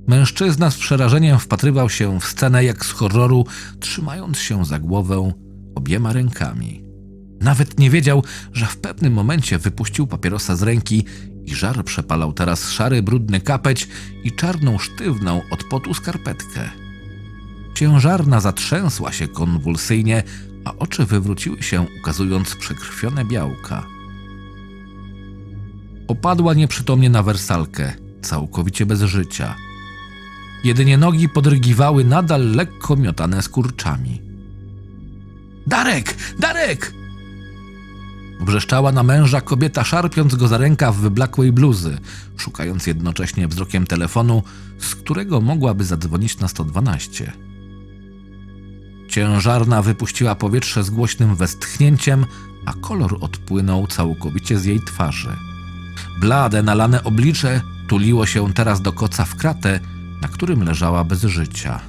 Mężczyzna 0.09 0.71
z 0.71 0.77
przerażeniem 0.77 1.39
wpatrywał 1.39 1.91
się 1.91 2.21
w 2.21 2.25
scenę 2.25 2.65
jak 2.65 2.87
z 2.87 2.91
horroru, 2.91 3.47
trzymając 3.81 4.39
się 4.39 4.65
za 4.65 4.79
głowę 4.79 5.33
obiema 5.75 6.13
rękami. 6.13 6.85
Nawet 7.41 7.79
nie 7.79 7.91
wiedział, 7.91 8.25
że 8.53 8.67
w 8.67 8.77
pewnym 8.77 9.13
momencie 9.13 9.59
wypuścił 9.59 10.07
papierosa 10.07 10.57
z 10.57 10.63
ręki 10.63 11.05
i 11.51 11.55
żar 11.55 11.85
przepalał 11.85 12.33
teraz 12.33 12.71
szary, 12.71 13.03
brudny 13.03 13.41
kapeć 13.41 13.89
i 14.25 14.33
czarną, 14.33 14.79
sztywną 14.79 15.43
od 15.51 15.65
potu 15.65 15.95
skarpetkę. 15.95 16.71
Ciężarna 17.75 18.41
zatrzęsła 18.41 19.13
się 19.13 19.29
konwulsyjnie, 19.29 20.23
a 20.65 20.75
oczy 20.77 21.07
wywróciły 21.07 21.63
się, 21.63 21.87
ukazując 22.01 22.57
przekrwione 22.57 23.25
białka. 23.25 23.87
Opadła 26.09 26.55
nieprzytomnie 26.55 27.11
na 27.11 27.23
wersalkę, 27.23 27.93
całkowicie 28.23 28.87
bez 28.87 29.03
życia. 29.03 29.55
Jedynie 30.65 30.99
nogi 30.99 31.29
podrygiwały 31.29 32.05
nadal 32.05 32.51
lekko 32.51 32.97
miotane 32.97 33.43
skurczami. 33.43 34.23
Darek! 35.67 36.17
Darek! 36.39 37.00
Wrzeszczała 38.41 38.93
na 38.93 39.03
męża 39.03 39.41
kobieta, 39.41 39.85
szarpiąc 39.85 40.35
go 40.35 40.49
za 40.49 40.59
rękaw 40.59 40.97
wyblakłej 40.97 41.53
bluzy, 41.53 41.99
szukając 42.37 42.87
jednocześnie 42.87 43.49
wzrokiem 43.49 43.87
telefonu, 43.87 44.43
z 44.79 44.95
którego 44.95 45.41
mogłaby 45.41 45.85
zadzwonić 45.85 46.39
na 46.39 46.49
112. 46.49 47.33
Ciężarna 49.09 49.83
wypuściła 49.83 50.35
powietrze 50.35 50.85
z 50.85 50.91
głośnym 50.91 51.37
westchnięciem, 51.37 52.27
a 52.67 52.73
kolor 52.73 53.17
odpłynął 53.21 53.87
całkowicie 53.87 54.59
z 54.59 54.65
jej 54.65 54.81
twarzy. 54.81 55.37
Blade, 56.21 56.63
nalane 56.63 57.05
oblicze 57.05 57.61
tuliło 57.89 58.27
się 58.27 58.53
teraz 58.53 58.83
do 58.83 58.93
koca 58.93 59.25
w 59.25 59.37
kratę, 59.37 59.81
na 60.23 60.29
którym 60.29 60.63
leżała 60.63 61.05
bez 61.05 61.23
życia. 61.23 61.81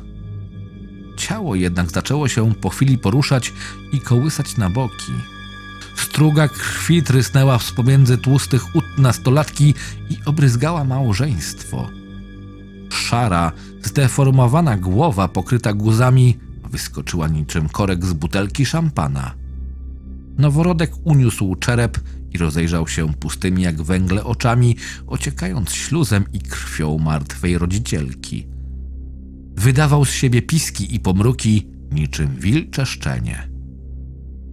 Ciało 1.18 1.56
jednak 1.56 1.92
zaczęło 1.92 2.28
się 2.28 2.54
po 2.56 2.70
chwili 2.70 2.98
poruszać 2.98 3.54
i 3.92 4.00
kołysać 4.00 4.58
na 4.58 4.70
boki. 4.70 5.14
Struga 5.96 6.48
krwi 6.48 7.04
trysnęła 7.04 7.60
z 7.60 7.74
tłustych 8.22 8.76
ud 8.76 8.86
nastolatki 8.98 9.74
i 10.10 10.18
obryzgała 10.26 10.84
małżeństwo. 10.84 11.90
Szara, 12.90 13.52
zdeformowana 13.84 14.78
głowa 14.78 15.28
pokryta 15.28 15.74
guzami 15.74 16.38
wyskoczyła 16.72 17.28
niczym 17.28 17.70
korek 17.70 18.06
z 18.06 18.14
butelki 18.14 18.66
szampana. 18.66 19.34
Noworodek 20.38 20.92
uniósł 21.04 21.56
czerep 21.56 21.98
i 22.32 22.38
rozejrzał 22.38 22.88
się 22.88 23.14
pustymi 23.14 23.64
jak 23.64 23.82
węgle 23.82 24.24
oczami, 24.24 24.76
ociekając 25.08 25.74
śluzem 25.74 26.26
i 26.34 26.40
krwią 26.40 26.98
martwej 26.98 27.58
rodzicielki. 27.58 28.48
Wydawał 29.56 30.06
z 30.06 30.12
siebie 30.12 30.42
piski 30.42 30.96
i 30.96 31.00
pomruki 31.00 31.68
niczym 31.92 32.36
wilcze 32.36 32.86
szczenie. 32.86 33.51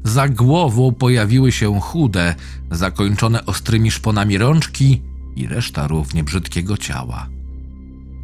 Za 0.09 0.28
głową 0.28 0.92
pojawiły 0.92 1.52
się 1.52 1.80
chude, 1.80 2.34
zakończone 2.70 3.46
ostrymi 3.46 3.90
szponami 3.90 4.38
rączki 4.38 5.02
i 5.36 5.46
reszta 5.46 5.86
równie 5.86 6.24
brzydkiego 6.24 6.76
ciała. 6.76 7.28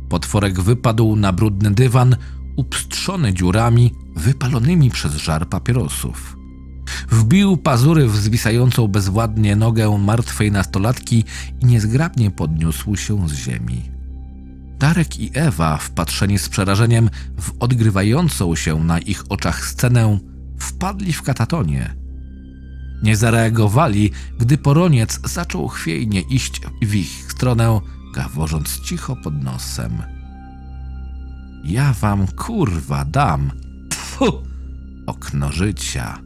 Potworek 0.08 0.60
wypadł 0.60 1.16
na 1.16 1.32
brudny 1.32 1.70
dywan, 1.70 2.16
upstrzony 2.56 3.34
dziurami 3.34 3.94
wypalonymi 4.16 4.90
przez 4.90 5.14
żar 5.14 5.48
papierosów. 5.48 6.36
Wbił 7.10 7.56
pazury 7.56 8.08
w 8.08 8.16
zwisającą 8.16 8.88
bezwładnie 8.88 9.56
nogę 9.56 9.98
martwej 9.98 10.52
nastolatki 10.52 11.24
i 11.62 11.66
niezgrabnie 11.66 12.30
podniósł 12.30 12.96
się 12.96 13.28
z 13.28 13.32
ziemi. 13.32 13.82
Darek 14.78 15.20
i 15.20 15.30
Ewa, 15.34 15.76
wpatrzeni 15.76 16.38
z 16.38 16.48
przerażeniem 16.48 17.10
w 17.40 17.52
odgrywającą 17.60 18.54
się 18.54 18.84
na 18.84 18.98
ich 18.98 19.24
oczach 19.28 19.66
scenę, 19.66 20.18
wpadli 20.64 21.12
w 21.12 21.22
katatonie. 21.22 21.94
Nie 23.02 23.16
zareagowali, 23.16 24.10
gdy 24.38 24.58
poroniec 24.58 25.20
zaczął 25.24 25.68
chwiejnie 25.68 26.20
iść 26.20 26.60
w 26.82 26.94
ich 26.94 27.32
stronę, 27.32 27.80
gaworząc 28.14 28.80
cicho 28.80 29.16
pod 29.16 29.42
nosem. 29.42 30.02
Ja 31.64 31.92
wam 31.92 32.26
kurwa 32.26 33.04
dam. 33.04 33.50
Tfu! 33.90 34.42
Okno 35.06 35.52
życia. 35.52 36.18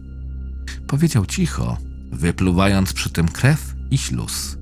Powiedział 0.87 1.27
cicho, 1.27 1.77
wypluwając 2.13 2.93
przy 2.93 3.11
tym 3.11 3.29
krew 3.29 3.75
i 3.91 3.99
śluz. 3.99 4.59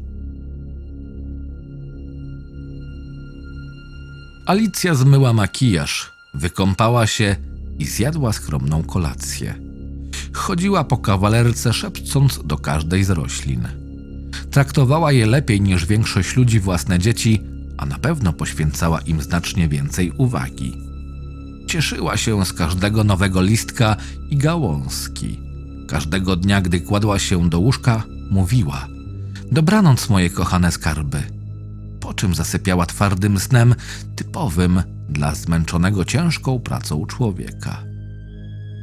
Alicja 4.46 4.94
zmyła 4.94 5.32
makijaż, 5.32 6.12
wykąpała 6.34 7.06
się 7.06 7.36
i 7.78 7.84
zjadła 7.84 8.32
skromną 8.32 8.82
kolację. 8.82 9.65
Chodziła 10.36 10.84
po 10.84 10.98
kawalerce, 10.98 11.72
szepcąc 11.72 12.40
do 12.44 12.58
każdej 12.58 13.04
z 13.04 13.10
roślin. 13.10 13.68
Traktowała 14.50 15.12
je 15.12 15.26
lepiej 15.26 15.60
niż 15.60 15.86
większość 15.86 16.36
ludzi 16.36 16.60
własne 16.60 16.98
dzieci, 16.98 17.42
a 17.76 17.86
na 17.86 17.98
pewno 17.98 18.32
poświęcała 18.32 19.00
im 19.00 19.22
znacznie 19.22 19.68
więcej 19.68 20.12
uwagi. 20.18 20.76
Cieszyła 21.68 22.16
się 22.16 22.44
z 22.44 22.52
każdego 22.52 23.04
nowego 23.04 23.42
listka 23.42 23.96
i 24.30 24.36
gałązki. 24.36 25.40
Każdego 25.88 26.36
dnia, 26.36 26.60
gdy 26.60 26.80
kładła 26.80 27.18
się 27.18 27.48
do 27.50 27.58
łóżka, 27.58 28.02
mówiła: 28.30 28.88
Dobranoc, 29.52 30.08
moje 30.08 30.30
kochane 30.30 30.72
skarby. 30.72 31.22
Po 32.00 32.14
czym 32.14 32.34
zasypiała 32.34 32.86
twardym 32.86 33.38
snem, 33.38 33.74
typowym 34.16 34.82
dla 35.08 35.34
zmęczonego 35.34 36.04
ciężką 36.04 36.58
pracą 36.58 37.06
człowieka. 37.06 37.82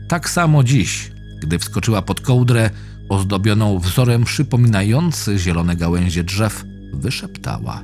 Tak 0.09 0.29
samo 0.29 0.63
dziś, 0.63 1.12
gdy 1.43 1.59
wskoczyła 1.59 2.01
pod 2.01 2.21
kołdrę, 2.21 2.69
ozdobioną 3.09 3.79
wzorem 3.79 4.23
przypominający 4.23 5.39
zielone 5.39 5.75
gałęzie 5.75 6.23
drzew, 6.23 6.63
wyszeptała: 6.93 7.83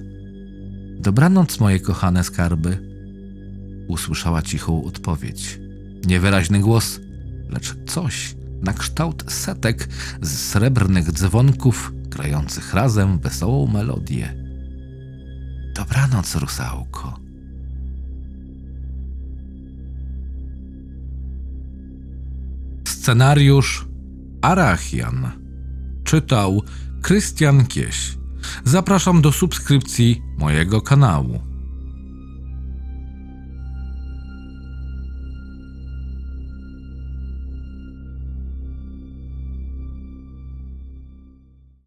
Dobranoc, 0.99 1.59
moje 1.59 1.79
kochane 1.79 2.23
skarby. 2.23 2.89
Usłyszała 3.87 4.41
cichą 4.41 4.83
odpowiedź. 4.83 5.59
Niewyraźny 6.05 6.59
głos, 6.59 6.99
lecz 7.49 7.75
coś 7.87 8.35
na 8.61 8.73
kształt 8.73 9.31
setek 9.31 9.87
z 10.21 10.39
srebrnych 10.39 11.11
dzwonków 11.11 11.93
grających 11.95 12.73
razem 12.73 13.19
wesołą 13.19 13.67
melodię. 13.67 14.35
Dobranoc, 15.75 16.35
rusałko. 16.35 17.18
Scenariusz 22.99 23.85
Arachian. 24.41 25.31
Czytał 26.03 26.63
Krystian 27.01 27.65
Kieś. 27.65 28.17
Zapraszam 28.63 29.21
do 29.21 29.31
subskrypcji 29.31 30.21
mojego 30.37 30.81
kanału. 30.81 31.48